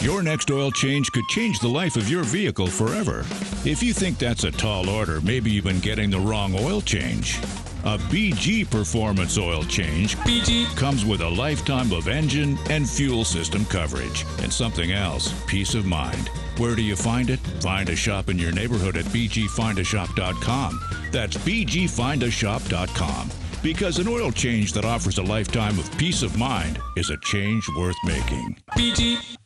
Your 0.00 0.22
next 0.22 0.50
oil 0.50 0.70
change 0.70 1.10
could 1.12 1.26
change 1.28 1.58
the 1.58 1.68
life 1.68 1.96
of 1.96 2.08
your 2.08 2.24
vehicle 2.24 2.66
forever. 2.66 3.20
If 3.64 3.82
you 3.82 3.92
think 3.92 4.18
that's 4.18 4.44
a 4.44 4.50
tall 4.50 4.88
order, 4.88 5.20
maybe 5.20 5.50
you've 5.50 5.64
been 5.64 5.80
getting 5.80 6.10
the 6.10 6.20
wrong 6.20 6.54
oil 6.58 6.80
change. 6.80 7.38
A 7.84 7.98
BG 7.98 8.68
Performance 8.68 9.38
oil 9.38 9.62
change 9.62 10.16
BG 10.18 10.66
comes 10.76 11.04
with 11.04 11.20
a 11.20 11.28
lifetime 11.28 11.92
of 11.92 12.08
engine 12.08 12.58
and 12.68 12.88
fuel 12.88 13.24
system 13.24 13.64
coverage 13.66 14.24
and 14.42 14.52
something 14.52 14.90
else, 14.90 15.32
peace 15.46 15.74
of 15.74 15.86
mind. 15.86 16.28
Where 16.58 16.74
do 16.74 16.82
you 16.82 16.96
find 16.96 17.30
it? 17.30 17.38
Find 17.60 17.88
a 17.88 17.94
shop 17.96 18.28
in 18.28 18.38
your 18.38 18.50
neighborhood 18.50 18.96
at 18.96 19.04
bgfindashop.com. 19.06 20.80
That's 21.12 21.36
bgfindashop.com. 21.36 23.30
Because 23.62 23.98
an 23.98 24.08
oil 24.08 24.32
change 24.32 24.72
that 24.72 24.84
offers 24.84 25.18
a 25.18 25.22
lifetime 25.22 25.78
of 25.78 25.96
peace 25.96 26.22
of 26.22 26.36
mind 26.36 26.78
is 26.96 27.10
a 27.10 27.16
change 27.18 27.68
worth 27.76 27.96
making. 28.04 28.56
BG 28.76 29.36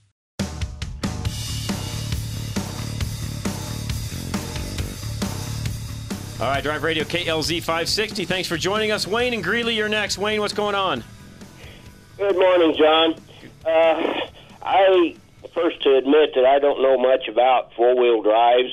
All 6.40 6.46
right, 6.46 6.62
Drive 6.62 6.82
Radio 6.84 7.04
KLZ 7.04 7.58
560. 7.58 8.24
Thanks 8.24 8.48
for 8.48 8.56
joining 8.56 8.90
us. 8.90 9.06
Wayne 9.06 9.34
and 9.34 9.44
Greeley, 9.44 9.76
you're 9.76 9.90
next. 9.90 10.16
Wayne, 10.16 10.40
what's 10.40 10.54
going 10.54 10.74
on? 10.74 11.04
Good 12.16 12.34
morning, 12.34 12.74
John. 12.78 13.14
Uh, 13.66 14.20
I 14.62 15.16
first 15.52 15.82
to 15.82 15.98
admit 15.98 16.30
that 16.34 16.46
I 16.46 16.58
don't 16.58 16.80
know 16.80 16.96
much 16.96 17.28
about 17.28 17.74
four 17.74 17.94
wheel 17.94 18.22
drives, 18.22 18.72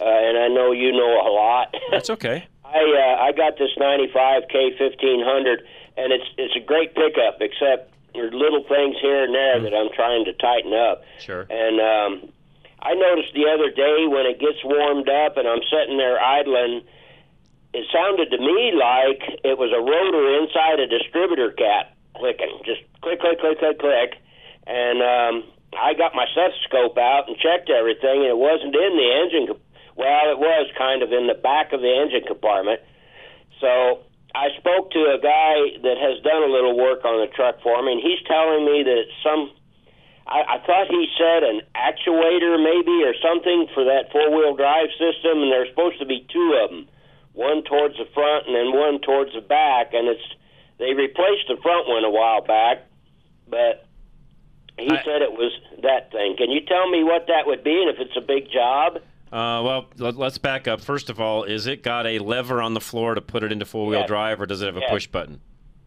uh, 0.00 0.04
and 0.04 0.36
I 0.36 0.48
know 0.48 0.72
you 0.72 0.90
know 0.90 1.20
a 1.20 1.30
lot. 1.30 1.72
That's 1.92 2.10
okay. 2.18 2.48
I 2.64 2.78
uh, 2.78 3.22
I 3.22 3.30
got 3.30 3.58
this 3.58 3.70
'95 3.76 4.42
K 4.50 4.76
fifteen 4.76 5.22
hundred, 5.24 5.62
and 5.96 6.12
it's 6.12 6.26
it's 6.36 6.56
a 6.56 6.66
great 6.66 6.96
pickup. 6.96 7.40
Except 7.40 7.92
there's 8.12 8.34
little 8.34 8.64
things 8.64 8.96
here 9.00 9.22
and 9.22 9.32
there 9.32 9.60
that 9.60 9.72
I'm 9.72 9.92
trying 9.94 10.24
to 10.24 10.32
tighten 10.32 10.74
up. 10.74 11.04
Sure. 11.20 11.46
And 11.48 11.78
um, 11.78 12.32
I 12.82 12.94
noticed 12.94 13.34
the 13.34 13.46
other 13.46 13.70
day 13.70 14.06
when 14.08 14.26
it 14.26 14.40
gets 14.40 14.64
warmed 14.64 15.08
up 15.08 15.36
and 15.36 15.48
I'm 15.48 15.62
sitting 15.70 15.96
there 15.96 16.20
idling, 16.20 16.82
it 17.74 17.84
sounded 17.90 18.30
to 18.30 18.38
me 18.38 18.70
like 18.70 19.42
it 19.42 19.58
was 19.58 19.74
a 19.74 19.82
rotor 19.82 20.38
inside 20.38 20.78
a 20.78 20.86
distributor 20.86 21.50
cap 21.50 21.90
clicking, 22.14 22.62
just 22.62 22.86
click, 23.02 23.18
click, 23.18 23.42
click, 23.42 23.58
click, 23.58 23.78
click. 23.82 24.14
And 24.66 25.02
um, 25.02 25.34
I 25.74 25.92
got 25.98 26.14
my 26.14 26.24
stethoscope 26.30 26.96
out 26.96 27.26
and 27.26 27.36
checked 27.36 27.68
everything, 27.68 28.22
and 28.22 28.30
it 28.30 28.38
wasn't 28.38 28.78
in 28.78 28.92
the 28.94 29.08
engine. 29.20 29.44
Well, 29.98 30.24
it 30.30 30.38
was 30.38 30.70
kind 30.78 31.02
of 31.02 31.10
in 31.10 31.26
the 31.26 31.34
back 31.34 31.74
of 31.74 31.82
the 31.82 31.90
engine 31.90 32.22
compartment. 32.26 32.80
So 33.58 34.06
I 34.34 34.54
spoke 34.58 34.90
to 34.94 35.02
a 35.14 35.18
guy 35.18 35.78
that 35.82 35.98
has 35.98 36.22
done 36.22 36.42
a 36.46 36.50
little 36.50 36.78
work 36.78 37.04
on 37.04 37.22
the 37.22 37.30
truck 37.34 37.58
for 37.62 37.82
me, 37.82 37.98
and 37.98 38.02
he's 38.02 38.22
telling 38.26 38.64
me 38.64 38.86
that 38.86 39.04
some. 39.22 39.50
I, 40.26 40.56
I 40.56 40.58
thought 40.64 40.88
he 40.88 41.04
said 41.20 41.44
an 41.44 41.60
actuator 41.76 42.56
maybe 42.56 43.04
or 43.04 43.12
something 43.20 43.68
for 43.74 43.84
that 43.84 44.08
four 44.10 44.30
wheel 44.30 44.56
drive 44.56 44.88
system, 44.96 45.42
and 45.42 45.52
there's 45.52 45.68
supposed 45.68 45.98
to 46.00 46.06
be 46.06 46.24
two 46.32 46.58
of 46.64 46.70
them, 46.70 46.88
one 47.34 47.62
towards 47.64 47.96
the 47.98 48.06
front 48.14 48.46
and 48.46 48.54
then 48.56 48.72
one 48.72 49.00
towards 49.00 49.32
the 49.34 49.40
back, 49.40 49.92
and 49.92 50.08
it's 50.08 50.22
they 50.78 50.94
replaced 50.94 51.46
the 51.48 51.56
front 51.62 51.88
one 51.88 52.04
a 52.04 52.10
while 52.10 52.40
back, 52.40 52.86
but 53.48 53.86
he 54.78 54.88
said 54.88 55.22
it 55.22 55.32
was 55.32 55.52
that 55.82 56.10
thing. 56.10 56.36
Can 56.36 56.50
you 56.50 56.60
tell 56.62 56.88
me 56.90 57.04
what 57.04 57.26
that 57.28 57.46
would 57.46 57.62
be, 57.62 57.80
and 57.80 57.90
if 57.90 57.98
it's 58.00 58.16
a 58.16 58.20
big 58.20 58.50
job? 58.50 58.96
Uh, 59.32 59.62
well, 59.62 59.86
let, 59.98 60.16
let's 60.16 60.38
back 60.38 60.68
up. 60.68 60.80
First 60.80 61.10
of 61.10 61.20
all, 61.20 61.44
is 61.44 61.66
it 61.66 61.82
got 61.82 62.06
a 62.06 62.18
lever 62.20 62.60
on 62.62 62.74
the 62.74 62.80
floor 62.80 63.14
to 63.14 63.20
put 63.20 63.42
it 63.42 63.50
into 63.52 63.64
four 63.64 63.86
wheel 63.86 64.00
Yes. 64.00 64.08
drive, 64.08 64.40
or 64.40 64.46
does 64.46 64.62
it 64.62 64.66
have 64.66 64.76
a 64.76 64.82
push 64.88 65.06
button? 65.06 65.40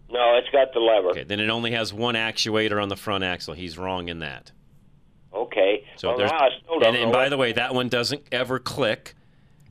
No, 0.10 0.36
it's 0.36 0.50
got 0.52 0.74
the 0.74 0.80
lever. 0.80 1.10
Okay, 1.10 1.24
then 1.24 1.40
it 1.40 1.50
only 1.50 1.72
has 1.72 1.94
one 1.94 2.16
actuator 2.16 2.82
on 2.82 2.90
the 2.90 2.96
front 2.96 3.24
axle. 3.24 3.54
He's 3.54 3.78
wrong 3.78 4.08
in 4.10 4.20
that. 4.20 4.52
Okay. 5.34 5.86
So 5.98 6.10
well, 6.10 6.18
there's, 6.18 6.32
now 6.32 6.38
I 6.38 6.50
still 6.62 6.80
don't 6.80 6.96
and, 6.96 7.04
and 7.04 7.12
by 7.12 7.30
the 7.30 7.38
way, 7.38 7.52
that 7.54 7.74
one 7.74 7.90
doesn't 7.90 8.24
ever 8.32 8.60
click. 8.60 9.16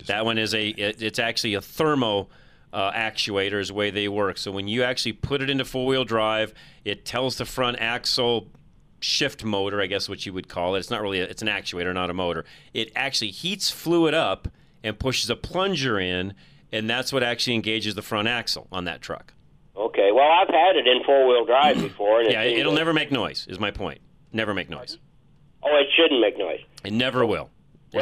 That 0.07 0.25
one 0.25 0.39
is 0.39 0.55
a 0.55 0.69
it, 0.69 1.03
it's 1.03 1.19
actually 1.19 1.55
a 1.55 1.61
thermo 1.63 2.29
uh, 2.73 2.93
actuator 2.93 3.59
is 3.61 3.69
the 3.69 3.75
way 3.75 3.91
they 3.91 4.09
work. 4.09 4.37
So 4.39 4.51
when 4.53 4.69
you 4.69 4.83
actually 4.83 5.15
put 5.15 5.41
it 5.41 5.49
into 5.49 5.65
four 5.65 5.87
wheel 5.87 6.05
drive, 6.05 6.53
it 6.85 7.05
tells 7.05 7.37
the 7.39 7.45
front 7.47 7.79
axle 7.81 8.49
shift 9.01 9.45
motor, 9.45 9.81
I 9.81 9.87
guess 9.87 10.09
what 10.09 10.27
you 10.27 10.33
would 10.33 10.49
call 10.49 10.75
it. 10.75 10.81
It's 10.81 10.91
not 10.91 11.01
really 11.03 11.21
a, 11.21 11.25
it's 11.25 11.43
an 11.43 11.49
actuator, 11.49 11.93
not 11.95 12.11
a 12.11 12.15
motor. 12.15 12.45
It 12.75 12.93
actually 12.97 13.31
heats 13.31 13.71
fluid 13.71 14.15
up 14.15 14.49
and 14.85 14.99
pushes 14.99 15.31
a 15.31 15.37
plunger 15.37 15.99
in, 15.99 16.35
and 16.73 16.89
that's 16.89 17.13
what 17.13 17.23
actually 17.23 17.55
engages 17.55 17.95
the 17.95 18.03
front 18.03 18.29
axle 18.29 18.67
on 18.71 18.85
that 18.85 19.01
truck. 19.01 19.33
Okay. 19.77 20.11
Well, 20.13 20.29
I've 20.31 20.49
had 20.49 20.77
it 20.77 20.87
in 20.87 21.03
four 21.05 21.27
wheel 21.29 21.45
drive 21.45 21.77
before, 21.81 22.21
and 22.21 22.31
Yeah, 22.31 22.43
it 22.43 22.49
seems 22.51 22.61
it'll 22.61 22.73
like- 22.73 22.79
never 22.81 22.93
make 22.93 23.11
noise. 23.13 23.47
Is 23.49 23.59
my 23.61 23.71
point. 23.71 24.01
Never 24.33 24.53
make 24.55 24.69
noise. 24.69 24.99
Oh, 25.63 25.77
it 25.77 25.87
shouldn't 25.97 26.21
make 26.21 26.37
noise. 26.39 26.61
It 26.85 26.93
never 26.93 27.25
will. 27.25 27.51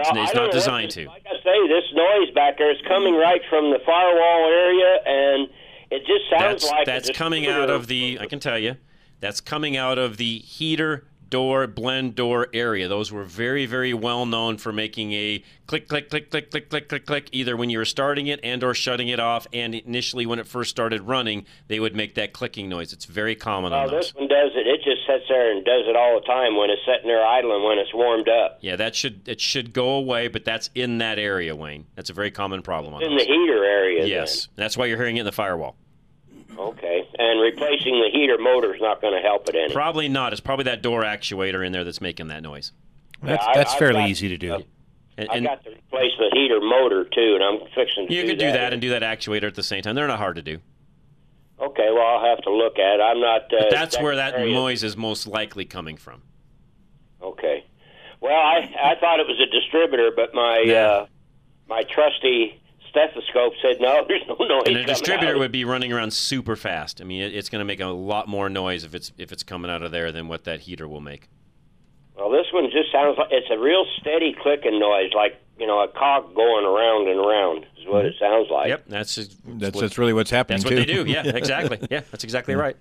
It's, 0.00 0.10
Well, 0.12 0.24
it's 0.24 0.34
know, 0.34 0.50
designed 0.50 0.90
to. 0.92 1.06
Like 1.06 1.26
I 1.26 1.36
say, 1.42 1.68
this 1.68 1.84
noise 1.94 2.30
back 2.34 2.58
there 2.58 2.70
is 2.70 2.80
coming 2.86 3.14
right 3.14 3.40
from 3.48 3.70
the 3.70 3.78
firewall 3.84 4.48
area, 4.48 4.98
and 5.06 5.48
it 5.90 6.00
just 6.06 6.28
sounds 6.30 6.62
that's, 6.62 6.70
like 6.70 6.86
that's 6.86 7.10
coming 7.10 7.46
out 7.46 7.70
of 7.70 7.86
the 7.86 8.18
i 8.20 8.26
can 8.26 8.40
tell 8.40 8.58
you 8.58 8.76
that's 9.20 9.40
coming 9.40 9.76
out 9.76 9.98
of 9.98 10.16
the 10.16 10.38
heater 10.38 11.06
door 11.30 11.66
blend 11.66 12.14
door 12.14 12.48
area. 12.52 12.86
Those 12.86 13.10
were 13.10 13.24
very 13.24 13.66
very 13.66 13.92
well 13.92 14.26
known 14.26 14.56
for 14.56 14.72
making 14.72 15.12
a 15.12 15.42
click 15.66 15.88
click 15.88 16.10
click 16.10 16.30
click 16.30 16.50
click 16.50 16.70
click 16.70 16.88
click 16.88 17.06
click 17.06 17.28
either 17.32 17.56
when 17.56 17.70
you 17.70 17.78
were 17.78 17.84
starting 17.84 18.26
it 18.26 18.38
and 18.44 18.62
or 18.62 18.74
shutting 18.74 19.08
it 19.08 19.18
off 19.18 19.46
and 19.52 19.74
initially 19.74 20.26
when 20.26 20.38
it 20.38 20.46
first 20.46 20.70
started 20.70 21.02
running 21.02 21.44
they 21.68 21.80
would 21.80 21.96
make 21.96 22.14
that 22.14 22.32
clicking 22.32 22.68
noise. 22.68 22.92
It's 22.92 23.06
very 23.06 23.34
common 23.34 23.72
Well, 23.72 23.80
on 23.80 23.90
those 23.90 24.06
this 24.06 24.14
one 24.14 24.28
does 24.28 24.33
it. 24.56 24.66
It 24.66 24.82
just 24.84 25.06
sits 25.06 25.24
there 25.28 25.50
and 25.52 25.64
does 25.64 25.84
it 25.86 25.96
all 25.96 26.18
the 26.20 26.26
time 26.26 26.56
when 26.56 26.70
it's 26.70 26.82
sitting 26.86 27.06
there 27.08 27.24
idling 27.24 27.64
when 27.64 27.78
it's 27.78 27.92
warmed 27.94 28.28
up. 28.28 28.58
yeah 28.60 28.76
that 28.76 28.94
should 28.94 29.28
it 29.28 29.40
should 29.40 29.72
go 29.72 29.90
away 29.90 30.28
but 30.28 30.44
that's 30.44 30.70
in 30.74 30.98
that 30.98 31.18
area 31.18 31.54
wayne 31.54 31.86
that's 31.94 32.10
a 32.10 32.12
very 32.14 32.30
common 32.30 32.62
problem 32.62 32.94
on 32.94 33.02
in 33.02 33.10
those. 33.10 33.20
the 33.20 33.24
heater 33.26 33.64
area. 33.64 34.06
yes 34.06 34.48
that's 34.56 34.76
why 34.76 34.86
you're 34.86 34.96
hearing 34.98 35.16
it 35.16 35.20
in 35.20 35.26
the 35.26 35.32
firewall 35.32 35.76
Okay. 36.56 37.08
And 37.18 37.40
replacing 37.40 38.00
the 38.00 38.10
heater 38.12 38.38
motor 38.38 38.74
is 38.76 38.80
not 38.80 39.00
going 39.00 39.12
to 39.14 39.20
help 39.20 39.48
it 39.48 39.56
any. 39.56 39.72
probably 39.72 40.08
not 40.08 40.32
it's 40.32 40.40
probably 40.40 40.64
that 40.64 40.82
door 40.82 41.02
actuator 41.02 41.66
in 41.66 41.72
there 41.72 41.82
that's 41.84 42.00
making 42.00 42.28
that 42.28 42.42
noise 42.42 42.70
That's, 43.22 43.44
Yeah, 43.44 43.52
that's 43.54 43.72
I've 43.72 43.78
fairly 43.78 44.00
got- 44.02 44.10
easy 44.10 44.28
to 44.28 44.36
do. 44.36 44.62
and, 45.16 45.28
I 45.30 45.40
got 45.40 45.64
to 45.64 45.70
replace 45.70 46.12
the 46.18 46.30
heater 46.32 46.60
motor 46.60 47.04
too, 47.04 47.34
and 47.34 47.42
I'm 47.42 47.58
fixing 47.74 48.06
to 48.08 48.14
you 48.14 48.22
do 48.22 48.28
could 48.28 48.38
do 48.38 48.46
that. 48.46 48.52
that 48.52 48.72
and 48.72 48.80
do 48.82 48.90
that 48.90 49.02
actuator 49.02 49.44
at 49.48 49.54
the 49.56 49.62
same 49.64 49.82
time 49.82 49.94
they're 49.96 50.06
not 50.06 50.18
hard 50.18 50.36
to 50.36 50.42
do 50.42 50.58
Okay. 51.60 51.88
Well, 51.92 52.06
I'll 52.06 52.28
have 52.28 52.42
to 52.44 52.50
look 52.50 52.78
at 52.78 52.96
it. 52.96 53.00
I'm 53.00 53.20
not. 53.20 53.42
Uh, 53.52 53.70
that's 53.70 53.98
where 53.98 54.16
that 54.16 54.34
area. 54.34 54.52
noise 54.52 54.82
is 54.82 54.96
most 54.96 55.26
likely 55.26 55.64
coming 55.64 55.96
from. 55.96 56.22
Okay. 57.22 57.64
Well, 58.20 58.32
I 58.32 58.70
I 58.82 58.94
thought 59.00 59.20
it 59.20 59.26
was 59.26 59.40
a 59.40 59.50
distributor, 59.50 60.10
but 60.14 60.34
my 60.34 60.62
uh, 60.74 61.06
my 61.68 61.82
trusty 61.82 62.60
stethoscope 62.88 63.52
said 63.60 63.80
no. 63.80 64.04
There's 64.08 64.22
no 64.28 64.34
noise. 64.34 64.62
And 64.66 64.76
a 64.76 64.84
distributor 64.84 65.38
would 65.38 65.52
be 65.52 65.64
running 65.64 65.92
around 65.92 66.12
super 66.12 66.56
fast. 66.56 67.00
I 67.00 67.04
mean, 67.04 67.22
it, 67.22 67.34
it's 67.34 67.48
going 67.48 67.60
to 67.60 67.64
make 67.64 67.80
a 67.80 67.86
lot 67.86 68.28
more 68.28 68.48
noise 68.48 68.84
if 68.84 68.94
it's 68.94 69.12
if 69.18 69.32
it's 69.32 69.42
coming 69.42 69.70
out 69.70 69.82
of 69.82 69.90
there 69.90 70.12
than 70.12 70.28
what 70.28 70.44
that 70.44 70.60
heater 70.60 70.88
will 70.88 71.00
make. 71.00 71.28
Well, 72.16 72.30
this 72.30 72.46
one 72.52 72.70
just 72.70 72.92
sounds 72.92 73.18
like 73.18 73.28
it's 73.30 73.48
a 73.50 73.58
real 73.58 73.84
steady 74.00 74.36
clicking 74.40 74.78
noise, 74.78 75.10
like 75.14 75.40
you 75.58 75.66
know 75.66 75.80
a 75.80 75.88
cog 75.88 76.34
going 76.34 76.64
around 76.64 77.08
and 77.08 77.18
around. 77.18 77.66
Is 77.78 77.86
what 77.86 78.04
it 78.04 78.14
mm-hmm. 78.14 78.24
sounds 78.24 78.50
like. 78.50 78.68
Yep, 78.68 78.84
that's 78.88 79.14
just, 79.14 79.36
That's 79.44 79.78
that's 79.78 79.98
really 79.98 80.12
what's 80.12 80.30
happening 80.30 80.60
that's 80.60 80.70
what 80.70 80.76
they 80.76 80.84
do. 80.84 81.04
Yeah, 81.04 81.22
exactly. 81.24 81.78
Yeah, 81.90 82.00
that's 82.10 82.24
exactly 82.24 82.54
right. 82.54 82.76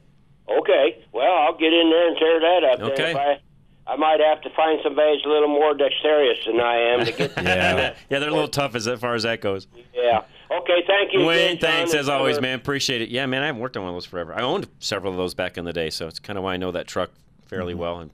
Okay. 0.50 1.04
Well, 1.12 1.32
I'll 1.32 1.58
get 1.58 1.74
in 1.74 1.90
there 1.90 2.08
and 2.08 2.18
tear 2.18 2.40
that 2.40 2.64
up. 2.64 2.80
Okay. 2.92 3.14
I, 3.14 3.40
I 3.86 3.96
might 3.98 4.20
have 4.20 4.42
to 4.42 4.50
find 4.52 4.80
somebody 4.84 5.16
who's 5.16 5.26
a 5.26 5.30
little 5.30 5.50
more 5.50 5.74
dexterous 5.74 6.40
than 6.46 6.60
I 6.60 6.76
am 6.78 7.06
to 7.06 7.12
get. 7.12 7.34
yeah, 7.38 7.96
yeah, 8.10 8.20
they're 8.20 8.30
a 8.30 8.34
little 8.34 8.48
tough 8.48 8.76
as 8.76 8.88
far 9.00 9.16
as 9.16 9.24
that 9.24 9.42
goes. 9.42 9.68
Yeah. 9.94 10.24
Okay. 10.52 10.84
Thank 10.88 11.14
you. 11.14 11.26
Wayne, 11.26 11.58
again, 11.58 11.60
thanks 11.60 11.92
and 11.92 12.00
as 12.00 12.10
always, 12.10 12.40
man. 12.40 12.60
Appreciate 12.60 13.02
it. 13.02 13.10
Yeah, 13.10 13.26
man, 13.26 13.44
I 13.44 13.48
haven't 13.48 13.62
worked 13.62 13.76
on 13.76 13.84
one 13.84 13.90
of 13.90 13.96
those 13.96 14.06
forever. 14.06 14.34
I 14.34 14.42
owned 14.42 14.68
several 14.80 15.12
of 15.12 15.18
those 15.18 15.34
back 15.34 15.58
in 15.58 15.66
the 15.66 15.74
day, 15.74 15.90
so 15.90 16.08
it's 16.08 16.20
kind 16.20 16.38
of 16.38 16.44
why 16.44 16.54
I 16.54 16.58
know 16.58 16.72
that 16.72 16.88
truck 16.88 17.12
fairly 17.48 17.74
mm-hmm. 17.74 17.82
well 17.82 18.00
and 18.00 18.12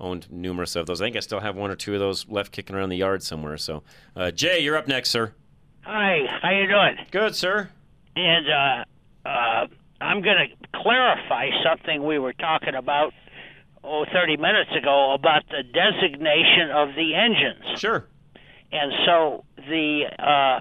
owned 0.00 0.30
numerous 0.30 0.76
of 0.76 0.86
those. 0.86 1.00
I 1.00 1.06
think 1.06 1.16
I 1.16 1.20
still 1.20 1.40
have 1.40 1.56
one 1.56 1.70
or 1.70 1.76
two 1.76 1.94
of 1.94 2.00
those 2.00 2.28
left 2.28 2.52
kicking 2.52 2.76
around 2.76 2.90
the 2.90 2.96
yard 2.96 3.22
somewhere. 3.22 3.56
So, 3.56 3.82
uh, 4.16 4.30
Jay, 4.30 4.60
you're 4.60 4.76
up 4.76 4.88
next, 4.88 5.10
sir. 5.10 5.32
Hi, 5.82 6.20
how 6.42 6.50
you 6.50 6.66
doing? 6.66 6.96
Good, 7.10 7.34
sir. 7.34 7.70
And 8.14 8.46
uh, 8.48 9.28
uh, 9.28 9.66
I'm 10.00 10.22
going 10.22 10.36
to 10.36 10.78
clarify 10.82 11.50
something 11.64 12.04
we 12.04 12.18
were 12.18 12.32
talking 12.34 12.74
about 12.74 13.12
oh 13.84 14.04
30 14.12 14.36
minutes 14.36 14.70
ago 14.76 15.14
about 15.14 15.44
the 15.48 15.62
designation 15.62 16.70
of 16.72 16.88
the 16.94 17.14
engines. 17.14 17.80
Sure. 17.80 18.06
And 18.70 18.92
so 19.06 19.44
the 19.56 20.02
uh, 20.18 20.60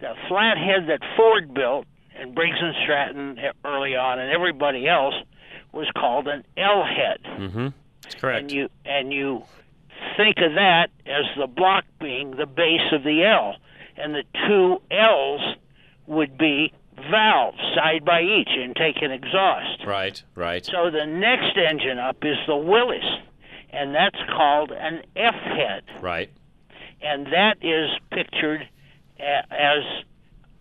the 0.00 0.14
flathead 0.28 0.88
that 0.88 1.00
Ford 1.16 1.52
built 1.52 1.86
and 2.16 2.34
Briggs 2.34 2.56
and 2.60 2.74
Stratton 2.82 3.38
early 3.64 3.96
on, 3.96 4.18
and 4.18 4.32
everybody 4.32 4.88
else 4.88 5.14
was 5.72 5.86
called 5.96 6.28
an 6.28 6.44
L 6.56 6.84
head. 6.84 7.18
Mm-hmm. 7.24 7.68
That's 8.02 8.14
correct. 8.14 8.40
And 8.42 8.52
you 8.52 8.68
and 8.84 9.12
you 9.12 9.42
think 10.16 10.36
of 10.38 10.54
that 10.54 10.88
as 11.06 11.24
the 11.36 11.46
block 11.46 11.84
being 12.00 12.32
the 12.32 12.46
base 12.46 12.92
of 12.92 13.02
the 13.02 13.24
L, 13.24 13.56
and 13.96 14.14
the 14.14 14.24
two 14.46 14.80
L's 14.90 15.56
would 16.06 16.38
be 16.38 16.72
valves 17.10 17.58
side 17.76 18.04
by 18.04 18.22
each 18.22 18.48
intake 18.48 18.96
and 19.02 19.12
exhaust. 19.12 19.84
Right, 19.86 20.22
right. 20.34 20.64
So 20.64 20.90
the 20.90 21.06
next 21.06 21.56
engine 21.56 21.98
up 21.98 22.16
is 22.24 22.36
the 22.46 22.56
Willys, 22.56 23.04
and 23.70 23.94
that's 23.94 24.18
called 24.36 24.72
an 24.72 25.02
F 25.14 25.34
head, 25.34 25.84
Right. 26.00 26.30
and 27.02 27.26
that 27.26 27.58
is 27.62 27.90
pictured 28.10 28.66
as 29.20 29.82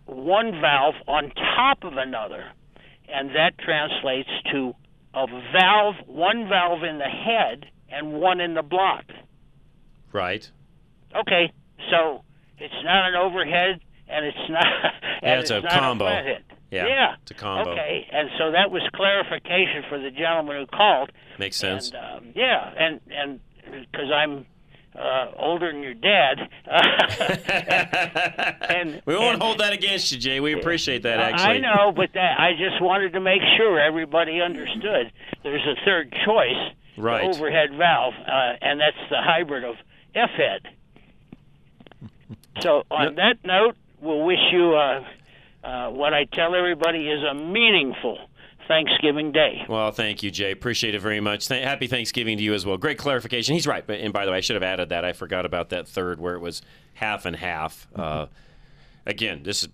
one 0.06 0.60
valve 0.62 0.96
on 1.08 1.32
top 1.56 1.84
of 1.84 1.98
another, 1.98 2.46
and 3.08 3.30
that 3.36 3.58
translates 3.58 4.30
to 4.52 4.74
a 5.14 5.26
valve, 5.54 5.96
one 6.06 6.48
valve 6.50 6.84
in 6.84 6.98
the 6.98 7.06
head 7.06 7.66
and 7.90 8.14
one 8.14 8.40
in 8.40 8.54
the 8.54 8.62
block. 8.62 9.06
Right. 10.14 10.50
Okay, 11.16 11.52
so 11.90 12.24
it's 12.58 12.74
not 12.84 13.10
an 13.10 13.16
overhead 13.16 13.80
and 14.08 14.26
it's 14.26 14.38
not 14.50 14.66
and 15.22 15.24
Yeah, 15.24 15.40
it's 15.40 15.50
a 15.52 15.62
not 15.62 15.72
combo. 15.72 16.06
flathead. 16.06 16.44
Yeah, 16.70 16.86
yeah, 16.88 17.16
it's 17.22 17.32
a 17.32 17.34
combo. 17.34 17.72
Okay, 17.72 18.06
and 18.12 18.30
so 18.38 18.52
that 18.52 18.72
was 18.72 18.82
clarification 18.94 19.84
for 19.88 19.98
the 20.00 20.12
gentleman 20.12 20.58
who 20.58 20.66
called. 20.68 21.12
Makes 21.40 21.56
sense. 21.58 21.92
And, 21.92 22.26
um, 22.28 22.34
yeah, 22.36 22.74
and 22.78 23.00
and 23.10 23.40
because 23.64 24.12
I'm 24.14 24.46
uh, 24.98 25.32
older 25.38 25.72
than 25.72 25.84
your 25.84 25.94
dad, 25.94 26.50
and 28.70 29.02
We 29.06 29.16
won't 29.16 29.36
and- 29.36 29.44
hold 29.44 29.60
that 29.60 29.74
against 29.74 30.12
you, 30.12 30.18
Jay. 30.18 30.40
We 30.40 30.54
appreciate 30.54 31.04
that, 31.04 31.20
actually. 31.20 31.56
I 31.56 31.58
know, 31.60 31.92
but 31.92 32.14
that, 32.14 32.40
I 32.40 32.54
just 32.54 32.82
wanted 32.82 33.14
to 33.14 33.20
make 33.20 33.42
sure 33.58 33.80
everybody 33.80 34.42
understood. 34.42 35.12
There's 35.44 35.66
a 35.66 35.76
third 35.86 36.12
choice, 36.26 36.74
Right. 36.98 37.22
the 37.22 37.38
overhead 37.38 37.74
valve, 37.78 38.14
uh, 38.16 38.54
and 38.62 38.80
that's 38.80 38.98
the 39.10 39.22
hybrid 39.22 39.64
of 39.64 39.76
F 40.16 40.30
head. 40.32 40.62
So 42.62 42.84
on 42.90 43.16
that 43.16 43.38
note, 43.46 43.76
we'll 44.02 44.24
wish 44.26 44.40
you 44.52 44.76
uh, 44.76 45.04
uh, 45.64 45.90
what 45.92 46.14
I 46.14 46.26
tell 46.26 46.56
everybody 46.56 47.08
is 47.08 47.24
a 47.24 47.36
meaningful 47.36 48.18
Thanksgiving 48.68 49.32
Day. 49.32 49.66
Well, 49.68 49.92
thank 49.92 50.24
you, 50.24 50.32
Jay. 50.32 50.52
Appreciate 50.52 50.96
it 50.96 51.02
very 51.02 51.20
much. 51.20 51.48
Th- 51.48 51.64
happy 51.64 51.88
Thanksgiving 51.88 52.38
to 52.38 52.44
you 52.44 52.54
as 52.54 52.66
well. 52.66 52.78
Great 52.78 52.98
clarification. 52.98 53.54
He's 53.54 53.68
right. 53.68 53.86
But, 53.86 54.00
and 54.00 54.14
by 54.14 54.26
the 54.26 54.32
way, 54.32 54.38
I 54.38 54.42
should 54.42 54.56
have 54.56 54.64
added 54.64 54.90
that. 54.90 55.06
I 55.06 55.14
forgot 55.14 55.46
about 55.46 55.70
that 55.70 55.88
third 55.88 56.20
where 56.20 56.36
it 56.36 56.40
was 56.40 56.62
half 56.94 57.26
and 57.26 57.36
half. 57.36 57.88
Uh, 57.96 58.28
again, 59.06 59.44
this 59.44 59.64
is 59.64 59.70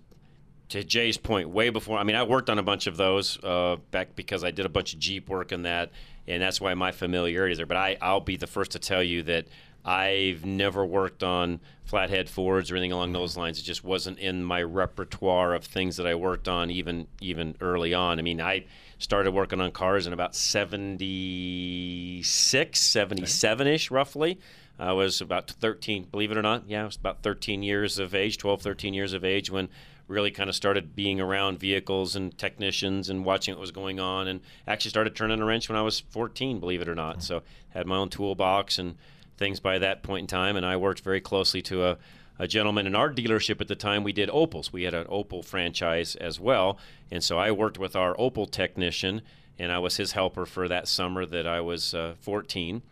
to 0.70 0.82
Jay's 0.82 1.16
point, 1.16 1.50
way 1.50 1.70
before. 1.70 1.98
I 1.98 2.04
mean, 2.04 2.16
I 2.16 2.22
worked 2.22 2.48
on 2.50 2.58
a 2.58 2.62
bunch 2.62 2.86
of 2.86 2.96
those 2.96 3.42
uh, 3.44 3.76
back 3.90 4.16
because 4.16 4.42
I 4.42 4.50
did 4.50 4.66
a 4.66 4.70
bunch 4.70 4.94
of 4.94 4.98
Jeep 4.98 5.28
work 5.28 5.52
in 5.52 5.62
that, 5.62 5.90
and 6.26 6.42
that's 6.42 6.60
why 6.60 6.74
my 6.74 6.90
familiarity 6.90 7.52
is 7.52 7.58
there. 7.58 7.66
But 7.66 7.76
I, 7.76 7.96
I'll 8.00 8.20
be 8.20 8.36
the 8.36 8.46
first 8.46 8.72
to 8.72 8.78
tell 8.78 9.02
you 9.02 9.22
that 9.24 9.46
I've 9.84 10.44
never 10.44 10.84
worked 10.84 11.22
on 11.22 11.60
flathead 11.84 12.30
Fords 12.30 12.70
or 12.70 12.76
anything 12.76 12.92
along 12.92 13.12
those 13.12 13.36
lines. 13.36 13.58
It 13.58 13.64
just 13.64 13.84
wasn't 13.84 14.18
in 14.18 14.42
my 14.42 14.62
repertoire 14.62 15.54
of 15.54 15.64
things 15.64 15.96
that 15.98 16.06
I 16.06 16.14
worked 16.14 16.48
on 16.48 16.70
even 16.70 17.06
even 17.20 17.56
early 17.60 17.92
on. 17.92 18.18
I 18.18 18.22
mean, 18.22 18.40
I 18.40 18.64
started 18.98 19.32
working 19.32 19.60
on 19.60 19.72
cars 19.72 20.06
in 20.06 20.12
about 20.12 20.34
76, 20.34 22.80
77 22.80 23.66
ish, 23.66 23.90
roughly. 23.90 24.38
I 24.78 24.92
was 24.92 25.20
about 25.20 25.50
13, 25.50 26.04
believe 26.04 26.30
it 26.30 26.36
or 26.36 26.42
not. 26.42 26.68
Yeah, 26.68 26.82
I 26.82 26.86
was 26.86 26.96
about 26.96 27.22
13 27.22 27.62
years 27.62 27.98
of 27.98 28.14
age, 28.14 28.38
12, 28.38 28.62
13 28.62 28.94
years 28.94 29.12
of 29.12 29.24
age 29.24 29.50
when 29.50 29.68
really 30.06 30.30
kind 30.30 30.50
of 30.50 30.56
started 30.56 30.94
being 30.94 31.20
around 31.20 31.58
vehicles 31.58 32.16
and 32.16 32.36
technicians 32.36 33.08
and 33.08 33.24
watching 33.24 33.54
what 33.54 33.60
was 33.60 33.70
going 33.70 33.98
on 33.98 34.28
and 34.28 34.40
actually 34.66 34.90
started 34.90 35.16
turning 35.16 35.40
a 35.40 35.44
wrench 35.44 35.68
when 35.68 35.78
I 35.78 35.82
was 35.82 36.00
14, 36.00 36.60
believe 36.60 36.82
it 36.82 36.88
or 36.88 36.94
not. 36.94 37.16
Mm-hmm. 37.16 37.22
So 37.22 37.42
had 37.70 37.86
my 37.86 37.96
own 37.96 38.10
toolbox 38.10 38.78
and 38.78 38.96
things 39.36 39.60
by 39.60 39.78
that 39.78 40.02
point 40.02 40.22
in 40.22 40.26
time. 40.26 40.56
And 40.56 40.66
I 40.66 40.76
worked 40.76 41.00
very 41.00 41.20
closely 41.20 41.62
to 41.62 41.86
a, 41.86 41.98
a 42.38 42.48
gentleman 42.48 42.86
in 42.86 42.94
our 42.94 43.12
dealership 43.12 43.60
at 43.60 43.68
the 43.68 43.76
time. 43.76 44.02
We 44.02 44.12
did 44.12 44.28
Opels. 44.28 44.72
We 44.72 44.82
had 44.84 44.94
an 44.94 45.06
Opel 45.06 45.44
franchise 45.44 46.16
as 46.16 46.40
well. 46.40 46.78
And 47.10 47.22
so 47.22 47.38
I 47.38 47.50
worked 47.50 47.78
with 47.78 47.94
our 47.94 48.14
Opel 48.16 48.50
technician 48.50 49.22
and 49.58 49.70
I 49.70 49.78
was 49.78 49.96
his 49.96 50.12
helper 50.12 50.46
for 50.46 50.68
that 50.68 50.88
summer 50.88 51.24
that 51.26 51.46
I 51.46 51.60
was 51.60 51.94
uh, 51.94 52.14
14 52.20 52.82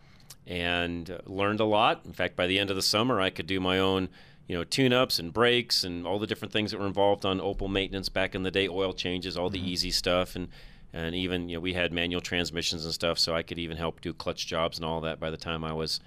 and 0.47 1.09
uh, 1.09 1.17
learned 1.25 1.59
a 1.59 1.65
lot. 1.65 2.01
In 2.05 2.13
fact, 2.13 2.35
by 2.35 2.47
the 2.47 2.59
end 2.59 2.69
of 2.69 2.75
the 2.75 2.81
summer, 2.81 3.19
I 3.19 3.29
could 3.29 3.47
do 3.47 3.59
my 3.59 3.79
own, 3.79 4.09
you 4.47 4.55
know, 4.55 4.63
tune-ups 4.63 5.19
and 5.19 5.33
brakes 5.33 5.83
and 5.83 6.07
all 6.07 6.19
the 6.19 6.27
different 6.27 6.51
things 6.51 6.71
that 6.71 6.79
were 6.79 6.87
involved 6.87 7.25
on 7.25 7.39
Opel 7.39 7.69
maintenance 7.69 8.09
back 8.09 8.35
in 8.35 8.43
the 8.43 8.51
day, 8.51 8.67
oil 8.67 8.93
changes, 8.93 9.37
all 9.37 9.49
the 9.49 9.59
easy 9.59 9.91
stuff, 9.91 10.35
and 10.35 10.49
and 10.95 11.15
even 11.15 11.49
you 11.49 11.57
know 11.57 11.59
we 11.59 11.73
had 11.73 11.91
manual 11.91 12.21
transmissions 12.21 12.85
and 12.85 12.93
stuff, 12.93 13.17
so 13.17 13.33
I 13.33 13.41
could 13.41 13.57
even 13.57 13.77
help 13.77 13.99
do 13.99 14.13
clutch 14.13 14.45
jobs 14.45 14.77
and 14.77 14.85
all 14.85 15.01
that. 15.01 15.19
By 15.19 15.31
the 15.31 15.37
time 15.37 15.63
I 15.63 15.73
was, 15.73 15.99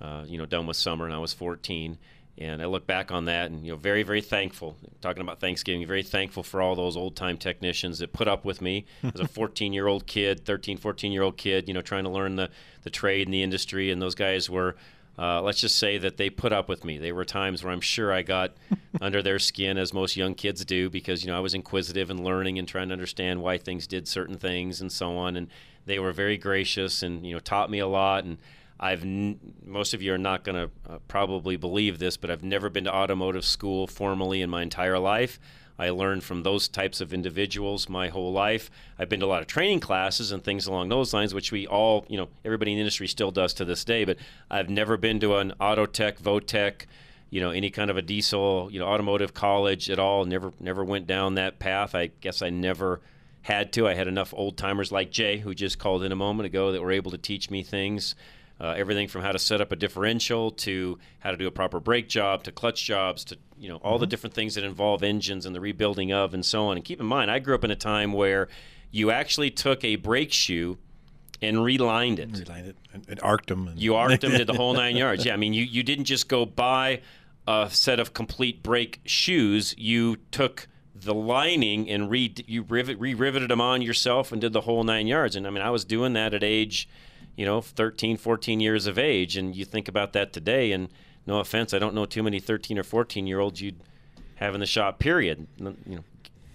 uh, 0.00 0.24
you 0.26 0.38
know, 0.38 0.46
done 0.46 0.66
with 0.66 0.78
summer 0.78 1.04
and 1.04 1.14
I 1.14 1.18
was 1.18 1.34
14. 1.34 1.98
And 2.38 2.62
I 2.62 2.66
look 2.66 2.86
back 2.86 3.12
on 3.12 3.26
that 3.26 3.50
and, 3.50 3.64
you 3.64 3.72
know, 3.72 3.76
very, 3.76 4.02
very 4.02 4.22
thankful. 4.22 4.76
Talking 5.02 5.20
about 5.20 5.40
Thanksgiving, 5.40 5.86
very 5.86 6.02
thankful 6.02 6.42
for 6.42 6.62
all 6.62 6.74
those 6.74 6.96
old 6.96 7.14
time 7.14 7.36
technicians 7.36 7.98
that 7.98 8.12
put 8.12 8.28
up 8.28 8.44
with 8.44 8.62
me 8.62 8.86
as 9.02 9.20
a 9.20 9.28
14 9.28 9.72
year 9.72 9.86
old 9.86 10.06
kid, 10.06 10.44
13, 10.46 10.78
14 10.78 11.12
year 11.12 11.22
old 11.22 11.36
kid, 11.36 11.68
you 11.68 11.74
know, 11.74 11.82
trying 11.82 12.04
to 12.04 12.10
learn 12.10 12.36
the, 12.36 12.48
the 12.82 12.90
trade 12.90 13.26
and 13.26 13.34
the 13.34 13.42
industry. 13.42 13.90
And 13.90 14.00
those 14.00 14.14
guys 14.14 14.48
were, 14.48 14.76
uh, 15.18 15.42
let's 15.42 15.60
just 15.60 15.76
say 15.76 15.98
that 15.98 16.16
they 16.16 16.30
put 16.30 16.50
up 16.50 16.66
with 16.66 16.82
me. 16.82 16.96
There 16.96 17.14
were 17.14 17.26
times 17.26 17.62
where 17.62 17.72
I'm 17.72 17.82
sure 17.82 18.10
I 18.10 18.22
got 18.22 18.52
under 19.02 19.22
their 19.22 19.38
skin, 19.38 19.76
as 19.76 19.92
most 19.92 20.16
young 20.16 20.34
kids 20.34 20.64
do, 20.64 20.88
because, 20.88 21.22
you 21.22 21.30
know, 21.30 21.36
I 21.36 21.40
was 21.40 21.52
inquisitive 21.52 22.08
and 22.08 22.24
learning 22.24 22.58
and 22.58 22.66
trying 22.66 22.88
to 22.88 22.94
understand 22.94 23.42
why 23.42 23.58
things 23.58 23.86
did 23.86 24.08
certain 24.08 24.38
things 24.38 24.80
and 24.80 24.90
so 24.90 25.18
on. 25.18 25.36
And 25.36 25.48
they 25.84 25.98
were 25.98 26.12
very 26.12 26.38
gracious 26.38 27.02
and, 27.02 27.26
you 27.26 27.34
know, 27.34 27.40
taught 27.40 27.70
me 27.70 27.80
a 27.80 27.86
lot. 27.86 28.24
And, 28.24 28.38
I've 28.80 29.02
n- 29.02 29.38
most 29.64 29.92
of 29.92 30.00
you 30.00 30.14
are 30.14 30.18
not 30.18 30.42
going 30.42 30.56
to 30.56 30.92
uh, 30.92 30.98
probably 31.06 31.56
believe 31.56 31.98
this, 31.98 32.16
but 32.16 32.30
I've 32.30 32.42
never 32.42 32.70
been 32.70 32.84
to 32.84 32.94
automotive 32.94 33.44
school 33.44 33.86
formally 33.86 34.40
in 34.40 34.48
my 34.48 34.62
entire 34.62 34.98
life. 34.98 35.38
I 35.78 35.90
learned 35.90 36.24
from 36.24 36.42
those 36.42 36.66
types 36.66 37.00
of 37.00 37.12
individuals 37.12 37.88
my 37.88 38.08
whole 38.08 38.32
life. 38.32 38.70
I've 38.98 39.08
been 39.08 39.20
to 39.20 39.26
a 39.26 39.28
lot 39.28 39.42
of 39.42 39.46
training 39.46 39.80
classes 39.80 40.32
and 40.32 40.42
things 40.42 40.66
along 40.66 40.88
those 40.88 41.14
lines, 41.14 41.34
which 41.34 41.52
we 41.52 41.66
all, 41.66 42.06
you 42.08 42.16
know, 42.16 42.28
everybody 42.44 42.72
in 42.72 42.76
the 42.76 42.82
industry 42.82 43.06
still 43.06 43.30
does 43.30 43.54
to 43.54 43.64
this 43.64 43.84
day. 43.84 44.04
But 44.04 44.16
I've 44.50 44.68
never 44.68 44.96
been 44.96 45.20
to 45.20 45.36
an 45.36 45.52
Autotech, 45.60 46.20
Votech, 46.20 46.86
you 47.30 47.40
know, 47.40 47.50
any 47.50 47.70
kind 47.70 47.90
of 47.90 47.96
a 47.96 48.02
diesel, 48.02 48.68
you 48.72 48.78
know, 48.78 48.86
automotive 48.86 49.32
college 49.32 49.88
at 49.90 49.98
all. 49.98 50.24
Never, 50.24 50.52
never 50.58 50.84
went 50.84 51.06
down 51.06 51.34
that 51.34 51.58
path. 51.58 51.94
I 51.94 52.10
guess 52.20 52.42
I 52.42 52.50
never 52.50 53.00
had 53.42 53.72
to. 53.74 53.88
I 53.88 53.94
had 53.94 54.08
enough 54.08 54.34
old 54.36 54.58
timers 54.58 54.92
like 54.92 55.10
Jay, 55.10 55.38
who 55.38 55.54
just 55.54 55.78
called 55.78 56.02
in 56.02 56.12
a 56.12 56.16
moment 56.16 56.46
ago, 56.46 56.72
that 56.72 56.82
were 56.82 56.92
able 56.92 57.10
to 57.10 57.18
teach 57.18 57.50
me 57.50 57.62
things. 57.62 58.14
Uh, 58.60 58.74
everything 58.76 59.08
from 59.08 59.22
how 59.22 59.32
to 59.32 59.38
set 59.38 59.62
up 59.62 59.72
a 59.72 59.76
differential 59.76 60.50
to 60.50 60.98
how 61.20 61.30
to 61.30 61.36
do 61.38 61.46
a 61.46 61.50
proper 61.50 61.80
brake 61.80 62.08
job 62.10 62.42
to 62.42 62.52
clutch 62.52 62.84
jobs 62.84 63.24
to 63.24 63.38
you 63.56 63.70
know 63.70 63.76
all 63.76 63.98
the 63.98 64.06
different 64.06 64.34
things 64.34 64.54
that 64.54 64.64
involve 64.64 65.02
engines 65.02 65.46
and 65.46 65.56
the 65.56 65.60
rebuilding 65.60 66.12
of 66.12 66.34
and 66.34 66.44
so 66.44 66.66
on. 66.66 66.76
And 66.76 66.84
keep 66.84 67.00
in 67.00 67.06
mind, 67.06 67.30
I 67.30 67.38
grew 67.38 67.54
up 67.54 67.64
in 67.64 67.70
a 67.70 67.76
time 67.76 68.12
where 68.12 68.48
you 68.90 69.10
actually 69.10 69.50
took 69.50 69.82
a 69.82 69.96
brake 69.96 70.32
shoe 70.32 70.76
and 71.42 71.64
relined 71.64 72.18
it. 72.18 72.30
Relined 72.32 72.66
it 72.66 72.76
and, 72.92 73.06
and 73.08 73.20
arced 73.22 73.46
them. 73.46 73.68
And 73.68 73.78
You 73.78 73.94
arced 73.94 74.20
them, 74.20 74.32
did 74.32 74.46
the 74.46 74.54
whole 74.54 74.74
nine 74.74 74.96
yards. 75.04 75.24
Yeah, 75.24 75.34
I 75.34 75.36
mean, 75.36 75.54
you, 75.54 75.64
you 75.64 75.82
didn't 75.82 76.04
just 76.04 76.28
go 76.28 76.44
buy 76.44 77.00
a 77.46 77.68
set 77.70 77.98
of 77.98 78.12
complete 78.12 78.62
brake 78.62 79.00
shoes. 79.04 79.74
You 79.78 80.16
took 80.30 80.68
the 80.94 81.14
lining 81.14 81.88
and 81.88 82.10
re 82.10 82.34
you 82.46 82.62
rivet 82.62 83.00
re 83.00 83.14
riveted 83.14 83.48
them 83.48 83.60
on 83.60 83.80
yourself 83.80 84.32
and 84.32 84.40
did 84.40 84.52
the 84.52 84.60
whole 84.62 84.84
nine 84.84 85.06
yards. 85.06 85.34
And 85.34 85.46
I 85.46 85.50
mean, 85.50 85.62
I 85.62 85.70
was 85.70 85.84
doing 85.84 86.12
that 86.12 86.34
at 86.34 86.44
age, 86.44 86.88
you 87.36 87.44
know, 87.46 87.60
13, 87.60 88.16
14 88.16 88.60
years 88.60 88.86
of 88.86 88.98
age. 88.98 89.36
And 89.36 89.54
you 89.54 89.64
think 89.64 89.88
about 89.88 90.12
that 90.14 90.32
today, 90.32 90.72
and 90.72 90.88
no 91.26 91.38
offense, 91.38 91.72
I 91.74 91.78
don't 91.78 91.94
know 91.94 92.06
too 92.06 92.22
many 92.22 92.40
13 92.40 92.78
or 92.78 92.82
14 92.82 93.26
year 93.26 93.40
olds 93.40 93.60
you'd 93.60 93.80
have 94.36 94.54
in 94.54 94.60
the 94.60 94.66
shop. 94.66 94.98
Period. 94.98 95.46
You 95.58 95.76
know, 95.86 96.04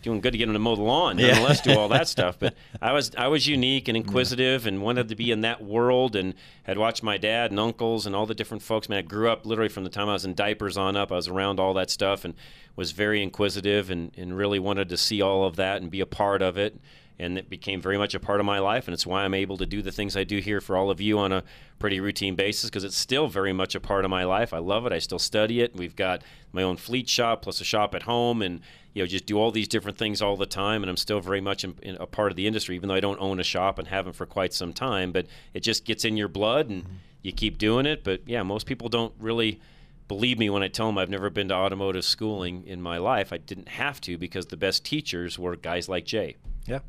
doing 0.01 0.21
good 0.21 0.34
to 0.34 0.38
get 0.38 0.45
them 0.45 0.53
to 0.53 0.59
mow 0.59 0.76
the 0.76 0.84
lawn, 0.84 1.17
Yeah. 1.17 1.30
nonetheless, 1.30 1.61
do 1.61 1.76
all 1.78 1.88
that 1.89 2.07
stuff. 2.15 2.38
But 2.39 2.53
I 2.82 2.91
was 2.93 3.11
I 3.17 3.28
was 3.28 3.47
unique 3.47 3.88
and 3.88 3.97
inquisitive 3.97 4.67
and 4.67 4.82
wanted 4.84 5.09
to 5.09 5.15
be 5.15 5.32
in 5.32 5.41
that 5.41 5.63
world 5.63 6.15
and 6.15 6.36
had 6.63 6.78
watched 6.78 7.01
my 7.01 7.17
dad 7.17 7.49
and 7.51 7.59
uncles 7.59 8.05
and 8.05 8.15
all 8.15 8.26
the 8.28 8.36
different 8.36 8.61
folks. 8.61 8.88
Man, 8.88 8.99
I 8.99 9.01
grew 9.01 9.30
up 9.30 9.45
literally 9.47 9.69
from 9.69 9.84
the 9.84 9.89
time 9.89 10.07
I 10.09 10.13
was 10.13 10.23
in 10.26 10.36
diapers 10.36 10.78
on 10.78 10.95
up. 10.95 11.11
I 11.11 11.15
was 11.15 11.28
around 11.28 11.59
all 11.59 11.73
that 11.76 11.89
stuff 11.89 12.23
and 12.23 12.36
was 12.76 12.91
very 12.91 13.23
inquisitive 13.23 13.89
and, 13.89 14.11
and 14.17 14.36
really 14.38 14.59
wanted 14.59 14.89
to 14.89 14.97
see 14.97 15.21
all 15.23 15.45
of 15.45 15.55
that 15.55 15.82
and 15.82 15.89
be 15.89 16.01
a 16.01 16.05
part 16.05 16.41
of 16.43 16.55
it. 16.57 16.80
And 17.18 17.38
it 17.38 17.49
became 17.49 17.82
very 17.82 17.97
much 17.97 18.13
a 18.13 18.20
part 18.20 18.41
of 18.41 18.45
my 18.45 18.59
life, 18.59 18.88
and 18.88 18.93
it's 18.93 19.07
why 19.07 19.24
I'm 19.24 19.34
able 19.34 19.57
to 19.57 19.66
do 19.66 19.82
the 19.82 19.91
things 19.91 20.18
I 20.18 20.26
do 20.26 20.39
here 20.39 20.59
for 20.59 20.76
all 20.76 20.89
of 20.89 20.99
you 20.99 21.18
on 21.18 21.32
a 21.32 21.43
pretty 21.80 21.99
routine 21.99 22.36
basis 22.36 22.70
because 22.70 22.84
it's 22.84 22.97
still 22.97 23.28
very 23.28 23.53
much 23.53 23.74
a 23.74 23.80
part 23.80 24.03
of 24.03 24.11
my 24.11 24.26
life. 24.26 24.53
I 24.53 24.57
love 24.57 24.86
it. 24.86 24.91
I 24.91 24.99
still 24.99 25.20
study 25.20 25.61
it. 25.61 25.76
We've 25.76 25.95
got 25.95 26.24
my 26.51 26.61
own 26.61 26.76
fleet 26.76 27.07
shop 27.07 27.41
plus 27.41 27.61
a 27.61 27.63
shop 27.63 27.95
at 27.95 28.03
home, 28.03 28.41
and 28.41 28.59
you 28.93 29.01
know 29.01 29.07
just 29.07 29.26
do 29.26 29.38
all 29.38 29.51
these 29.51 29.70
different 29.70 29.97
things 29.97 30.22
all 30.22 30.36
the 30.36 30.45
time. 30.45 30.84
And 30.84 30.89
I'm 30.89 30.97
still 30.97 31.22
very 31.22 31.41
much 31.41 31.63
in, 31.63 31.76
in 31.82 31.95
a 31.95 32.05
part 32.05 32.32
of 32.32 32.36
the 32.36 32.47
industry, 32.47 32.76
even 32.76 32.89
though 32.89 32.95
I 32.95 32.99
don't 32.99 33.22
own 33.22 33.39
a 33.39 33.43
shop 33.43 33.80
and 33.80 33.88
haven't 33.88 34.13
for 34.13 34.26
quite 34.26 34.53
some 34.53 34.74
time. 34.74 35.13
But 35.13 35.28
it 35.53 35.61
just 35.61 35.86
gets 35.86 36.03
in 36.03 36.18
your 36.18 36.28
blood, 36.28 36.70
and 36.70 36.84
mm-hmm. 36.84 36.95
you 37.22 37.32
keep 37.32 37.57
doing 37.57 37.86
it. 37.86 38.03
But 38.03 38.22
yeah, 38.26 38.43
most 38.43 38.66
people 38.66 38.89
don't 38.89 39.13
really 39.20 39.61
believe 40.07 40.38
me 40.38 40.49
when 40.49 40.63
I 40.63 40.68
tell 40.68 40.88
them 40.88 40.97
I've 40.97 41.09
never 41.09 41.30
been 41.30 41.47
to 41.49 41.55
automotive 41.55 42.05
schooling 42.05 42.66
in 42.68 42.82
my 42.82 42.97
life. 42.97 43.34
I 43.34 43.38
didn't 43.38 43.70
have 43.70 43.99
to 44.01 44.18
because 44.18 44.47
the 44.47 44.57
best 44.57 44.86
teachers 44.86 45.39
were 45.39 45.55
guys 45.55 45.89
like 45.89 46.05
Jay. 46.05 46.36
Yeah. 46.66 46.80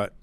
But, 0.00 0.14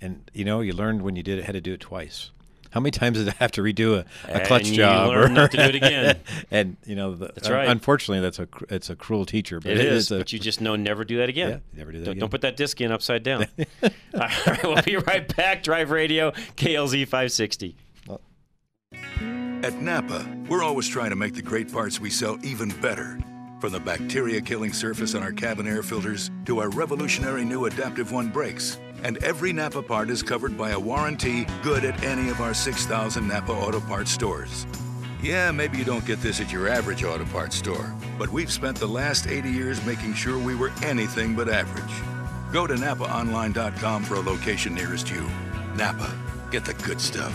and 0.00 0.28
you 0.34 0.44
know, 0.44 0.60
you 0.60 0.72
learned 0.72 1.02
when 1.02 1.14
you 1.14 1.22
did 1.22 1.38
it, 1.38 1.44
had 1.44 1.52
to 1.52 1.60
do 1.60 1.72
it 1.74 1.80
twice. 1.80 2.30
How 2.70 2.78
many 2.80 2.90
times 2.92 3.18
did 3.18 3.28
I 3.28 3.34
have 3.38 3.50
to 3.52 3.62
redo 3.62 3.94
a, 3.98 4.04
a 4.28 4.36
And 4.36 4.46
clutch 4.46 4.68
you 4.68 4.76
job? 4.76 5.08
learn 5.10 5.34
not 5.34 5.50
to 5.52 5.56
do 5.56 5.62
it 5.64 5.74
again. 5.82 6.18
and 6.52 6.76
you 6.86 6.94
know, 6.96 7.14
the, 7.14 7.26
That's 7.26 7.48
right. 7.50 7.68
Unfortunately, 7.68 8.20
that's 8.20 8.38
a 8.38 8.46
cr- 8.46 8.64
it's 8.70 8.90
a 8.90 8.96
cruel 8.96 9.24
teacher. 9.26 9.58
But 9.60 9.72
it 9.72 9.78
is, 9.78 10.04
is 10.06 10.10
a, 10.12 10.18
but 10.18 10.32
you 10.32 10.38
just 10.38 10.60
know 10.60 10.74
never 10.76 11.04
do 11.04 11.18
that 11.18 11.28
again. 11.28 11.50
Yeah, 11.50 11.78
never 11.78 11.90
do 11.92 11.98
that 11.98 12.04
Don't, 12.06 12.12
again. 12.12 12.20
don't 12.20 12.30
put 12.30 12.40
that 12.42 12.56
disc 12.56 12.80
in 12.80 12.90
upside 12.92 13.22
down. 13.24 13.46
All 13.82 13.90
right, 14.46 14.62
we'll 14.64 14.82
be 14.82 14.96
right 14.96 15.36
back. 15.36 15.62
Drive 15.64 15.90
Radio, 15.90 16.30
KLZ 16.56 17.02
560. 17.06 17.76
At 19.62 19.80
Napa, 19.82 20.26
we're 20.48 20.62
always 20.64 20.88
trying 20.88 21.10
to 21.10 21.16
make 21.16 21.34
the 21.34 21.42
great 21.42 21.70
parts 21.70 22.00
we 22.00 22.08
sell 22.10 22.38
even 22.42 22.70
better. 22.80 23.18
From 23.60 23.72
the 23.72 23.80
bacteria 23.80 24.40
killing 24.40 24.72
surface 24.72 25.14
on 25.14 25.22
our 25.22 25.32
cabin 25.32 25.66
air 25.66 25.82
filters 25.82 26.30
to 26.46 26.60
our 26.60 26.70
revolutionary 26.70 27.44
new 27.44 27.66
Adaptive 27.66 28.10
One 28.10 28.28
brakes. 28.30 28.78
And 29.02 29.22
every 29.24 29.52
Napa 29.52 29.82
part 29.82 30.10
is 30.10 30.22
covered 30.22 30.56
by 30.56 30.70
a 30.70 30.78
warranty 30.78 31.46
good 31.62 31.84
at 31.84 32.02
any 32.02 32.28
of 32.28 32.40
our 32.40 32.54
6,000 32.54 33.26
Napa 33.26 33.52
Auto 33.52 33.80
Parts 33.80 34.10
stores. 34.10 34.66
Yeah, 35.22 35.50
maybe 35.50 35.76
you 35.76 35.84
don't 35.84 36.06
get 36.06 36.20
this 36.22 36.40
at 36.40 36.50
your 36.50 36.68
average 36.68 37.04
auto 37.04 37.26
parts 37.26 37.54
store, 37.56 37.94
but 38.18 38.30
we've 38.30 38.50
spent 38.50 38.78
the 38.78 38.88
last 38.88 39.26
80 39.26 39.50
years 39.50 39.84
making 39.84 40.14
sure 40.14 40.38
we 40.38 40.54
were 40.54 40.72
anything 40.82 41.36
but 41.36 41.48
average. 41.48 41.92
Go 42.52 42.66
to 42.66 42.74
NapaOnline.com 42.74 44.04
for 44.04 44.14
a 44.14 44.20
location 44.20 44.74
nearest 44.74 45.10
you. 45.10 45.28
Napa, 45.76 46.10
get 46.50 46.64
the 46.64 46.72
good 46.74 47.00
stuff. 47.00 47.34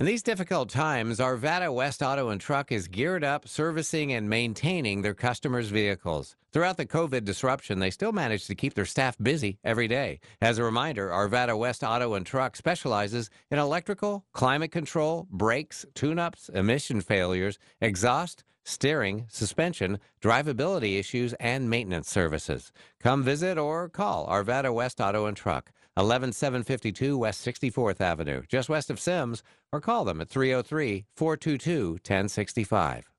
In 0.00 0.06
these 0.06 0.22
difficult 0.22 0.70
times, 0.70 1.18
Arvada 1.18 1.70
West 1.70 2.00
Auto 2.00 2.30
and 2.30 2.40
Truck 2.40 2.72
is 2.72 2.88
geared 2.88 3.22
up 3.22 3.46
servicing 3.46 4.14
and 4.14 4.30
maintaining 4.30 5.02
their 5.02 5.12
customers' 5.12 5.68
vehicles. 5.68 6.36
Throughout 6.52 6.78
the 6.78 6.86
COVID 6.86 7.26
disruption, 7.26 7.80
they 7.80 7.90
still 7.90 8.10
manage 8.10 8.46
to 8.46 8.54
keep 8.54 8.72
their 8.72 8.86
staff 8.86 9.18
busy 9.20 9.58
every 9.62 9.88
day. 9.88 10.20
As 10.40 10.56
a 10.56 10.64
reminder, 10.64 11.10
Arvada 11.10 11.54
West 11.54 11.84
Auto 11.84 12.14
and 12.14 12.24
Truck 12.24 12.56
specializes 12.56 13.28
in 13.50 13.58
electrical, 13.58 14.24
climate 14.32 14.72
control, 14.72 15.26
brakes, 15.30 15.84
tune-ups, 15.94 16.48
emission 16.48 17.02
failures, 17.02 17.58
exhaust, 17.82 18.42
steering, 18.64 19.26
suspension, 19.28 19.98
drivability 20.22 20.98
issues, 20.98 21.34
and 21.34 21.68
maintenance 21.68 22.08
services. 22.08 22.72
Come 23.00 23.22
visit 23.22 23.58
or 23.58 23.90
call 23.90 24.26
Arvada 24.28 24.72
West 24.72 24.98
Auto 24.98 25.26
and 25.26 25.36
Truck. 25.36 25.72
11752 26.02 27.18
West 27.18 27.46
64th 27.46 28.00
Avenue, 28.00 28.42
just 28.48 28.68
west 28.68 28.90
of 28.90 29.00
Simms, 29.00 29.42
or 29.72 29.80
call 29.80 30.04
them 30.04 30.20
at 30.20 30.28
303 30.28 31.06
422 31.14 31.92
1065. 31.92 33.10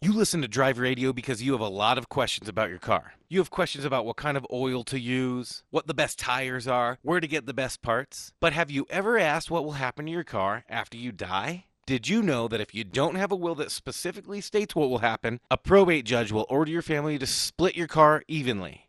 You 0.00 0.12
listen 0.12 0.42
to 0.42 0.48
Drive 0.48 0.80
Radio 0.80 1.12
because 1.12 1.44
you 1.44 1.52
have 1.52 1.60
a 1.60 1.68
lot 1.68 1.96
of 1.96 2.08
questions 2.08 2.48
about 2.48 2.70
your 2.70 2.80
car. 2.80 3.14
You 3.28 3.38
have 3.38 3.50
questions 3.50 3.84
about 3.84 4.04
what 4.04 4.16
kind 4.16 4.36
of 4.36 4.44
oil 4.52 4.82
to 4.84 4.98
use, 4.98 5.62
what 5.70 5.86
the 5.86 5.94
best 5.94 6.18
tires 6.18 6.66
are, 6.66 6.98
where 7.02 7.20
to 7.20 7.28
get 7.28 7.46
the 7.46 7.54
best 7.54 7.82
parts. 7.82 8.32
But 8.40 8.52
have 8.52 8.68
you 8.68 8.84
ever 8.90 9.16
asked 9.16 9.48
what 9.48 9.64
will 9.64 9.72
happen 9.72 10.06
to 10.06 10.10
your 10.10 10.24
car 10.24 10.64
after 10.68 10.96
you 10.96 11.12
die? 11.12 11.66
Did 11.86 12.08
you 12.08 12.20
know 12.20 12.48
that 12.48 12.60
if 12.60 12.74
you 12.74 12.84
don't 12.84 13.14
have 13.14 13.30
a 13.30 13.36
will 13.36 13.54
that 13.56 13.70
specifically 13.70 14.40
states 14.40 14.74
what 14.74 14.90
will 14.90 14.98
happen, 14.98 15.38
a 15.50 15.56
probate 15.56 16.04
judge 16.04 16.32
will 16.32 16.46
order 16.48 16.70
your 16.70 16.82
family 16.82 17.16
to 17.18 17.26
split 17.26 17.76
your 17.76 17.88
car 17.88 18.24
evenly? 18.26 18.88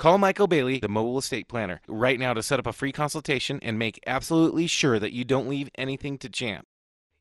Call 0.00 0.16
Michael 0.16 0.46
Bailey, 0.46 0.78
the 0.78 0.88
mobile 0.88 1.18
estate 1.18 1.46
planner, 1.46 1.82
right 1.86 2.18
now 2.18 2.32
to 2.32 2.42
set 2.42 2.58
up 2.58 2.66
a 2.66 2.72
free 2.72 2.90
consultation 2.90 3.58
and 3.60 3.78
make 3.78 4.02
absolutely 4.06 4.66
sure 4.66 4.98
that 4.98 5.12
you 5.12 5.26
don't 5.26 5.46
leave 5.46 5.68
anything 5.74 6.16
to 6.20 6.30
chance. 6.30 6.64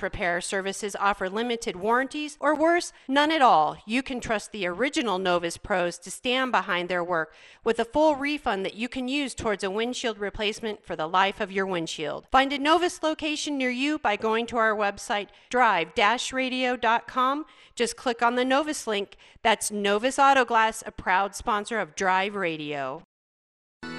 repair 0.00 0.40
services 0.40 0.94
offer 0.98 1.28
limited 1.28 1.74
warranties, 1.74 2.36
or 2.38 2.54
worse, 2.54 2.92
none 3.08 3.32
at 3.32 3.42
all. 3.42 3.76
You 3.86 4.02
can 4.02 4.20
trust 4.20 4.52
the 4.52 4.66
original 4.66 5.18
Novus 5.18 5.56
pros 5.56 5.98
to 5.98 6.10
stand 6.10 6.52
behind 6.52 6.88
their 6.88 7.02
work 7.02 7.34
with 7.64 7.78
a 7.78 7.84
full 7.84 8.14
refund 8.14 8.64
that 8.64 8.74
you 8.74 8.88
can 8.88 9.08
use 9.08 9.34
towards 9.34 9.64
a 9.64 9.70
windshield 9.70 10.18
replacement 10.18 10.86
for 10.86 10.94
the 10.94 11.08
life 11.08 11.40
of 11.40 11.50
your 11.50 11.66
windshield. 11.66 12.26
Find 12.30 12.52
a 12.52 12.58
Novus 12.58 13.02
location 13.02 13.58
near 13.58 13.70
you 13.70 13.98
by 13.98 14.16
going 14.16 14.46
to 14.46 14.56
our 14.56 14.74
website, 14.76 15.28
drive-radio.com. 15.50 17.44
Just 17.74 17.96
click 17.96 18.22
on 18.22 18.36
the 18.36 18.44
Novus 18.44 18.86
link. 18.86 19.16
That's 19.42 19.70
Novus 19.70 20.18
Auto 20.18 20.44
Glass, 20.44 20.84
a 20.86 20.92
proud 20.92 21.34
sponsor 21.34 21.80
of 21.80 21.96
Drive 21.96 22.36
Radio. 22.36 23.02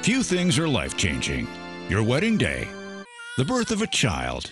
Few 0.02 0.24
things 0.24 0.60
are 0.60 0.68
life 0.68 0.96
changing 0.96 1.48
your 1.90 2.04
wedding 2.04 2.38
day, 2.38 2.68
the 3.38 3.44
birth 3.46 3.72
of 3.72 3.82
a 3.82 3.88
child, 3.88 4.52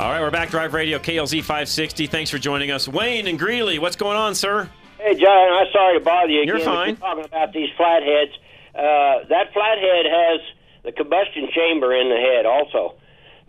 All 0.00 0.10
right, 0.10 0.22
we're 0.22 0.30
back. 0.30 0.48
Drive 0.48 0.72
Radio, 0.72 0.98
KLZ 0.98 1.40
560. 1.40 2.06
Thanks 2.06 2.30
for 2.30 2.38
joining 2.38 2.70
us. 2.70 2.88
Wayne 2.88 3.26
and 3.26 3.38
Greeley, 3.38 3.78
what's 3.78 3.96
going 3.96 4.16
on, 4.16 4.34
sir? 4.34 4.66
Hey, 4.96 5.14
John, 5.14 5.52
I'm 5.52 5.66
sorry 5.74 5.98
to 5.98 6.02
bother 6.02 6.30
you 6.30 6.40
again. 6.40 6.56
You're 6.56 6.64
fine. 6.64 6.96
talking 6.96 7.26
about 7.26 7.52
these 7.52 7.68
flatheads. 7.76 8.32
Uh, 8.74 9.28
that 9.28 9.52
flathead 9.52 10.06
has 10.08 10.40
the 10.84 10.92
combustion 10.92 11.50
chamber 11.54 11.94
in 11.94 12.08
the 12.08 12.16
head 12.16 12.46
also. 12.46 12.94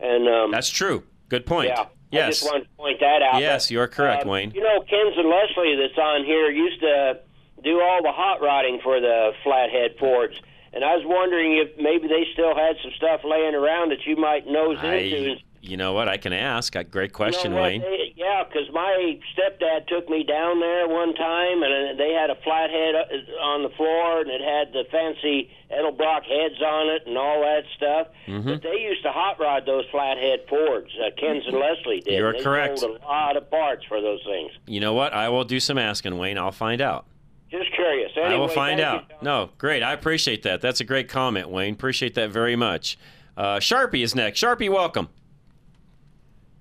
And 0.01 0.27
um, 0.27 0.51
That's 0.51 0.67
true. 0.69 1.03
Good 1.29 1.45
point. 1.45 1.69
Yeah. 1.69 1.83
I 1.83 1.87
Yes. 2.11 2.41
just 2.41 2.51
wanted 2.51 2.63
to 2.65 2.69
point 2.75 2.99
that 2.99 3.21
out. 3.21 3.39
Yes, 3.39 3.67
But, 3.67 3.71
you 3.71 3.79
are 3.79 3.87
correct, 3.87 4.25
uh, 4.25 4.29
Wayne. 4.29 4.51
You 4.51 4.59
know, 4.61 4.81
Kens 4.81 5.15
and 5.15 5.29
Leslie 5.29 5.77
that's 5.79 5.97
on 5.97 6.25
here 6.25 6.51
used 6.51 6.81
to 6.81 7.21
do 7.63 7.79
all 7.79 8.03
the 8.03 8.11
hot 8.11 8.41
rodding 8.41 8.81
for 8.83 8.99
the 8.99 9.31
flathead 9.45 9.95
Fords. 9.97 10.33
And 10.73 10.83
I 10.83 10.95
was 10.97 11.05
wondering 11.05 11.55
if 11.63 11.77
maybe 11.81 12.09
they 12.09 12.27
still 12.33 12.53
had 12.55 12.75
some 12.83 12.91
stuff 12.97 13.21
laying 13.23 13.55
around 13.55 13.91
that 13.91 14.05
you 14.05 14.17
might 14.17 14.45
nose 14.47 14.75
into. 14.83 15.35
You 15.61 15.77
know 15.77 15.93
what? 15.93 16.09
I 16.09 16.17
can 16.17 16.33
ask. 16.33 16.75
Uh, 16.75 16.81
Great 16.83 17.13
question, 17.13 17.51
You 17.51 17.57
know 17.57 17.63
Wayne. 17.63 17.81
they- 17.81 18.13
yeah, 18.15 18.43
because 18.43 18.69
my 18.73 19.19
stepdad 19.35 19.87
took 19.87 20.09
me 20.09 20.23
down 20.23 20.59
there 20.59 20.87
one 20.87 21.13
time, 21.15 21.63
and 21.63 21.73
uh, 21.73 21.97
they 21.97 22.13
had 22.13 22.29
a 22.29 22.35
flathead 22.43 22.95
uh, 22.95 23.41
on 23.43 23.63
the 23.63 23.69
floor, 23.69 24.21
and 24.21 24.29
it 24.29 24.41
had 24.41 24.73
the 24.73 24.83
fancy 24.91 25.49
Edelbrock 25.71 26.23
heads 26.25 26.61
on 26.61 26.89
it 26.89 27.03
and 27.07 27.17
all 27.17 27.41
that 27.41 27.63
stuff. 27.77 28.07
Mhm. 28.27 28.45
But 28.45 28.61
they 28.63 28.81
used 28.81 29.03
to 29.03 29.11
hot 29.11 29.39
rod 29.39 29.65
those 29.65 29.85
flathead 29.91 30.41
Fords. 30.49 30.89
Uh, 30.99 31.11
Kens 31.17 31.43
and 31.47 31.57
Leslie 31.57 32.01
did. 32.01 32.13
You're 32.15 32.33
they 32.33 32.41
correct. 32.43 32.79
Sold 32.79 32.99
a 33.01 33.05
lot 33.05 33.37
of 33.37 33.49
parts 33.49 33.85
for 33.85 34.01
those 34.01 34.21
things. 34.23 34.51
You 34.67 34.79
know 34.79 34.93
what? 34.93 35.13
I 35.13 35.29
will 35.29 35.43
do 35.45 35.59
some 35.59 35.77
asking, 35.77 36.17
Wayne. 36.17 36.37
I'll 36.37 36.51
find 36.51 36.81
out. 36.81 37.05
Just 37.49 37.71
curious. 37.73 38.11
I 38.17 38.35
will 38.35 38.47
find 38.47 38.79
thank 38.79 39.09
you, 39.09 39.15
out. 39.15 39.23
No, 39.23 39.49
great. 39.57 39.83
I 39.83 39.93
appreciate 39.93 40.43
that. 40.43 40.61
That's 40.61 40.79
a 40.79 40.85
great 40.85 41.07
comment, 41.09 41.49
Wayne. 41.49 41.73
Appreciate 41.73 42.13
that 42.15 42.29
very 42.29 42.55
much. 42.55 42.97
Uh, 43.37 43.57
Sharpie 43.57 44.03
is 44.03 44.15
next. 44.15 44.41
Sharpie, 44.41 44.69
welcome. 44.69 45.09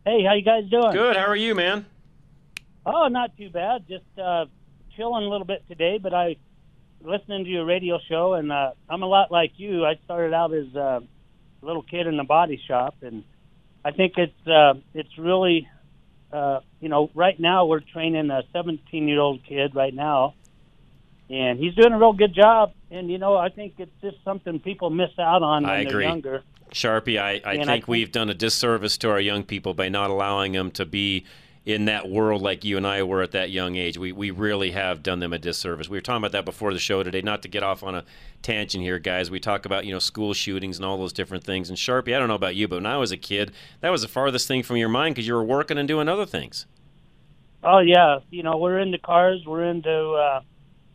Hey, 0.05 0.25
how 0.25 0.33
you 0.33 0.43
guys 0.43 0.65
doing? 0.71 0.93
Good. 0.93 1.17
How 1.17 1.27
are 1.27 1.37
you, 1.37 1.55
man? 1.55 1.85
Oh, 2.87 3.09
not 3.09 3.37
too 3.37 3.51
bad. 3.51 3.87
Just 3.87 4.05
uh, 4.19 4.47
chilling 4.97 5.27
a 5.27 5.29
little 5.29 5.47
bit 5.47 5.63
today, 5.69 5.99
but 6.03 6.15
I 6.15 6.37
listening 7.03 7.45
to 7.45 7.51
your 7.51 7.67
radio 7.67 7.99
show, 8.09 8.33
and 8.33 8.51
uh, 8.51 8.73
I'm 8.89 9.03
a 9.03 9.07
lot 9.07 9.31
like 9.31 9.53
you. 9.57 9.85
I 9.85 9.99
started 10.07 10.33
out 10.33 10.55
as 10.55 10.75
a 10.75 11.03
little 11.61 11.83
kid 11.83 12.07
in 12.07 12.17
the 12.17 12.25
body 12.25 12.59
shop, 12.67 12.95
and 13.03 13.25
I 13.85 13.91
think 13.91 14.15
it's 14.17 14.47
uh, 14.47 14.81
it's 14.95 15.19
really, 15.19 15.69
uh, 16.33 16.61
you 16.81 16.89
know, 16.89 17.11
right 17.15 17.39
now 17.39 17.67
we're 17.67 17.81
training 17.81 18.31
a 18.31 18.43
17 18.55 19.07
year 19.07 19.21
old 19.21 19.45
kid 19.45 19.75
right 19.75 19.95
now, 19.95 20.35
and 21.29 21.59
he's 21.59 21.75
doing 21.75 21.93
a 21.93 21.99
real 21.99 22.15
good 22.15 22.35
job. 22.35 22.73
And 22.91 23.11
you 23.11 23.19
know, 23.19 23.37
I 23.37 23.49
think 23.49 23.75
it's 23.79 23.91
just 24.03 24.17
something 24.25 24.59
people 24.61 24.91
miss 24.91 25.11
out 25.19 25.43
on 25.43 25.63
when 25.63 25.71
I 25.73 25.77
they're 25.85 25.89
agree. 25.89 26.05
younger. 26.05 26.43
Sharpie, 26.73 27.21
I, 27.21 27.31
I 27.31 27.35
And 27.35 27.47
I 27.47 27.53
think 27.55 27.67
think- 27.67 27.89
we've 27.89 28.13
done 28.13 28.31
a 28.31 28.35
disservice 28.35 28.97
to 28.99 29.11
our 29.11 29.21
young 29.21 29.43
people 29.45 29.75
by 29.75 29.89
not 29.89 30.11
allowing 30.11 30.53
them 30.53 30.71
to 30.73 30.85
be 30.85 31.25
in 31.67 31.85
that 31.85 32.09
world 32.09 32.41
like 32.41 32.65
you 32.65 32.77
and 32.79 32.87
I 32.87 33.03
were 33.03 33.23
at 33.23 33.33
that 33.33 33.51
young 33.51 33.77
age. 33.77 33.99
We, 33.99 34.13
we 34.13 34.31
really 34.31 34.71
have 34.71 35.03
done 35.03 35.21
them 35.21 35.33
a 35.33 35.39
disservice. 35.39 35.89
We 35.91 35.99
were 35.99 36.01
talking 36.01 36.19
about 36.19 36.33
that 36.33 36.45
before 36.47 36.73
the 36.73 36.79
show 36.79 37.03
today. 37.03 37.21
Not 37.21 37.43
to 37.43 37.49
get 37.49 37.63
off 37.63 37.83
on 37.83 37.95
a 37.95 38.05
tangent 38.41 38.83
here, 38.83 38.99
guys. 38.99 39.31
We 39.31 39.41
talk 39.41 39.67
about 39.67 39.85
you 39.85 39.93
know 39.93 39.99
school 39.99 40.33
shootings 40.33 40.79
and 40.79 40.87
all 40.87 40.97
those 40.97 41.13
different 41.13 41.45
things. 41.45 41.69
And 41.69 41.77
Sharpie, 41.77 42.15
I 42.17 42.19
don't 42.19 42.29
know 42.29 42.35
about 42.35 42.57
you, 42.57 42.67
but 42.67 42.77
when 42.77 42.87
I 42.87 42.97
was 42.97 43.13
a 43.13 43.17
kid, 43.19 43.53
that 43.81 43.91
was 43.91 44.03
the 44.03 44.09
farthest 44.09 44.49
thing 44.49 44.63
from 44.63 44.79
your 44.79 44.89
mind 44.89 45.15
because 45.15 45.27
you 45.29 45.35
were 45.35 45.45
working 45.45 45.77
and 45.77 45.87
doing 45.87 46.09
other 46.09 46.25
things. 46.27 46.67
Oh 47.63 47.81
yeah, 47.81 48.21
you 48.31 48.43
know 48.43 48.57
we're 48.57 48.79
into 48.79 48.99
cars. 48.99 49.43
We're 49.47 49.65
into 49.65 49.91
uh, 50.13 50.41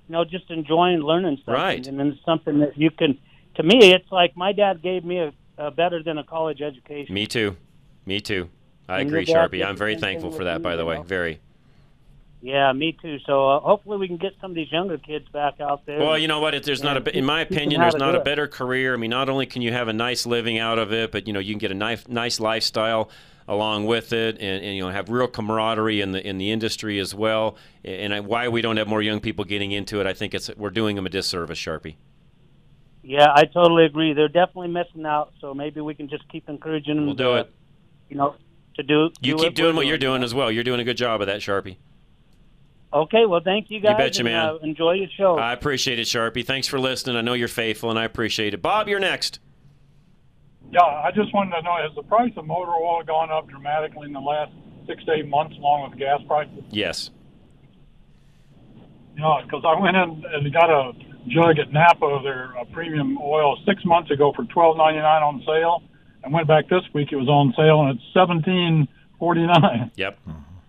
you 0.08 0.14
know 0.14 0.24
just 0.26 0.50
enjoying 0.52 1.00
learning 1.00 1.38
something, 1.38 1.54
Right. 1.54 1.88
and 1.88 2.00
then 2.00 2.08
it's 2.08 2.26
something 2.26 2.60
that 2.60 2.78
you 2.78 2.92
can. 2.92 3.18
To 3.56 3.64
me, 3.64 3.94
it's 3.94 4.12
like 4.12 4.36
my 4.36 4.52
dad 4.52 4.82
gave 4.82 5.06
me 5.06 5.20
a, 5.20 5.34
a 5.58 5.72
better 5.72 6.04
than 6.04 6.18
a 6.18 6.24
college 6.24 6.62
education. 6.62 7.14
Me 7.14 7.26
too. 7.26 7.56
Me 8.06 8.20
too. 8.20 8.50
I 8.88 9.00
And 9.00 9.08
agree, 9.10 9.26
Sharpie. 9.26 9.66
I'm 9.66 9.78
very 9.78 9.98
thankful 9.98 10.30
for 10.32 10.44
that, 10.44 10.62
by 10.62 10.76
the 10.76 10.86
way. 10.86 10.98
know? 10.98 11.04
Very. 11.04 11.40
Yeah, 12.42 12.72
me 12.74 12.96
too. 13.02 13.18
So 13.26 13.50
uh, 13.50 13.60
hopefully 13.62 13.98
we 13.98 14.08
can 14.08 14.18
get 14.18 14.34
some 14.40 14.52
of 14.52 14.56
these 14.56 14.72
younger 14.72 15.00
kids 15.00 15.28
back 15.30 15.60
out 15.60 15.86
there. 15.88 16.00
Well, 16.00 16.18
you 16.18 16.28
know 16.28 16.40
what? 16.42 16.54
If 16.54 16.64
there's 16.64 16.84
not 16.84 16.98
a, 17.08 17.18
in 17.18 17.26
my 17.26 17.42
opinion, 17.42 17.82
there's 17.82 17.96
not 17.96 18.14
a 18.14 18.20
better 18.20 18.48
career. 18.48 18.94
I 18.94 18.98
mean, 18.98 19.10
not 19.10 19.30
only 19.30 19.48
can 19.48 19.64
you 19.64 19.72
have 19.72 19.88
a 19.88 19.94
nice 19.94 20.28
living 20.28 20.60
out 20.60 20.78
of 20.78 20.94
it, 20.94 21.12
but 21.12 21.26
you 21.26 21.34
know, 21.34 21.40
you 21.40 21.54
can 21.54 21.58
get 21.60 21.72
a 21.72 21.76
nice, 21.76 22.08
nice 22.08 22.40
lifestyle 22.40 23.10
along 23.48 23.86
with 23.86 24.12
it, 24.14 24.38
and, 24.40 24.64
and 24.64 24.76
you 24.76 24.82
know, 24.82 24.90
have 24.90 25.10
real 25.10 25.28
camaraderie 25.28 26.02
in 26.02 26.12
the 26.12 26.28
in 26.28 26.38
the 26.38 26.52
industry 26.52 27.00
as 27.00 27.14
well. 27.14 27.58
And 27.84 28.14
I, 28.14 28.20
why 28.20 28.48
we 28.48 28.62
don't 28.62 28.78
have 28.78 28.88
more 28.88 29.02
young 29.02 29.20
people 29.20 29.46
getting 29.46 29.72
into 29.72 30.00
it, 30.02 30.08
I 30.08 30.14
think 30.14 30.34
it's 30.34 30.50
we're 30.56 30.70
doing 30.70 30.96
them 30.96 31.06
a 31.06 31.10
disservice, 31.10 31.60
Sharpie. 31.60 31.96
Yeah, 33.04 33.28
I 33.34 33.44
totally 33.46 33.86
agree. 33.86 34.14
They're 34.14 34.28
definitely 34.28 34.70
missing 34.70 35.06
out. 35.06 35.34
So 35.40 35.54
maybe 35.54 35.80
we 35.82 35.94
can 35.94 36.10
just 36.10 36.28
keep 36.30 36.50
encouraging 36.50 36.96
them. 36.96 37.06
We'll 37.06 37.16
do 37.16 37.24
to, 37.24 37.36
it. 37.36 37.54
You 38.10 38.18
know, 38.18 38.36
to 38.76 38.84
do. 38.84 39.12
You 39.22 39.34
do 39.34 39.36
keep 39.36 39.46
what 39.46 39.56
doing 39.56 39.76
what 39.76 39.86
you're 39.86 39.98
doing 39.98 40.24
as 40.24 40.34
well. 40.34 40.52
You're 40.52 40.64
doing 40.64 40.80
a 40.80 40.84
good 40.84 40.98
job 40.98 41.22
of 41.22 41.28
that, 41.28 41.42
Sharpie. 41.42 41.78
Okay, 42.92 43.26
well, 43.26 43.42
thank 43.44 43.70
you 43.70 43.82
guys. 43.82 43.92
You 43.92 43.98
betcha, 43.98 44.20
and, 44.22 44.26
man. 44.26 44.46
Uh, 44.46 44.56
enjoy 44.64 44.94
your 44.94 45.10
show. 45.18 45.38
I 45.38 45.52
appreciate 45.52 46.00
it, 46.00 46.08
Sharpie. 46.08 46.46
Thanks 46.46 46.68
for 46.68 46.80
listening. 46.80 47.18
I 47.18 47.22
know 47.22 47.34
you're 47.34 47.50
faithful, 47.50 47.90
and 47.90 48.00
I 48.00 48.06
appreciate 48.06 48.54
it. 48.54 48.62
Bob, 48.62 48.88
you're 48.88 49.00
next. 49.00 49.40
Yeah, 50.72 50.82
I 50.82 51.12
just 51.14 51.34
wanted 51.34 51.56
to 51.56 51.62
know 51.62 51.78
has 51.82 51.96
the 51.96 52.04
price 52.04 52.34
of 52.36 52.46
motor 52.46 52.72
oil 52.72 53.04
gone 53.04 53.32
up 53.32 53.48
dramatically 53.50 54.08
in 54.08 54.14
the 54.14 54.20
last 54.20 54.52
six 54.88 55.04
to 55.06 55.14
eight 55.14 55.28
months, 55.28 55.56
along 55.58 55.90
with 55.90 56.00
gas 56.00 56.20
prices? 56.28 56.64
Yes. 56.70 57.12
Know, 59.18 59.40
because 59.44 59.64
I 59.66 59.80
went 59.80 59.96
in 59.96 60.24
and 60.34 60.54
got 60.54 60.70
a 60.70 60.92
jug 61.30 61.58
at 61.58 61.72
Napa 61.72 62.06
of 62.06 62.24
their 62.24 62.54
uh, 62.60 62.66
premium 62.74 63.18
oil 63.18 63.58
six 63.66 63.86
months 63.86 64.12
ago 64.12 64.34
for 64.36 64.44
twelve 64.46 64.76
ninety 64.76 65.00
nine 65.00 65.24
on 65.24 65.42
sale, 65.46 65.84
and 66.24 66.34
went 66.34 66.48
back 66.48 66.68
this 66.68 66.84
week 66.94 67.14
it 67.14 67.16
was 67.16 67.30
on 67.30 67.54
sale 67.56 67.84
and 67.84 67.98
it's 67.98 68.14
seventeen 68.14 68.90
forty 69.18 69.48
nine. 69.48 69.92
Yep. 69.96 70.20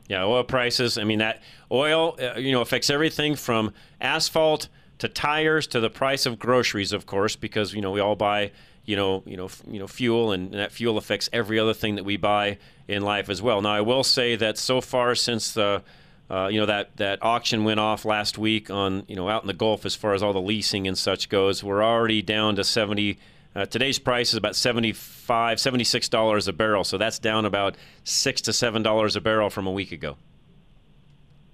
Yeah, 0.08 0.22
oil 0.22 0.44
prices. 0.44 0.96
I 0.96 1.02
mean, 1.02 1.18
that 1.18 1.42
oil, 1.72 2.16
uh, 2.20 2.38
you 2.38 2.52
know, 2.52 2.60
affects 2.60 2.88
everything 2.88 3.34
from 3.34 3.72
asphalt 4.00 4.68
to 4.98 5.08
tires 5.08 5.66
to 5.66 5.80
the 5.80 5.90
price 5.90 6.24
of 6.24 6.38
groceries, 6.38 6.92
of 6.92 7.04
course, 7.06 7.34
because 7.34 7.74
you 7.74 7.80
know 7.80 7.90
we 7.90 8.00
all 8.00 8.14
buy, 8.14 8.52
you 8.86 8.96
know, 8.96 9.22
you 9.26 9.36
know, 9.36 9.46
f- 9.46 9.62
you 9.68 9.78
know, 9.78 9.86
fuel, 9.86 10.32
and 10.32 10.52
that 10.54 10.72
fuel 10.72 10.96
affects 10.96 11.28
every 11.32 11.58
other 11.58 11.74
thing 11.74 11.96
that 11.96 12.04
we 12.04 12.16
buy 12.16 12.58
in 12.88 13.02
life 13.02 13.28
as 13.28 13.42
well. 13.42 13.60
Now, 13.60 13.72
I 13.72 13.80
will 13.80 14.04
say 14.04 14.36
that 14.36 14.56
so 14.56 14.80
far 14.80 15.14
since 15.14 15.52
the 15.52 15.82
uh, 16.30 16.48
you 16.50 16.58
know 16.58 16.66
that 16.66 16.96
that 16.96 17.18
auction 17.22 17.64
went 17.64 17.78
off 17.80 18.04
last 18.04 18.38
week 18.38 18.70
on 18.70 19.04
you 19.08 19.16
know 19.16 19.28
out 19.28 19.42
in 19.42 19.46
the 19.46 19.54
Gulf 19.54 19.84
as 19.84 19.94
far 19.94 20.14
as 20.14 20.22
all 20.22 20.32
the 20.32 20.40
leasing 20.40 20.86
and 20.88 20.96
such 20.96 21.28
goes. 21.28 21.62
We're 21.62 21.84
already 21.84 22.22
down 22.22 22.56
to 22.56 22.64
seventy. 22.64 23.18
Uh, 23.54 23.64
today's 23.64 23.98
price 23.98 24.32
is 24.32 24.36
about 24.36 24.54
75 24.54 25.58
76 25.58 26.08
dollars 26.10 26.46
a 26.46 26.52
barrel, 26.52 26.84
so 26.84 26.98
that's 26.98 27.18
down 27.18 27.46
about 27.46 27.74
six 28.04 28.42
to 28.42 28.52
seven 28.52 28.82
dollars 28.82 29.16
a 29.16 29.20
barrel 29.20 29.48
from 29.50 29.66
a 29.66 29.72
week 29.72 29.92
ago. 29.92 30.16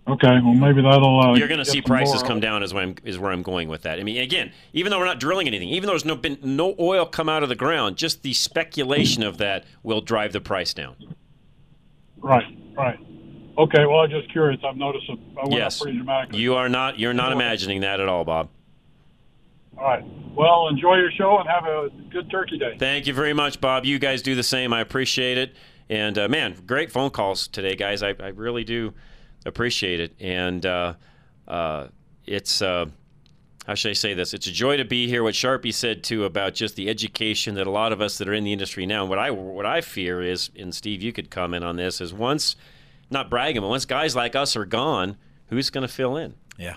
Okay, 0.09 0.40
well 0.42 0.55
maybe 0.55 0.82
that'll. 0.82 1.20
Uh, 1.20 1.34
You're 1.34 1.46
going 1.46 1.59
to 1.59 1.64
see 1.64 1.80
prices 1.80 2.24
come 2.24 2.40
down 2.40 2.64
is 2.64 2.74
where 2.74 2.82
I'm 2.82 2.96
is 3.05 3.20
where 3.20 3.30
I'm 3.30 3.42
going 3.42 3.68
with 3.68 3.82
that. 3.82 4.00
I 4.00 4.03
mean, 4.03 4.20
again, 4.20 4.50
even 4.72 4.90
though 4.90 4.98
we're 4.98 5.05
not 5.05 5.20
drilling 5.20 5.46
anything, 5.46 5.68
even 5.68 5.86
though 5.86 5.92
there's 5.92 6.05
no 6.05 6.16
been 6.16 6.38
no 6.42 6.74
oil 6.80 7.07
come 7.07 7.28
out 7.28 7.44
of 7.44 7.48
the 7.48 7.55
ground, 7.55 7.96
just 7.96 8.22
the 8.22 8.32
speculation 8.32 9.22
of 9.22 9.38
that 9.38 9.64
will 9.84 10.00
drive 10.00 10.32
the 10.32 10.40
price 10.40 10.74
down. 10.74 10.96
Right, 12.18 12.59
right. 12.76 12.98
Okay, 13.59 13.86
well 13.86 14.00
I'm 14.00 14.11
just 14.11 14.30
curious. 14.32 14.61
I've 14.64 14.76
noticed 14.76 15.09
it 15.09 15.18
went 15.36 15.53
yes, 15.53 15.80
up 15.80 15.84
pretty 15.84 15.98
dramatically. 15.98 16.40
you 16.40 16.55
are 16.57 16.68
not 16.68 16.98
you're 16.98 17.14
not 17.14 17.30
imagining 17.32 17.82
that 17.82 18.00
at 18.00 18.09
all, 18.09 18.24
Bob. 18.24 18.48
All 19.78 19.84
right. 19.84 20.05
Well, 20.34 20.66
enjoy 20.68 20.96
your 20.96 21.12
show 21.12 21.38
and 21.38 21.48
have 21.48 21.64
a 21.64 21.90
good 22.11 22.28
Turkey 22.28 22.59
Day. 22.59 22.76
Thank 22.76 23.07
you 23.07 23.14
very 23.14 23.34
much, 23.34 23.61
Bob. 23.61 23.84
You 23.84 24.00
guys 24.00 24.20
do 24.22 24.34
the 24.34 24.42
same. 24.42 24.72
I 24.72 24.80
appreciate 24.80 25.38
it. 25.38 25.55
And 25.88 26.18
uh, 26.18 26.28
man, 26.28 26.57
great 26.66 26.90
phone 26.90 27.11
calls 27.11 27.46
today, 27.46 27.76
guys. 27.76 28.03
I, 28.03 28.14
I 28.18 28.28
really 28.28 28.64
do 28.64 28.94
appreciate 29.45 30.01
it. 30.01 30.14
And 30.20 30.64
uh, 30.64 30.95
uh, 31.49 31.88
it's 32.26 32.62
uh, 32.62 32.86
how 33.66 33.74
should 33.74 33.90
I 33.90 33.95
say 33.95 34.14
this? 34.14 34.34
It's 34.34 34.47
a 34.47 34.53
joy 34.53 34.76
to 34.76 34.84
be 34.84 35.07
here. 35.09 35.22
What 35.22 35.34
Sharpie 35.34 35.72
said 35.72 36.03
too 36.03 36.24
about 36.24 36.55
just 36.55 36.76
the 36.76 36.88
education 36.88 37.55
that 37.55 37.66
a 37.66 37.70
lot 37.70 37.93
of 37.93 38.01
us 38.01 38.18
that 38.18 38.28
are 38.28 38.34
in 38.34 38.45
the 38.45 38.53
industry 38.53 38.86
now. 38.86 39.03
And 39.03 39.11
what 39.11 39.18
I 39.18 39.30
what 39.30 39.66
I 39.66 39.80
fear 39.80 40.22
is, 40.22 40.51
and 40.59 40.74
Steve, 40.74 41.03
you 41.03 41.12
could 41.12 41.30
comment 41.30 41.64
on 41.64 41.76
this, 41.76 42.01
is 42.01 42.12
once 42.12 42.57
not 43.11 43.30
bragging, 43.30 43.61
but 43.61 43.68
once 43.68 43.84
guys 43.84 44.16
like 44.16 44.34
us 44.34 44.57
are 44.57 44.64
gone, 44.64 45.16
who's 45.47 45.70
going 45.70 45.86
to 45.86 45.93
fill 45.93 46.16
in? 46.16 46.34
Yeah. 46.59 46.76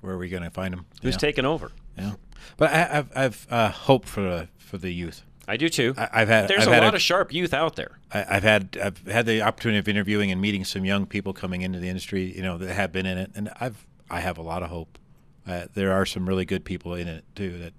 Where 0.00 0.14
are 0.14 0.18
we 0.18 0.28
going 0.28 0.42
to 0.42 0.50
find 0.50 0.72
them? 0.72 0.86
Who's 1.02 1.14
yeah. 1.14 1.18
taking 1.18 1.44
over? 1.44 1.72
Yeah. 1.98 2.12
But 2.56 2.72
I, 2.72 2.98
I've, 2.98 3.16
I've 3.16 3.46
uh, 3.50 3.70
hope 3.70 4.04
for 4.04 4.20
the 4.20 4.48
for 4.58 4.78
the 4.78 4.92
youth. 4.92 5.24
I 5.48 5.56
do 5.56 5.68
too. 5.68 5.94
I, 5.96 6.08
I've 6.12 6.28
had. 6.28 6.48
There's 6.48 6.62
I've 6.62 6.68
a 6.72 6.74
had 6.74 6.82
lot 6.84 6.94
of 6.94 7.02
sharp 7.02 7.32
youth 7.32 7.54
out 7.54 7.76
there. 7.76 7.98
I, 8.12 8.24
I've 8.36 8.42
had 8.42 8.76
I've 8.82 8.98
had 9.06 9.26
the 9.26 9.42
opportunity 9.42 9.78
of 9.78 9.88
interviewing 9.88 10.30
and 10.32 10.40
meeting 10.40 10.64
some 10.64 10.84
young 10.84 11.06
people 11.06 11.32
coming 11.32 11.62
into 11.62 11.78
the 11.78 11.88
industry, 11.88 12.34
you 12.36 12.42
know, 12.42 12.58
that 12.58 12.72
have 12.74 12.92
been 12.92 13.06
in 13.06 13.16
it, 13.18 13.30
and 13.34 13.50
I've 13.60 13.86
I 14.10 14.20
have 14.20 14.38
a 14.38 14.42
lot 14.42 14.62
of 14.62 14.70
hope. 14.70 14.98
Uh, 15.46 15.66
there 15.74 15.92
are 15.92 16.04
some 16.04 16.28
really 16.28 16.44
good 16.44 16.64
people 16.64 16.94
in 16.94 17.06
it 17.06 17.24
too. 17.36 17.58
That 17.58 17.72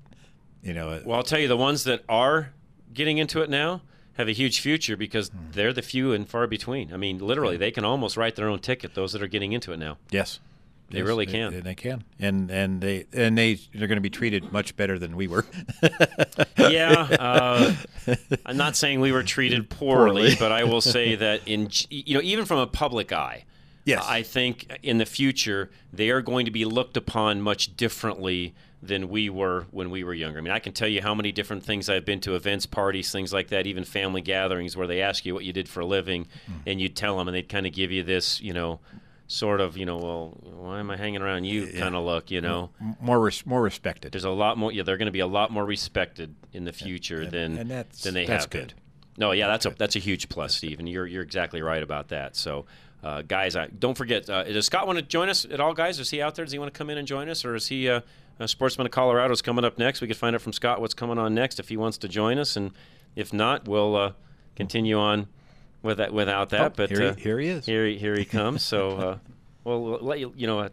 you 0.64 0.74
know. 0.74 0.90
uh, 0.90 1.02
Well, 1.06 1.18
I'll 1.18 1.24
tell 1.24 1.40
you, 1.40 1.48
the 1.50 1.58
ones 1.58 1.84
that 1.84 2.04
are 2.08 2.54
getting 2.94 3.18
into 3.18 3.42
it 3.42 3.50
now 3.50 3.82
have 4.14 4.28
a 4.28 4.32
huge 4.34 4.62
future 4.62 4.96
because 4.98 5.30
Hmm. 5.30 5.38
they're 5.52 5.74
the 5.74 5.82
few 5.82 6.14
and 6.14 6.28
far 6.28 6.48
between. 6.48 6.94
I 6.94 6.98
mean, 6.98 7.20
literally, 7.20 7.58
they 7.58 7.72
can 7.72 7.84
almost 7.86 8.16
write 8.18 8.36
their 8.36 8.48
own 8.48 8.60
ticket. 8.60 8.96
Those 8.96 9.12
that 9.14 9.22
are 9.22 9.28
getting 9.28 9.52
into 9.52 9.74
it 9.74 9.78
now. 9.78 9.98
Yes. 10.10 10.40
They 10.90 11.00
Yes, 11.00 11.08
really 11.08 11.26
can. 11.26 11.52
They, 11.54 11.60
they 11.60 11.76
can, 11.76 12.04
and 12.20 12.50
and 12.50 12.80
they 12.82 13.06
and 13.12 13.38
they 13.38 13.56
they're 13.74 13.88
going 13.88 13.98
to 13.98 14.02
be 14.02 14.10
treated 14.10 14.52
much 14.54 14.76
better 14.78 14.98
than 14.98 15.16
we 15.18 15.28
were. 15.28 15.46
yeah, 16.58 17.08
uh, 17.20 17.74
I'm 18.46 18.58
not 18.58 18.76
saying 18.76 19.00
we 19.00 19.12
were 19.12 19.24
treated 19.24 19.70
poorly, 19.70 20.22
Poorly. 20.22 20.36
but 20.40 20.52
I 20.52 20.64
will 20.64 20.82
say 20.82 21.16
that 21.16 21.42
in 21.46 21.70
you 21.90 22.14
know 22.16 22.22
even 22.24 22.46
from 22.46 22.60
a 22.60 22.68
public 22.68 23.12
eye, 23.12 23.44
Yes. 23.86 24.06
I 24.08 24.22
think 24.24 24.80
in 24.84 24.98
the 24.98 25.06
future 25.06 25.70
they 25.94 26.10
are 26.10 26.22
going 26.22 26.46
to 26.46 26.52
be 26.52 26.66
looked 26.66 26.98
upon 26.98 27.42
much 27.42 27.76
differently 27.78 28.54
than 28.82 29.10
we 29.10 29.30
were 29.30 29.66
when 29.72 29.90
we 29.90 30.04
were 30.04 30.14
younger. 30.14 30.38
I 30.38 30.42
mean, 30.42 30.52
I 30.54 30.60
can 30.60 30.72
tell 30.74 30.88
you 30.88 31.02
how 31.02 31.16
many 31.16 31.32
different 31.32 31.64
things 31.64 31.90
I've 31.90 32.06
been 32.06 32.20
to 32.22 32.36
events, 32.36 32.66
parties, 32.66 33.12
things 33.12 33.34
like 33.34 33.48
that, 33.50 33.66
even 33.66 33.84
family 33.84 34.22
gatherings 34.22 34.78
where 34.78 34.88
they 34.88 35.02
ask 35.02 35.26
you 35.26 35.34
what 35.34 35.44
you 35.46 35.52
did 35.54 35.68
for 35.68 35.80
a 35.80 35.86
living, 35.86 36.28
and 36.66 36.80
you 36.80 36.88
tell 36.90 37.18
them, 37.18 37.28
and 37.28 37.36
they'd 37.36 37.50
kind 37.50 37.66
of 37.66 37.74
give 37.74 37.92
you 37.92 38.04
this, 38.04 38.40
you 38.40 38.54
know. 38.54 38.80
Sort 39.30 39.60
of, 39.60 39.76
you 39.78 39.86
know, 39.86 39.98
well, 39.98 40.38
why 40.42 40.80
am 40.80 40.90
I 40.90 40.96
hanging 40.96 41.22
around 41.22 41.44
you? 41.44 41.68
Kind 41.68 41.96
of 41.96 42.06
look, 42.06 42.32
you 42.32 42.40
know. 42.40 42.70
More 43.02 43.20
res- 43.20 43.46
more 43.46 43.62
respected. 43.62 44.14
There's 44.14 44.24
a 44.24 44.30
lot 44.30 44.58
more. 44.58 44.72
Yeah, 44.72 44.84
they're 44.84 44.96
going 44.96 45.08
to 45.08 45.12
be 45.12 45.20
a 45.20 45.28
lot 45.28 45.52
more 45.52 45.66
respected 45.66 46.34
in 46.54 46.64
the 46.64 46.72
future 46.72 47.26
than 47.26 47.58
and 47.58 47.70
that's- 47.70 48.04
than 48.04 48.14
they 48.14 48.26
that's 48.26 48.46
have 48.46 48.50
been. 48.52 48.72
No, 49.18 49.32
yeah, 49.34 49.48
that's 49.48 49.66
a 49.66 49.72
that's 49.72 49.96
a 49.98 50.00
huge 50.00 50.30
plus, 50.30 50.56
Steve, 50.56 50.80
and 50.80 50.88
you're 50.88 51.06
you're 51.08 51.24
exactly 51.24 51.62
right 51.62 51.84
about 51.84 52.08
that. 52.10 52.36
So, 52.38 52.68
uh, 53.04 53.24
guys, 53.24 53.56
I, 53.56 53.68
don't 53.68 53.98
forget. 53.98 54.30
Uh, 54.30 54.44
does 54.44 54.68
Scott 54.68 54.86
want 54.88 54.98
to 55.00 55.04
join 55.04 55.28
us 55.28 55.44
at 55.44 55.60
all, 55.60 55.74
guys? 55.74 56.00
Is 56.00 56.10
he 56.12 56.22
out 56.22 56.36
there? 56.36 56.46
Does 56.46 56.52
he 56.54 56.60
want 56.60 56.74
to 56.74 56.78
come 56.78 56.90
in 56.90 56.98
and 56.98 57.08
join 57.08 57.28
us, 57.28 57.44
or 57.44 57.56
is 57.56 57.68
he 57.68 57.90
uh, 57.90 58.02
uh, 58.40 58.48
Sportsman 58.48 58.86
of 58.86 58.92
Colorado 58.92 59.34
is 59.34 59.42
coming 59.42 59.66
up 59.66 59.78
next? 59.78 60.00
We 60.02 60.08
could 60.08 60.18
find 60.18 60.36
out 60.36 60.42
from 60.42 60.54
Scott 60.54 60.80
what's 60.80 60.94
coming 60.94 61.18
on 61.18 61.34
next 61.34 61.60
if 61.60 61.68
he 61.68 61.76
wants 61.78 61.98
to 61.98 62.08
join 62.08 62.38
us, 62.38 62.56
and 62.56 62.72
if 63.16 63.34
not, 63.34 63.68
we'll 63.68 63.96
uh, 63.96 64.12
continue 64.56 64.98
on 65.00 65.28
with 65.88 65.98
that 65.98 66.14
without 66.14 66.50
that. 66.50 66.62
Oh, 66.62 66.74
but 66.76 66.90
here 66.90 67.02
he- 67.02 67.08
uh, 67.08 67.14
here 67.16 67.40
he 67.40 67.48
is. 67.48 67.66
Here 67.66 67.88
he, 67.88 67.98
here 67.98 68.16
he 68.16 68.26
comes. 68.26 68.62
So, 68.64 68.90
uh, 68.92 69.18
well, 69.64 69.82
we'll 69.82 70.00
let 70.02 70.20
you 70.20 70.32
you 70.38 70.46
know. 70.46 70.60
Uh, 70.60 70.70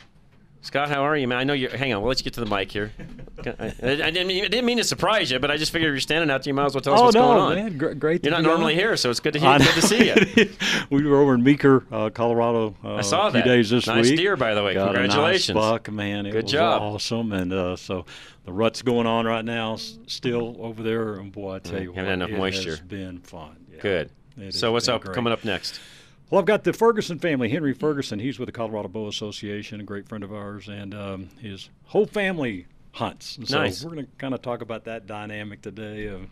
Scott, 0.61 0.89
how 0.89 1.03
are 1.05 1.15
you, 1.15 1.29
man? 1.29 1.37
I 1.37 1.45
know 1.45 1.53
you're. 1.53 1.77
Hang 1.77 1.93
on, 1.93 2.01
we'll 2.01 2.09
let 2.09 2.19
you 2.21 2.25
get 2.25 2.33
to 2.35 2.41
the 2.41 2.47
mic 2.47 2.73
here. 2.73 2.91
I, 3.47 3.67
I 3.67 3.71
didn't, 4.11 4.27
mean, 4.27 4.47
I 4.47 4.49
didn't 4.49 4.65
mean 4.65 4.79
to 4.79 4.85
surprise 4.85 5.31
you, 5.31 5.39
but 5.39 5.51
I 5.51 5.59
just 5.59 5.73
figured 5.73 5.93
you're 5.93 6.01
standing 6.01 6.31
out 6.31 6.43
there. 6.43 6.49
You 6.49 6.55
might 6.55 6.65
as 6.65 6.75
well 6.75 6.81
tell 6.81 6.95
us 6.95 7.01
oh 7.01 7.05
what's 7.05 7.15
no, 7.15 7.21
going 7.21 7.39
on. 7.39 7.55
man! 7.57 7.77
Gr- 7.77 7.93
great. 7.93 8.23
to 8.23 8.31
You're 8.31 8.39
not 8.41 8.49
normally 8.49 8.73
on. 8.73 8.79
here, 8.79 8.97
so 8.97 9.11
it's 9.11 9.21
good 9.21 9.35
to 9.35 9.41
hear. 9.41 9.59
Good 9.59 9.67
to 9.75 9.83
see 9.83 10.07
you. 10.09 10.51
we 10.91 11.05
were 11.07 11.19
over 11.21 11.35
in 11.35 11.43
Meeker, 11.43 11.85
uh, 11.93 12.09
Colorado. 12.09 12.75
Uh, 12.83 12.95
I 12.95 13.01
saw 13.03 13.27
a 13.29 13.31
few 13.33 13.41
that. 13.43 13.47
days 13.47 13.69
this 13.69 13.87
Nice 13.87 14.05
week. 14.05 14.13
Nice 14.13 14.19
deer, 14.21 14.37
by 14.39 14.55
the 14.55 14.63
way. 14.63 14.73
Got 14.73 14.83
a 14.97 15.01
nice 15.01 15.11
Congratulations. 15.11 15.55
buck, 15.55 15.91
man! 15.93 16.25
It 16.25 16.31
Good 16.33 16.45
was 16.45 16.53
job. 16.53 16.81
awesome, 16.81 17.33
and 17.35 17.53
uh, 17.53 17.77
so 17.77 18.07
the 18.47 18.53
rut's 18.55 18.81
going 18.81 19.07
on 19.07 19.27
right 19.27 19.45
now, 19.45 19.77
still 20.07 20.57
over 20.61 20.83
there. 20.83 21.17
And 21.17 21.31
boy, 21.31 21.57
I 21.57 21.59
tell 21.59 21.83
you, 21.83 21.93
Mm, 21.93 21.97
haven't 21.97 22.07
what, 22.07 22.15
enough 22.15 22.31
it 22.31 22.39
moisture. 22.39 22.71
has 22.71 22.81
been 22.81 23.19
fun. 23.21 23.57
Yeah. 23.71 23.81
Good. 23.83 24.11
It 24.39 24.55
So 24.55 24.73
what's 24.73 24.89
up 24.89 25.03
great. 25.03 25.15
coming 25.15 25.33
up 25.33 25.45
next? 25.45 25.81
Well, 26.31 26.41
I've 26.41 26.47
got 26.47 26.65
the 26.65 26.73
Ferguson 26.73 27.19
family. 27.19 27.49
Henry 27.49 27.75
Ferguson, 27.75 28.19
he's 28.19 28.39
with 28.39 28.47
the 28.47 28.53
Colorado 28.53 28.89
Bow 28.89 29.09
Association, 29.09 29.81
a 29.81 29.85
great 29.85 30.09
friend 30.09 30.25
of 30.25 30.33
ours, 30.33 30.69
and 30.69 30.95
um, 30.95 31.29
his 31.41 31.69
whole 31.87 32.07
family 32.07 32.67
hunts. 32.93 33.37
And 33.37 33.49
so 33.49 33.59
Nice. 33.61 33.85
we're 33.85 33.93
going 33.93 34.07
to 34.07 34.13
kind 34.19 34.35
of 34.35 34.43
talk 34.43 34.63
about 34.63 34.85
that 34.85 35.07
dynamic 35.07 35.61
today 35.63 36.07
of 36.07 36.23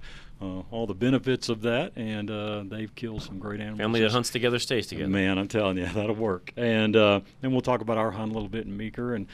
uh, 0.40 0.62
all 0.72 0.86
the 0.86 0.94
benefits 0.94 1.48
of 1.48 1.60
that, 1.62 1.92
and 1.94 2.30
uh, 2.30 2.64
they've 2.66 2.92
killed 2.94 3.22
some 3.22 3.38
great 3.38 3.60
animals. 3.60 3.78
Family 3.78 4.00
that 4.00 4.10
hunts 4.10 4.30
together 4.30 4.58
stays 4.58 4.86
together. 4.88 5.08
Man, 5.10 5.38
I'm 5.38 5.46
telling 5.48 5.76
you, 5.76 5.86
that'll 5.94 6.14
work. 6.16 6.52
And 6.56 6.96
uh, 6.96 7.20
then 7.42 7.52
we'll 7.52 7.60
talk 7.60 7.80
about 7.80 7.98
our 7.98 8.10
hunt 8.10 8.30
a 8.30 8.34
little 8.34 8.48
bit 8.48 8.64
in 8.66 8.76
Meeker, 8.76 9.14
and 9.14 9.26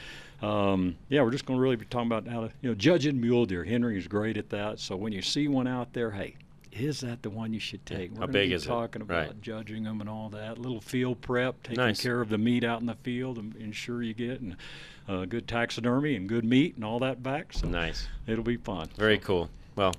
um, 0.42 0.96
yeah, 1.08 1.22
we're 1.22 1.30
just 1.30 1.46
going 1.46 1.56
to 1.58 1.62
really 1.62 1.76
be 1.76 1.84
talking 1.86 2.08
about 2.08 2.26
how 2.26 2.40
to, 2.42 2.50
you 2.60 2.68
know, 2.68 2.74
judging 2.74 3.20
mule 3.20 3.46
deer. 3.46 3.64
Henry 3.64 3.96
is 3.96 4.06
great 4.06 4.36
at 4.36 4.50
that. 4.50 4.80
So 4.80 4.96
when 4.96 5.12
you 5.12 5.22
see 5.22 5.48
one 5.48 5.66
out 5.66 5.92
there, 5.94 6.10
hey, 6.10 6.36
is 6.72 7.00
that 7.00 7.22
the 7.22 7.30
one 7.30 7.52
you 7.52 7.60
should 7.60 7.84
take? 7.86 8.12
We're 8.12 8.20
How 8.20 8.26
big 8.26 8.50
be 8.50 8.54
is 8.54 8.64
it? 8.64 8.68
talking 8.68 9.02
about 9.02 9.26
Right. 9.28 9.42
judging 9.42 9.82
them 9.84 10.00
and 10.00 10.08
all 10.08 10.28
that. 10.30 10.58
Little 10.58 10.80
field 10.80 11.20
prep, 11.20 11.62
taking 11.62 11.76
Nice. 11.78 12.02
care 12.02 12.20
of 12.20 12.28
the 12.28 12.38
meat 12.38 12.64
out 12.64 12.80
in 12.80 12.86
the 12.86 12.94
field, 12.96 13.38
and 13.38 13.54
ensure 13.56 14.02
you 14.02 14.14
get 14.14 14.40
and 14.40 14.56
uh, 15.08 15.24
good 15.24 15.48
taxidermy 15.48 16.14
and 16.16 16.28
good 16.28 16.44
meat 16.44 16.74
and 16.76 16.84
all 16.84 16.98
that 16.98 17.22
back. 17.22 17.52
So 17.52 17.66
Nice. 17.68 18.08
It'll 18.26 18.44
be 18.44 18.56
fun. 18.56 18.88
Very 18.96 19.18
cool. 19.18 19.48
Well, 19.76 19.94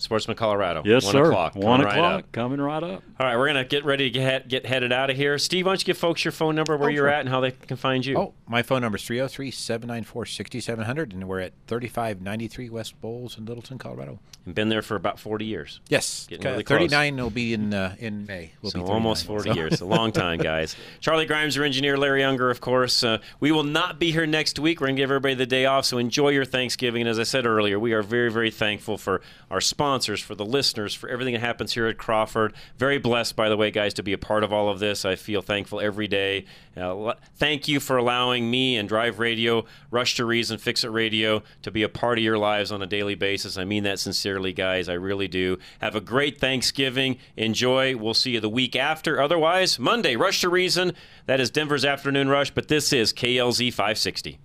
Sportsman 0.00 0.36
Colorado. 0.36 0.82
Yes, 0.84 1.04
one 1.04 1.12
sir. 1.12 1.24
O'clock, 1.26 1.54
One 1.54 1.80
coming 1.80 1.86
right 1.86 1.94
o'clock, 1.96 2.18
up. 2.24 2.32
coming 2.32 2.60
right 2.60 2.82
up. 2.82 3.02
All 3.20 3.26
right, 3.26 3.36
we're 3.36 3.46
gonna 3.46 3.64
get 3.64 3.84
ready 3.84 4.10
to 4.10 4.18
get 4.18 4.48
get 4.48 4.66
headed 4.66 4.92
out 4.92 5.10
of 5.10 5.16
here. 5.16 5.38
Steve, 5.38 5.66
why 5.66 5.70
don't 5.72 5.80
you 5.80 5.84
give 5.86 5.98
folks 5.98 6.24
your 6.24 6.32
phone 6.32 6.54
number, 6.54 6.76
where 6.76 6.88
Oh, 6.88 6.92
you're 6.92 7.04
sure. 7.04 7.08
at, 7.08 7.20
and 7.20 7.28
how 7.28 7.40
they 7.40 7.50
can 7.52 7.76
find 7.76 8.04
you? 8.04 8.16
Oh, 8.18 8.34
my 8.48 8.62
phone 8.62 8.80
number 8.82 8.96
is 8.96 9.04
303 9.04 9.50
794 9.50 10.26
6700, 10.26 11.12
and 11.12 11.28
we're 11.28 11.40
at 11.40 11.52
3593 11.66 12.70
West 12.70 13.00
Bowles 13.00 13.36
in 13.38 13.44
Littleton, 13.44 13.78
Colorado. 13.78 14.18
And 14.46 14.54
been 14.54 14.70
there 14.70 14.80
for 14.80 14.96
about 14.96 15.18
40 15.20 15.44
years. 15.44 15.80
Yes. 15.88 16.26
Getting 16.30 16.46
Uh, 16.46 16.50
really 16.52 16.64
close. 16.64 16.78
39 16.78 17.16
will 17.16 17.28
be 17.28 17.52
in 17.52 17.74
uh, 17.74 17.94
in 17.98 18.24
May. 18.26 18.52
Will 18.62 18.70
so 18.70 18.82
be 18.82 18.90
almost 18.90 19.26
40 19.26 19.50
so- 19.50 19.54
years. 19.54 19.80
A 19.82 19.84
long 19.84 20.12
time, 20.12 20.38
guys. 20.52 20.76
Charlie 21.00 21.26
Grimes, 21.26 21.58
our 21.58 21.64
engineer, 21.64 21.98
Larry 21.98 22.24
Unger, 22.24 22.50
of 22.50 22.62
course. 22.62 23.04
Uh, 23.04 23.18
we 23.40 23.52
will 23.52 23.64
not 23.64 23.98
be 23.98 24.12
here 24.12 24.26
next 24.26 24.58
week. 24.58 24.80
We're 24.80 24.86
going 24.86 24.96
to 24.96 25.02
give 25.02 25.10
everybody 25.10 25.34
the 25.34 25.44
day 25.44 25.66
off, 25.66 25.84
so 25.84 25.98
enjoy 25.98 26.30
your 26.30 26.46
Thanksgiving. 26.46 27.02
And 27.02 27.10
as 27.10 27.18
I 27.18 27.24
said 27.24 27.44
earlier, 27.44 27.78
we 27.78 27.92
are 27.92 28.02
very, 28.02 28.30
very 28.32 28.50
thankful 28.50 28.96
for 28.96 29.20
our 29.50 29.60
sponsors. 29.60 29.89
Sponsors, 29.90 30.20
for 30.20 30.36
the 30.36 30.44
listeners, 30.44 30.94
for 30.94 31.08
everything 31.08 31.34
that 31.34 31.40
happens 31.40 31.72
here 31.72 31.88
at 31.88 31.98
Crawford. 31.98 32.52
Very 32.78 32.98
blessed, 32.98 33.34
by 33.34 33.48
the 33.48 33.56
way, 33.56 33.72
guys, 33.72 33.92
to 33.94 34.04
be 34.04 34.12
a 34.12 34.18
part 34.18 34.44
of 34.44 34.52
all 34.52 34.68
of 34.68 34.78
this. 34.78 35.04
I 35.04 35.16
feel 35.16 35.42
thankful 35.42 35.80
every 35.80 36.06
day. 36.06 36.44
Uh, 36.76 37.14
thank 37.34 37.66
you 37.66 37.80
for 37.80 37.96
allowing 37.96 38.48
me 38.48 38.76
and 38.76 38.88
Drive 38.88 39.18
Radio, 39.18 39.64
Rush 39.90 40.14
to 40.14 40.24
Reason, 40.24 40.58
Fix 40.58 40.84
It 40.84 40.90
Radio 40.90 41.42
to 41.62 41.72
be 41.72 41.82
a 41.82 41.88
part 41.88 42.18
of 42.18 42.24
your 42.24 42.38
lives 42.38 42.70
on 42.70 42.82
a 42.82 42.86
daily 42.86 43.16
basis. 43.16 43.58
I 43.58 43.64
mean 43.64 43.82
that 43.82 43.98
sincerely, 43.98 44.52
guys. 44.52 44.88
I 44.88 44.92
really 44.92 45.26
do. 45.26 45.58
Have 45.80 45.96
a 45.96 46.00
great 46.00 46.38
Thanksgiving. 46.38 47.18
Enjoy. 47.36 47.96
We'll 47.96 48.14
see 48.14 48.30
you 48.30 48.40
the 48.40 48.48
week 48.48 48.76
after. 48.76 49.20
Otherwise, 49.20 49.80
Monday, 49.80 50.14
Rush 50.14 50.40
to 50.42 50.48
Reason. 50.48 50.92
That 51.26 51.40
is 51.40 51.50
Denver's 51.50 51.84
Afternoon 51.84 52.28
Rush, 52.28 52.52
but 52.52 52.68
this 52.68 52.92
is 52.92 53.12
KLZ 53.12 53.70
560. 53.72 54.38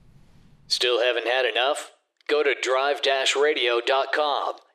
Still 0.67 1.03
haven't 1.03 1.27
had 1.27 1.45
enough? 1.45 1.91
Go 2.27 2.41
to 2.41 2.55
drive-radio.com. 2.59 4.55